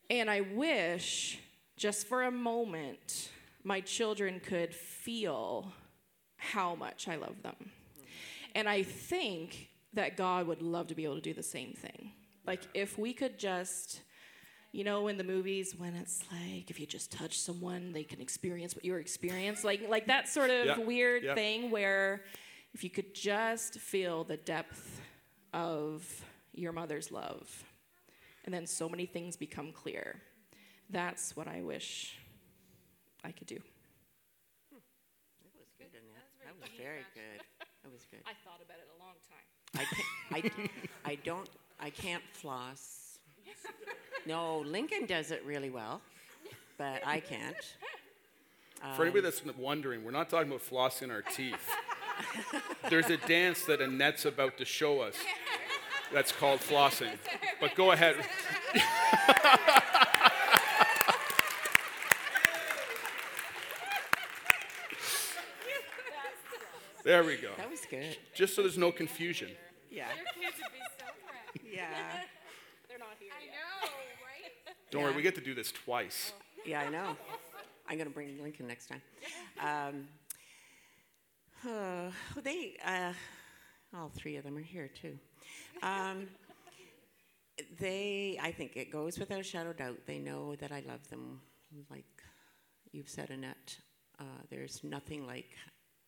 And 0.09 0.29
I 0.29 0.41
wish, 0.41 1.39
just 1.77 2.07
for 2.07 2.23
a 2.23 2.31
moment, 2.31 3.29
my 3.63 3.81
children 3.81 4.39
could 4.39 4.73
feel 4.73 5.71
how 6.37 6.75
much 6.75 7.07
I 7.07 7.17
love 7.17 7.43
them. 7.43 7.71
And 8.55 8.67
I 8.67 8.83
think 8.83 9.69
that 9.93 10.17
God 10.17 10.47
would 10.47 10.61
love 10.61 10.87
to 10.87 10.95
be 10.95 11.03
able 11.03 11.15
to 11.15 11.21
do 11.21 11.33
the 11.33 11.43
same 11.43 11.73
thing. 11.73 12.11
Like, 12.47 12.61
if 12.73 12.97
we 12.97 13.13
could 13.13 13.37
just, 13.37 14.01
you 14.71 14.83
know, 14.83 15.07
in 15.07 15.17
the 15.17 15.23
movies 15.23 15.75
when 15.77 15.95
it's 15.95 16.23
like, 16.31 16.69
if 16.69 16.79
you 16.79 16.85
just 16.85 17.11
touch 17.11 17.39
someone, 17.39 17.91
they 17.91 18.03
can 18.03 18.21
experience 18.21 18.75
what 18.75 18.85
you 18.85 18.95
experience. 18.95 19.63
Like, 19.63 19.87
like 19.89 20.07
that 20.07 20.27
sort 20.27 20.49
of 20.51 20.65
Yeah, 20.65 20.77
weird 20.79 21.23
yeah. 21.23 21.33
thing 21.35 21.71
where 21.71 22.23
if 22.73 22.83
you 22.83 22.89
could 22.89 23.15
just 23.15 23.79
feel 23.79 24.23
the 24.23 24.37
depth 24.37 25.01
of 25.53 26.05
your 26.53 26.71
mother's 26.71 27.11
love, 27.11 27.63
and 28.45 28.53
then 28.53 28.67
so 28.67 28.87
many 28.87 29.05
things 29.05 29.35
become 29.35 29.71
clear. 29.71 30.21
That's 30.91 31.35
what 31.35 31.47
I 31.47 31.61
wish 31.61 32.17
I 33.23 33.31
could 33.31 33.47
do. 33.47 33.55
That 35.41 35.51
was 35.57 35.67
good, 35.77 35.87
Annette. 35.93 36.29
That 36.45 36.55
was 36.59 36.69
very 36.77 37.05
good. 37.13 37.41
That 37.83 37.91
was 37.91 38.05
good. 38.09 38.21
I 38.25 38.33
thought 38.43 38.61
about 38.63 38.77
it 38.77 38.87
a 38.95 38.99
long 39.03 39.15
time. 39.29 39.45
I 40.31 40.41
can't. 40.41 40.71
I, 41.05 41.11
I 41.11 41.15
don't. 41.15 41.49
I 41.79 41.89
can't 41.89 42.23
floss. 42.33 42.98
No, 44.25 44.59
Lincoln 44.59 45.05
does 45.05 45.31
it 45.31 45.43
really 45.45 45.69
well, 45.69 46.01
but 46.77 47.01
I 47.05 47.19
can't. 47.19 47.55
For 48.95 49.03
anybody 49.03 49.19
um, 49.19 49.31
that's 49.45 49.57
wondering, 49.57 50.03
we're 50.03 50.11
not 50.11 50.29
talking 50.29 50.47
about 50.47 50.61
flossing 50.61 51.11
our 51.11 51.21
teeth. 51.21 51.69
There's 52.89 53.09
a 53.09 53.17
dance 53.17 53.63
that 53.63 53.81
Annette's 53.81 54.25
about 54.25 54.57
to 54.57 54.65
show 54.65 55.01
us 55.01 55.15
that's 56.13 56.31
called 56.31 56.59
flossing. 56.59 57.17
But 57.59 57.75
go 57.75 57.91
ahead. 57.91 58.15
There 67.03 67.23
we 67.23 67.37
go. 67.37 67.49
That 67.57 67.71
was 67.71 67.81
good. 67.89 68.17
Just 68.35 68.55
so 68.55 68.61
there's 68.61 68.77
no 68.77 68.91
confusion. 68.91 69.49
Yeah. 69.89 70.05
Kids 70.39 70.55
would 70.61 70.71
be 70.71 70.79
so 70.99 71.05
proud. 71.25 71.73
Yeah. 71.73 71.87
They're 72.87 72.99
not 72.99 73.17
here 73.19 73.31
I 73.33 73.45
yet. 73.45 73.55
know, 73.55 73.89
Don't 74.91 75.03
worry, 75.03 75.15
we 75.15 75.21
get 75.21 75.35
to 75.35 75.41
do 75.41 75.53
this 75.53 75.71
twice. 75.71 76.33
Yeah, 76.65 76.81
I 76.81 76.89
know. 76.89 77.15
I'm 77.87 77.97
going 77.97 78.07
to 78.07 78.13
bring 78.13 78.41
Lincoln 78.41 78.67
next 78.67 78.87
time. 78.87 79.01
Um, 79.61 80.07
uh, 81.67 82.11
they, 82.41 82.75
uh, 82.85 83.13
all 83.95 84.09
three 84.09 84.37
of 84.37 84.43
them 84.43 84.57
are 84.57 84.61
here 84.61 84.87
too. 84.87 85.17
Um, 85.83 86.27
they, 87.79 88.39
I 88.41 88.51
think 88.51 88.77
it 88.77 88.91
goes 88.91 89.19
without 89.19 89.39
a 89.39 89.43
shadow 89.43 89.71
of 89.71 89.77
doubt. 89.77 89.97
They 90.07 90.17
know 90.17 90.55
that 90.55 90.71
I 90.71 90.83
love 90.87 91.07
them, 91.09 91.41
like 91.89 92.05
you've 92.91 93.09
said, 93.09 93.29
Annette. 93.29 93.77
Uh, 94.19 94.41
there's 94.49 94.83
nothing 94.83 95.27
like 95.27 95.49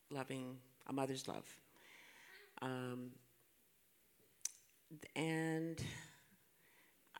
loving 0.09 0.57
a 0.87 0.93
mother's 0.93 1.27
love. 1.27 1.45
Um, 2.61 3.11
and 5.15 5.81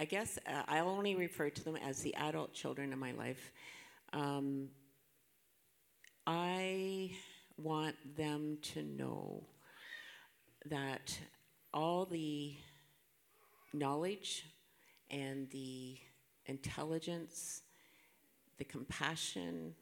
I 0.02 0.06
guess 0.06 0.40
uh, 0.48 0.64
I 0.68 0.80
only 0.80 1.14
refer 1.14 1.52
to 1.52 1.64
them 1.64 1.76
as 1.76 2.02
the 2.02 2.16
adult 2.16 2.56
children 2.56 2.92
in 2.92 2.98
my 2.98 3.12
life. 3.12 3.52
Um, 4.14 4.70
I 6.26 7.12
want 7.56 7.96
them 8.18 8.58
to 8.74 8.82
know 8.82 9.44
that 10.66 11.16
all 11.72 12.06
the 12.06 12.56
knowledge 13.74 14.48
and 15.12 15.48
the 15.52 16.00
intelligence, 16.48 17.62
the 18.58 18.66
compassion, 18.66 19.76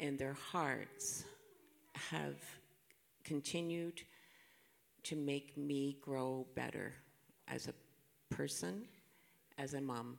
and 0.00 0.18
their 0.18 0.38
hearts 0.50 1.24
have 1.94 2.36
continued 3.22 4.00
to 5.02 5.14
make 5.14 5.58
me 5.58 5.98
grow 6.00 6.46
better 6.54 6.94
as 7.48 7.68
a 7.68 7.74
person, 8.30 8.84
as 9.58 9.74
a 9.74 9.80
mom. 9.80 10.18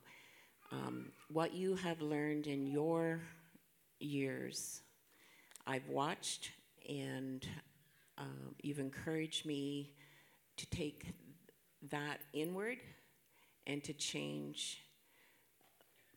Um, 0.72 1.12
what 1.30 1.54
you 1.54 1.76
have 1.76 2.02
learned 2.02 2.48
in 2.48 2.68
your 2.68 3.22
years, 4.00 4.82
I've 5.68 5.88
watched, 5.88 6.52
and 6.88 7.48
um, 8.18 8.56
you've 8.62 8.80
encouraged 8.80 9.46
me 9.46 9.92
to 10.58 10.66
take 10.68 11.14
that 11.92 12.20
inward 12.34 12.78
and 13.68 13.84
to 13.84 13.94
change 13.94 14.82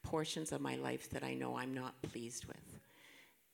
portions 0.02 0.52
of 0.52 0.60
my 0.60 0.76
life 0.76 1.10
that 1.10 1.22
I 1.22 1.34
know 1.34 1.56
I'm 1.56 1.74
not 1.74 2.00
pleased 2.02 2.46
with. 2.46 2.78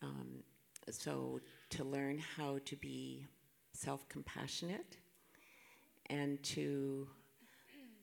Um, 0.03 0.43
so, 0.91 1.41
to 1.71 1.85
learn 1.85 2.19
how 2.37 2.59
to 2.67 2.77
be 2.77 3.27
self 3.73 4.07
compassionate 4.09 4.99
and 6.11 6.43
to 6.43 7.09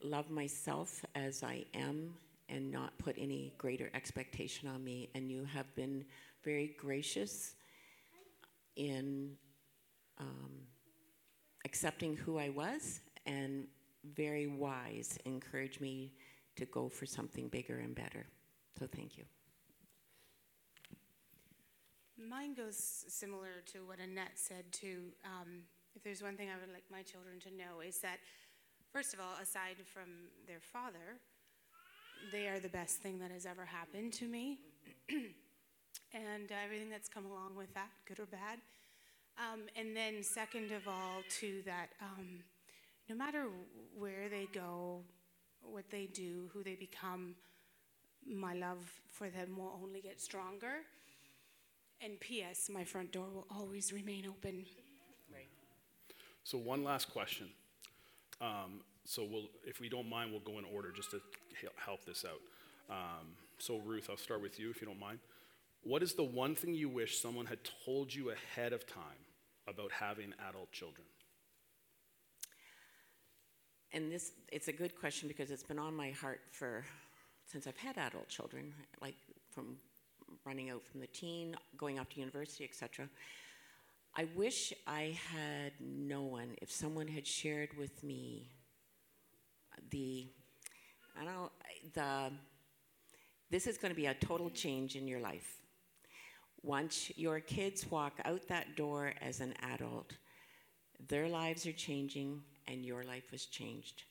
love 0.04 0.30
myself 0.30 1.06
as 1.16 1.44
I 1.44 1.66
am 1.74 2.14
and 2.50 2.72
not 2.72 2.98
put 2.98 3.16
any 3.18 3.54
greater 3.58 3.90
expectation 3.94 4.68
on 4.68 4.84
me. 4.84 5.10
And 5.16 5.32
you 5.32 5.46
have 5.46 5.74
been 5.76 6.06
very 6.44 6.76
gracious 6.78 7.56
in 8.76 9.32
um, 10.20 10.52
accepting 11.66 12.16
who 12.16 12.38
I 12.38 12.50
was 12.50 13.02
and 13.26 13.68
very 14.16 14.48
wise, 14.48 15.18
encouraged 15.26 15.80
me 15.80 16.12
to 16.56 16.66
go 16.66 16.90
for 16.90 17.06
something 17.06 17.48
bigger 17.48 17.78
and 17.80 17.96
better. 17.96 18.26
So 18.80 18.88
thank 18.88 19.18
you. 19.18 19.24
Mine 22.30 22.54
goes 22.54 23.06
similar 23.08 23.64
to 23.74 23.80
what 23.80 24.00
Annette 24.00 24.36
said 24.36 24.66
too. 24.72 25.12
Um, 25.26 25.64
if 25.96 26.04
there's 26.04 26.22
one 26.22 26.38
thing 26.38 26.50
I 26.50 26.60
would 26.60 26.74
like 26.74 26.84
my 26.92 27.02
children 27.02 27.40
to 27.42 27.50
know 27.50 27.82
is 27.86 28.00
that, 28.00 28.20
first 28.92 29.14
of 29.14 29.20
all, 29.20 29.36
aside 29.42 29.78
from 29.94 30.10
their 30.48 30.60
father, 30.60 31.20
they 32.32 32.48
are 32.48 32.60
the 32.60 32.70
best 32.70 32.98
thing 32.98 33.20
that 33.20 33.32
has 33.32 33.46
ever 33.46 33.66
happened 33.66 34.14
to 34.14 34.28
me, 34.28 34.60
and 35.10 36.52
uh, 36.52 36.56
everything 36.64 36.90
that's 36.90 37.10
come 37.10 37.26
along 37.26 37.56
with 37.56 37.74
that, 37.74 37.90
good 38.06 38.20
or 38.20 38.26
bad. 38.26 38.60
Um, 39.38 39.62
and 39.76 39.96
then, 39.96 40.22
second 40.22 40.72
of 40.72 40.88
all, 40.88 41.24
to 41.40 41.62
that, 41.66 41.88
um, 42.02 42.40
no 43.10 43.16
matter 43.16 43.46
where 43.98 44.30
they 44.30 44.48
go, 44.54 45.02
what 45.62 45.90
they 45.90 46.08
do, 46.08 46.50
who 46.54 46.64
they 46.64 46.76
become, 46.76 47.36
my 48.28 48.54
love 48.54 48.92
for 49.10 49.30
them 49.30 49.58
will 49.58 49.80
only 49.82 50.02
get 50.02 50.22
stronger. 50.22 50.84
And 52.02 52.20
P.S., 52.20 52.70
my 52.72 52.84
front 52.84 53.12
door 53.12 53.28
will 53.34 53.48
always 53.56 53.94
remain 53.94 54.26
open. 54.28 54.66
Right. 55.32 55.48
So 56.44 56.58
one 56.58 56.84
last 56.84 57.12
question. 57.12 57.50
Um, 58.42 58.82
so 59.06 59.24
we'll, 59.24 59.50
if 59.66 59.80
we 59.80 59.90
don't 59.90 60.10
mind, 60.10 60.32
we'll 60.32 60.42
go 60.42 60.58
in 60.60 60.66
order 60.66 60.92
just 60.92 61.12
to 61.12 61.22
help 61.78 62.06
this 62.06 62.26
out. 62.26 62.42
Um, 62.90 63.28
so, 63.58 63.78
Ruth, 63.86 64.08
I'll 64.10 64.18
start 64.18 64.42
with 64.42 64.60
you 64.60 64.70
if 64.70 64.82
you 64.82 64.88
don't 64.88 65.00
mind. 65.00 65.20
What 65.84 66.04
is 66.04 66.14
the 66.14 66.24
one 66.24 66.56
thing 66.56 66.74
you 66.74 66.90
wish 66.90 67.20
someone 67.20 67.46
had 67.46 67.60
told 67.86 68.14
you 68.14 68.32
ahead 68.32 68.74
of 68.74 68.86
time 68.86 69.26
about 69.68 69.92
having 69.92 70.34
adult 70.50 70.72
children? 70.72 71.06
And 73.94 74.12
this, 74.12 74.32
it's 74.52 74.68
a 74.68 74.74
good 74.74 74.98
question 75.00 75.28
because 75.28 75.52
it's 75.52 75.64
been 75.64 75.80
on 75.80 75.96
my 75.96 76.12
heart 76.12 76.42
for 76.52 76.86
since 77.46 77.68
I've 77.68 77.78
had 77.78 77.98
adult 77.98 78.30
children, 78.30 78.74
like 79.02 79.16
from 79.50 79.76
running 80.46 80.70
out 80.70 80.82
from 80.84 81.02
the 81.02 81.08
teen, 81.08 81.56
going 81.78 82.00
off 82.00 82.10
to 82.10 82.20
university, 82.20 82.64
etc. 82.64 83.10
I 84.14 84.28
wish 84.36 84.74
I 84.86 85.18
had 85.34 85.72
known 85.80 86.56
if 86.62 86.70
someone 86.70 87.08
had 87.08 87.26
shared 87.26 87.70
with 87.78 88.04
me 88.04 88.50
the, 89.90 90.28
I 91.20 91.24
don't 91.24 91.52
the, 91.94 92.32
this 93.50 93.68
is 93.68 93.78
going 93.78 93.92
to 93.94 93.96
be 93.96 94.08
a 94.08 94.14
total 94.14 94.50
change 94.50 94.96
in 94.98 95.08
your 95.08 95.22
life. 95.22 95.62
Once 96.62 97.10
your 97.16 97.40
kids 97.40 97.90
walk 97.90 98.20
out 98.26 98.48
that 98.50 98.76
door 98.76 99.14
as 99.22 99.40
an 99.40 99.54
adult, 99.74 100.12
their 101.08 101.30
lives 101.30 101.66
are 101.66 101.72
changing 101.72 102.42
and 102.68 102.86
your 102.86 103.04
life 103.04 103.32
has 103.32 103.46
changed. 103.46 104.04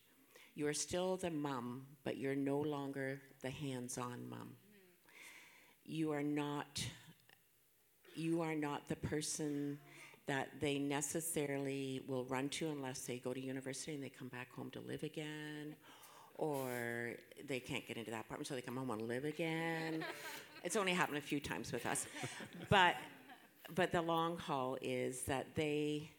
You 0.54 0.66
are 0.66 0.74
still 0.74 1.18
the 1.18 1.30
mom, 1.30 1.86
but 2.04 2.16
you're 2.16 2.34
no 2.34 2.58
longer 2.58 3.20
the 3.42 3.50
hands 3.50 3.98
on 3.98 4.28
mom. 4.30 4.52
You 5.84 6.10
are 6.12 6.22
not 6.22 6.82
you 8.14 8.42
are 8.42 8.54
not 8.54 8.88
the 8.88 8.96
person 8.96 9.78
that 10.26 10.48
they 10.60 10.78
necessarily 10.78 12.02
will 12.06 12.24
run 12.24 12.48
to 12.48 12.68
unless 12.68 13.00
they 13.00 13.18
go 13.18 13.32
to 13.32 13.40
university 13.40 13.94
and 13.94 14.02
they 14.02 14.08
come 14.08 14.28
back 14.28 14.52
home 14.52 14.70
to 14.70 14.80
live 14.80 15.02
again 15.02 15.74
or 16.36 17.14
they 17.48 17.60
can't 17.60 17.86
get 17.86 17.96
into 17.96 18.10
that 18.10 18.22
apartment 18.22 18.46
so 18.46 18.54
they 18.54 18.60
come 18.60 18.76
home 18.76 18.90
and 18.90 19.02
live 19.02 19.24
again 19.24 20.04
it's 20.64 20.76
only 20.76 20.92
happened 20.92 21.18
a 21.18 21.22
few 21.22 21.40
times 21.40 21.72
with 21.72 21.86
us 21.86 22.06
but 22.68 22.94
but 23.74 23.92
the 23.92 24.02
long 24.02 24.36
haul 24.36 24.76
is 24.80 25.22
that 25.22 25.54
they 25.54 26.10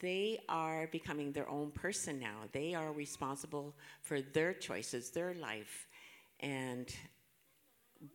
they 0.00 0.38
are 0.48 0.88
becoming 0.88 1.32
their 1.32 1.48
own 1.48 1.70
person 1.70 2.18
now. 2.18 2.42
They 2.52 2.74
are 2.74 2.92
responsible 2.92 3.74
for 4.02 4.20
their 4.20 4.52
choices, 4.52 5.10
their 5.10 5.34
life. 5.34 5.86
And 6.40 6.94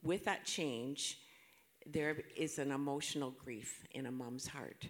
with 0.04 0.26
that 0.26 0.46
change, 0.46 1.20
there 1.86 2.18
is 2.36 2.60
an 2.60 2.72
emotional 2.72 3.32
grief 3.32 3.84
in 3.92 4.06
a 4.06 4.12
mom's 4.12 4.48
heart 4.48 4.88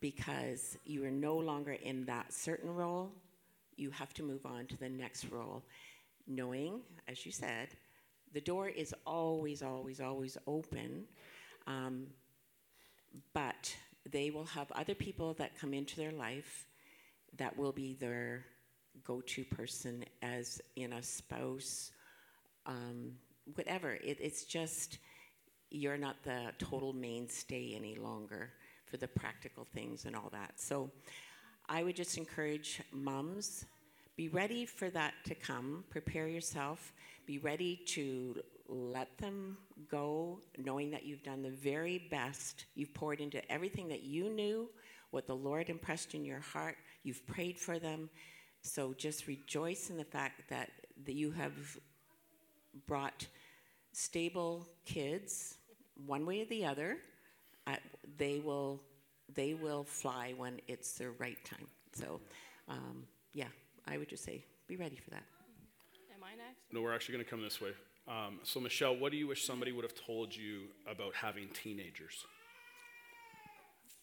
because 0.00 0.76
you 0.84 1.04
are 1.04 1.10
no 1.10 1.36
longer 1.36 1.72
in 1.72 2.04
that 2.06 2.32
certain 2.32 2.74
role. 2.74 3.10
You 3.76 3.90
have 3.90 4.12
to 4.14 4.22
move 4.22 4.46
on 4.46 4.66
to 4.66 4.76
the 4.76 4.88
next 4.88 5.26
role, 5.30 5.62
knowing, 6.26 6.80
as 7.08 7.24
you 7.24 7.32
said, 7.32 7.68
the 8.32 8.40
door 8.40 8.68
is 8.68 8.94
always, 9.06 9.62
always, 9.62 10.00
always 10.00 10.36
open. 10.46 11.04
Um, 11.66 12.08
but 13.32 13.74
they 14.10 14.30
will 14.30 14.44
have 14.44 14.70
other 14.72 14.94
people 14.94 15.34
that 15.34 15.58
come 15.58 15.74
into 15.74 15.96
their 15.96 16.12
life 16.12 16.66
that 17.38 17.56
will 17.56 17.72
be 17.72 17.94
their 17.94 18.44
go 19.04 19.20
to 19.20 19.44
person, 19.44 20.04
as 20.22 20.60
in 20.76 20.92
a 20.94 21.02
spouse, 21.02 21.92
um, 22.66 23.12
whatever. 23.54 23.92
It, 23.92 24.18
it's 24.20 24.44
just 24.44 24.98
you're 25.70 25.98
not 25.98 26.22
the 26.22 26.52
total 26.58 26.92
mainstay 26.92 27.74
any 27.74 27.96
longer 27.96 28.50
for 28.84 28.96
the 28.96 29.08
practical 29.08 29.66
things 29.74 30.04
and 30.04 30.14
all 30.14 30.28
that. 30.32 30.52
So 30.56 30.90
I 31.68 31.82
would 31.82 31.96
just 31.96 32.16
encourage 32.16 32.80
moms 32.92 33.66
be 34.16 34.28
ready 34.28 34.64
for 34.64 34.88
that 34.90 35.12
to 35.26 35.34
come, 35.34 35.84
prepare 35.90 36.26
yourself, 36.26 36.94
be 37.26 37.36
ready 37.36 37.76
to 37.88 38.40
let 38.66 39.16
them 39.18 39.58
go, 39.90 40.40
knowing 40.56 40.90
that 40.90 41.04
you've 41.04 41.22
done 41.22 41.42
the 41.42 41.50
very 41.50 41.98
best. 42.10 42.64
You've 42.74 42.94
poured 42.94 43.20
into 43.20 43.46
everything 43.52 43.88
that 43.88 44.04
you 44.04 44.30
knew, 44.30 44.70
what 45.10 45.26
the 45.26 45.36
Lord 45.36 45.68
impressed 45.68 46.14
in 46.14 46.24
your 46.24 46.40
heart. 46.40 46.76
You've 47.02 47.26
prayed 47.26 47.58
for 47.58 47.78
them. 47.78 48.08
So 48.62 48.94
just 48.94 49.26
rejoice 49.26 49.90
in 49.90 49.98
the 49.98 50.04
fact 50.04 50.48
that, 50.48 50.70
that 51.04 51.14
you 51.14 51.30
have 51.32 51.78
brought 52.86 53.26
stable 53.96 54.68
kids, 54.84 55.56
one 56.06 56.26
way 56.26 56.42
or 56.42 56.44
the 56.44 56.66
other. 56.66 56.98
Uh, 57.66 57.76
they 58.18 58.38
will 58.38 58.80
they 59.34 59.54
will 59.54 59.84
fly 59.84 60.34
when 60.36 60.60
it's 60.68 60.92
the 60.92 61.10
right 61.12 61.42
time. 61.44 61.66
So, 61.92 62.20
um, 62.68 63.04
yeah, 63.32 63.48
I 63.88 63.98
would 63.98 64.08
just 64.08 64.22
say 64.22 64.44
be 64.68 64.76
ready 64.76 64.96
for 64.96 65.10
that. 65.10 65.24
Am 66.14 66.22
I 66.22 66.36
next? 66.36 66.72
No, 66.72 66.82
we're 66.82 66.94
actually 66.94 67.14
going 67.14 67.24
to 67.24 67.30
come 67.30 67.42
this 67.42 67.60
way. 67.60 67.70
Um, 68.06 68.38
so, 68.44 68.60
Michelle, 68.60 68.94
what 68.94 69.10
do 69.10 69.18
you 69.18 69.26
wish 69.26 69.44
somebody 69.44 69.72
would 69.72 69.82
have 69.82 69.94
told 69.94 70.34
you 70.36 70.68
about 70.88 71.14
having 71.14 71.48
teenagers? 71.48 72.24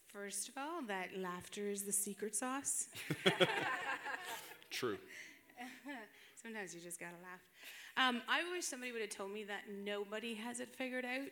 First 0.07 0.49
of 0.49 0.57
all, 0.57 0.81
that 0.87 1.17
laughter 1.17 1.69
is 1.69 1.83
the 1.83 1.91
secret 1.91 2.35
sauce. 2.35 2.87
True. 4.69 4.97
Sometimes 6.43 6.75
you 6.75 6.81
just 6.81 6.99
gotta 6.99 7.15
laugh. 7.23 7.39
Um, 7.95 8.21
I 8.27 8.41
wish 8.51 8.65
somebody 8.65 8.91
would 8.91 9.01
have 9.01 9.11
told 9.11 9.31
me 9.31 9.43
that 9.43 9.63
nobody 9.83 10.33
has 10.35 10.59
it 10.59 10.73
figured 10.75 11.05
out. 11.05 11.29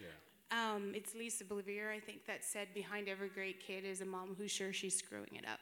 Yeah. 0.00 0.74
Um, 0.74 0.92
it's 0.94 1.14
Lisa 1.14 1.44
Bolivier, 1.44 1.90
I 1.90 1.98
think, 1.98 2.26
that 2.26 2.44
said, 2.44 2.68
behind 2.74 3.08
every 3.08 3.28
great 3.28 3.60
kid 3.60 3.84
is 3.84 4.02
a 4.02 4.04
mom 4.04 4.34
who's 4.36 4.50
sure 4.50 4.72
she's 4.72 4.96
screwing 4.96 5.30
it 5.32 5.46
up. 5.48 5.60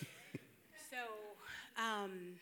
so, 0.90 0.96
um, 1.82 2.36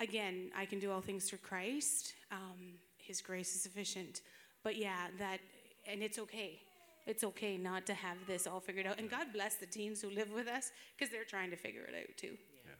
again, 0.00 0.50
I 0.56 0.66
can 0.66 0.80
do 0.80 0.90
all 0.90 1.00
things 1.00 1.30
through 1.30 1.38
Christ. 1.38 2.14
Um, 2.32 2.74
his 2.98 3.20
grace 3.20 3.54
is 3.54 3.62
sufficient. 3.62 4.22
But 4.64 4.76
yeah, 4.76 5.08
that, 5.18 5.38
and 5.86 6.02
it's 6.02 6.18
okay. 6.18 6.60
It's 7.06 7.24
okay 7.24 7.56
not 7.56 7.86
to 7.86 7.94
have 7.94 8.16
this 8.26 8.46
all 8.46 8.60
figured 8.60 8.86
out. 8.86 8.98
And 8.98 9.10
God 9.10 9.28
bless 9.32 9.56
the 9.56 9.66
teens 9.66 10.02
who 10.02 10.10
live 10.10 10.32
with 10.32 10.48
us 10.48 10.70
because 10.96 11.12
they're 11.12 11.24
trying 11.24 11.50
to 11.50 11.56
figure 11.56 11.82
it 11.82 11.94
out 11.96 12.16
too. 12.16 12.36
Yeah. 12.64 12.70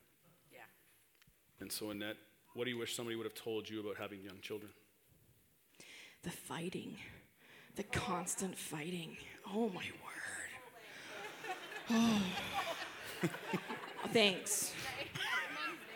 Yeah. 0.52 1.60
And 1.60 1.70
so, 1.70 1.90
Annette, 1.90 2.16
what 2.54 2.64
do 2.64 2.70
you 2.70 2.78
wish 2.78 2.94
somebody 2.94 3.16
would 3.16 3.26
have 3.26 3.34
told 3.34 3.68
you 3.68 3.80
about 3.80 3.96
having 3.96 4.22
young 4.22 4.40
children? 4.42 4.70
The 6.22 6.30
fighting, 6.30 6.96
the 7.76 7.82
constant 7.84 8.56
fighting. 8.56 9.16
Oh 9.52 9.68
my 9.70 9.84
word. 9.84 10.52
Oh. 11.90 12.22
Thanks. 14.12 14.72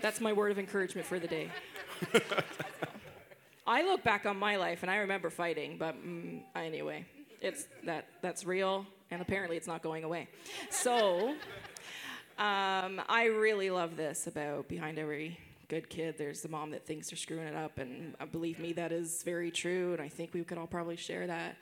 That's 0.01 0.21
my 0.21 0.33
word 0.33 0.51
of 0.53 0.59
encouragement 0.59 1.07
for 1.07 1.19
the 1.19 1.27
day. 1.27 1.51
I 3.67 3.83
look 3.83 4.05
back 4.05 4.27
on 4.27 4.37
my 4.37 4.57
life 4.57 4.83
and 4.83 4.91
I 4.91 4.99
remember 4.99 5.31
fighting, 5.31 5.77
but 5.79 5.95
mm, 5.97 6.41
anyway, 6.55 7.05
it's 7.41 7.67
that 7.85 8.07
that's 8.23 8.45
real, 8.45 8.87
and 9.11 9.21
apparently 9.21 9.57
it's 9.57 9.67
not 9.67 9.83
going 9.83 10.05
away. 10.05 10.29
So, 10.71 11.31
um, 12.39 13.01
I 13.09 13.29
really 13.33 13.71
love 13.71 13.97
this 13.97 14.27
about 14.27 14.69
behind 14.69 14.99
every 14.99 15.39
good 15.69 15.89
kid, 15.89 16.17
there's 16.17 16.43
the 16.43 16.49
mom 16.49 16.71
that 16.71 16.87
thinks 16.87 17.11
they're 17.11 17.17
screwing 17.17 17.47
it 17.47 17.57
up, 17.57 17.79
and 17.79 18.15
uh, 18.21 18.27
believe 18.27 18.59
me, 18.59 18.73
that 18.75 18.93
is 18.93 19.23
very 19.23 19.51
true, 19.51 19.93
and 19.93 20.01
I 20.01 20.09
think 20.09 20.33
we 20.33 20.45
could 20.45 20.59
all 20.59 20.67
probably 20.67 20.97
share 20.97 21.27
that. 21.27 21.57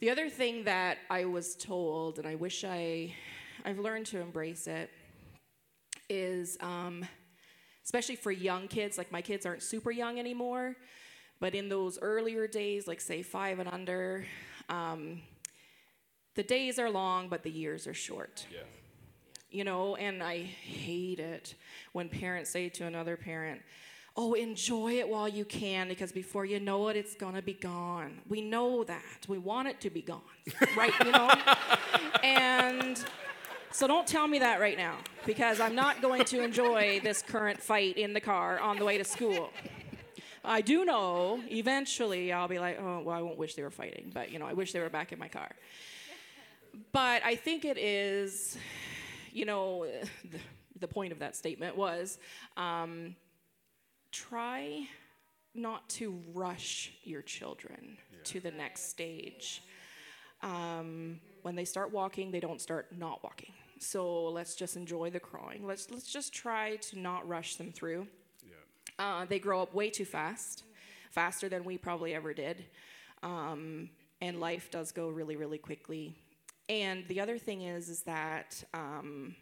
The 0.00 0.10
other 0.10 0.28
thing 0.28 0.64
that 0.64 0.98
I 1.10 1.24
was 1.24 1.54
told, 1.54 2.18
and 2.18 2.26
I 2.26 2.34
wish 2.34 2.64
I, 2.64 3.14
I've 3.64 3.78
learned 3.78 4.06
to 4.06 4.20
embrace 4.20 4.66
it, 4.66 4.90
is 6.08 6.58
um, 6.60 7.04
especially 7.84 8.16
for 8.16 8.30
young 8.30 8.68
kids. 8.68 8.98
Like 8.98 9.10
my 9.12 9.22
kids 9.22 9.46
aren't 9.46 9.62
super 9.62 9.90
young 9.90 10.18
anymore, 10.18 10.76
but 11.40 11.54
in 11.54 11.68
those 11.68 11.98
earlier 12.00 12.46
days, 12.46 12.86
like 12.86 13.00
say 13.00 13.22
five 13.22 13.58
and 13.58 13.68
under, 13.68 14.24
um, 14.68 15.22
the 16.34 16.42
days 16.42 16.78
are 16.78 16.90
long, 16.90 17.28
but 17.28 17.42
the 17.42 17.50
years 17.50 17.86
are 17.86 17.94
short. 17.94 18.46
Yeah. 18.52 18.60
You 19.52 19.64
know, 19.64 19.96
and 19.96 20.22
I 20.22 20.38
hate 20.38 21.20
it 21.20 21.54
when 21.92 22.08
parents 22.08 22.50
say 22.50 22.68
to 22.70 22.86
another 22.86 23.16
parent, 23.16 23.60
Oh, 24.14 24.34
enjoy 24.34 24.98
it 24.98 25.08
while 25.08 25.28
you 25.28 25.44
can 25.46 25.88
because 25.88 26.12
before 26.12 26.44
you 26.44 26.60
know 26.60 26.88
it, 26.88 26.96
it's 26.96 27.14
gonna 27.14 27.40
be 27.40 27.54
gone. 27.54 28.20
We 28.28 28.42
know 28.42 28.84
that. 28.84 29.26
We 29.26 29.38
want 29.38 29.68
it 29.68 29.80
to 29.82 29.90
be 29.90 30.02
gone, 30.02 30.20
right? 30.76 30.92
You 31.02 31.12
know? 31.12 31.30
and 32.22 33.02
so 33.70 33.86
don't 33.86 34.06
tell 34.06 34.28
me 34.28 34.38
that 34.40 34.60
right 34.60 34.76
now 34.76 34.98
because 35.24 35.60
I'm 35.60 35.74
not 35.74 36.02
going 36.02 36.24
to 36.26 36.42
enjoy 36.42 37.00
this 37.02 37.22
current 37.22 37.62
fight 37.62 37.96
in 37.96 38.12
the 38.12 38.20
car 38.20 38.60
on 38.60 38.78
the 38.78 38.84
way 38.84 38.98
to 38.98 39.04
school. 39.04 39.50
I 40.44 40.60
do 40.60 40.84
know 40.84 41.40
eventually 41.50 42.32
I'll 42.32 42.48
be 42.48 42.58
like, 42.58 42.78
oh, 42.80 43.00
well, 43.00 43.16
I 43.16 43.22
won't 43.22 43.38
wish 43.38 43.54
they 43.54 43.62
were 43.62 43.70
fighting, 43.70 44.10
but 44.12 44.30
you 44.30 44.38
know, 44.38 44.46
I 44.46 44.52
wish 44.52 44.72
they 44.72 44.80
were 44.80 44.90
back 44.90 45.12
in 45.12 45.18
my 45.18 45.28
car. 45.28 45.50
But 46.92 47.22
I 47.24 47.36
think 47.36 47.64
it 47.64 47.78
is, 47.78 48.58
you 49.32 49.44
know, 49.44 49.86
the, 50.30 50.38
the 50.78 50.88
point 50.88 51.12
of 51.12 51.18
that 51.20 51.36
statement 51.36 51.76
was 51.76 52.18
um, 52.56 53.16
try 54.10 54.86
not 55.54 55.88
to 55.90 56.18
rush 56.32 56.92
your 57.04 57.22
children 57.22 57.98
to 58.24 58.40
the 58.40 58.50
next 58.50 58.88
stage. 58.88 59.62
Um, 60.42 61.20
when 61.42 61.54
they 61.54 61.64
start 61.64 61.92
walking, 61.92 62.30
they 62.30 62.40
don't 62.40 62.60
start 62.60 62.86
not 62.96 63.22
walking. 63.22 63.52
So 63.78 64.26
let's 64.26 64.54
just 64.54 64.76
enjoy 64.76 65.10
the 65.10 65.20
crawling. 65.20 65.66
Let's 65.66 65.90
let's 65.90 66.10
just 66.10 66.32
try 66.32 66.76
to 66.76 66.98
not 66.98 67.28
rush 67.28 67.56
them 67.56 67.72
through. 67.72 68.06
Yeah. 68.44 69.04
Uh, 69.04 69.24
they 69.24 69.38
grow 69.38 69.60
up 69.62 69.74
way 69.74 69.90
too 69.90 70.04
fast. 70.04 70.64
faster 71.10 71.48
than 71.48 71.64
we 71.64 71.78
probably 71.78 72.14
ever 72.14 72.32
did. 72.32 72.64
Um, 73.22 73.90
and 74.20 74.40
life 74.40 74.70
does 74.70 74.92
go 74.92 75.08
really, 75.08 75.36
really 75.36 75.58
quickly. 75.58 76.16
And 76.68 77.06
the 77.08 77.20
other 77.20 77.38
thing 77.38 77.62
is, 77.62 77.88
is 77.88 78.02
that 78.02 78.62
um, 78.72 79.34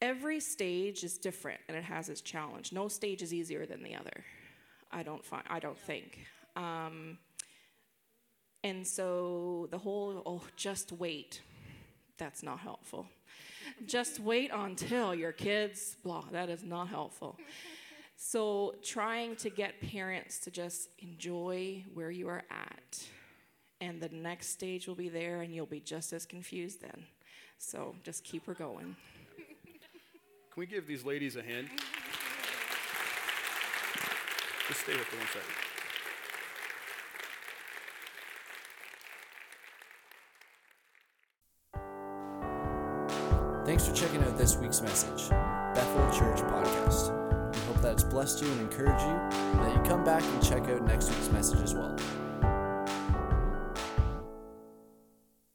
every 0.00 0.40
stage 0.40 1.04
is 1.04 1.16
different 1.18 1.60
and 1.68 1.76
it 1.76 1.84
has 1.84 2.08
its 2.08 2.20
challenge. 2.20 2.72
No 2.72 2.88
stage 2.88 3.22
is 3.22 3.32
easier 3.32 3.64
than 3.66 3.82
the 3.82 3.94
other. 3.94 4.24
I 4.90 5.02
don't 5.02 5.24
find. 5.24 5.44
I 5.48 5.58
don't 5.58 5.78
think. 5.78 6.18
Um, 6.54 7.18
and 8.62 8.86
so 8.86 9.68
the 9.70 9.78
whole 9.78 10.22
oh, 10.26 10.42
just 10.56 10.92
wait. 10.92 11.40
That's 12.18 12.42
not 12.42 12.60
helpful. 12.60 13.06
just 13.86 14.20
wait 14.20 14.50
until 14.52 15.14
your 15.14 15.32
kids 15.32 15.96
blah. 16.02 16.24
That 16.30 16.50
is 16.50 16.62
not 16.62 16.88
helpful. 16.88 17.38
So 18.16 18.76
trying 18.84 19.34
to 19.36 19.50
get 19.50 19.80
parents 19.80 20.38
to 20.40 20.50
just 20.50 20.90
enjoy 20.98 21.84
where 21.94 22.10
you 22.10 22.28
are 22.28 22.44
at 22.50 23.04
and 23.82 24.00
the 24.00 24.08
next 24.10 24.50
stage 24.50 24.86
will 24.86 24.94
be 24.94 25.08
there 25.08 25.40
and 25.40 25.52
you'll 25.52 25.66
be 25.66 25.80
just 25.80 26.12
as 26.12 26.24
confused 26.24 26.80
then. 26.80 27.02
So 27.58 27.96
just 28.04 28.22
keep 28.22 28.46
her 28.46 28.54
going. 28.54 28.94
Can 29.36 30.60
we 30.60 30.66
give 30.66 30.86
these 30.86 31.04
ladies 31.04 31.34
a 31.34 31.42
hand? 31.42 31.68
Just 34.68 34.82
stay 34.82 34.92
with 34.92 35.12
me 35.12 35.18
one 35.18 35.26
second. 35.32 35.54
Thanks 43.66 43.86
for 43.86 43.94
checking 43.94 44.22
out 44.22 44.38
this 44.38 44.56
week's 44.56 44.80
message, 44.80 45.30
Bethel 45.30 46.10
Church 46.12 46.40
Podcast. 46.42 47.10
We 47.54 47.60
hope 47.66 47.82
that 47.82 47.92
it's 47.94 48.04
blessed 48.04 48.42
you 48.42 48.48
and 48.52 48.60
encouraged 48.60 49.02
you, 49.02 49.08
and 49.08 49.60
that 49.60 49.74
you 49.74 49.82
come 49.88 50.04
back 50.04 50.22
and 50.22 50.42
check 50.42 50.68
out 50.68 50.84
next 50.84 51.08
week's 51.10 51.30
message 51.30 51.60
as 51.60 51.74
well. 51.74 51.96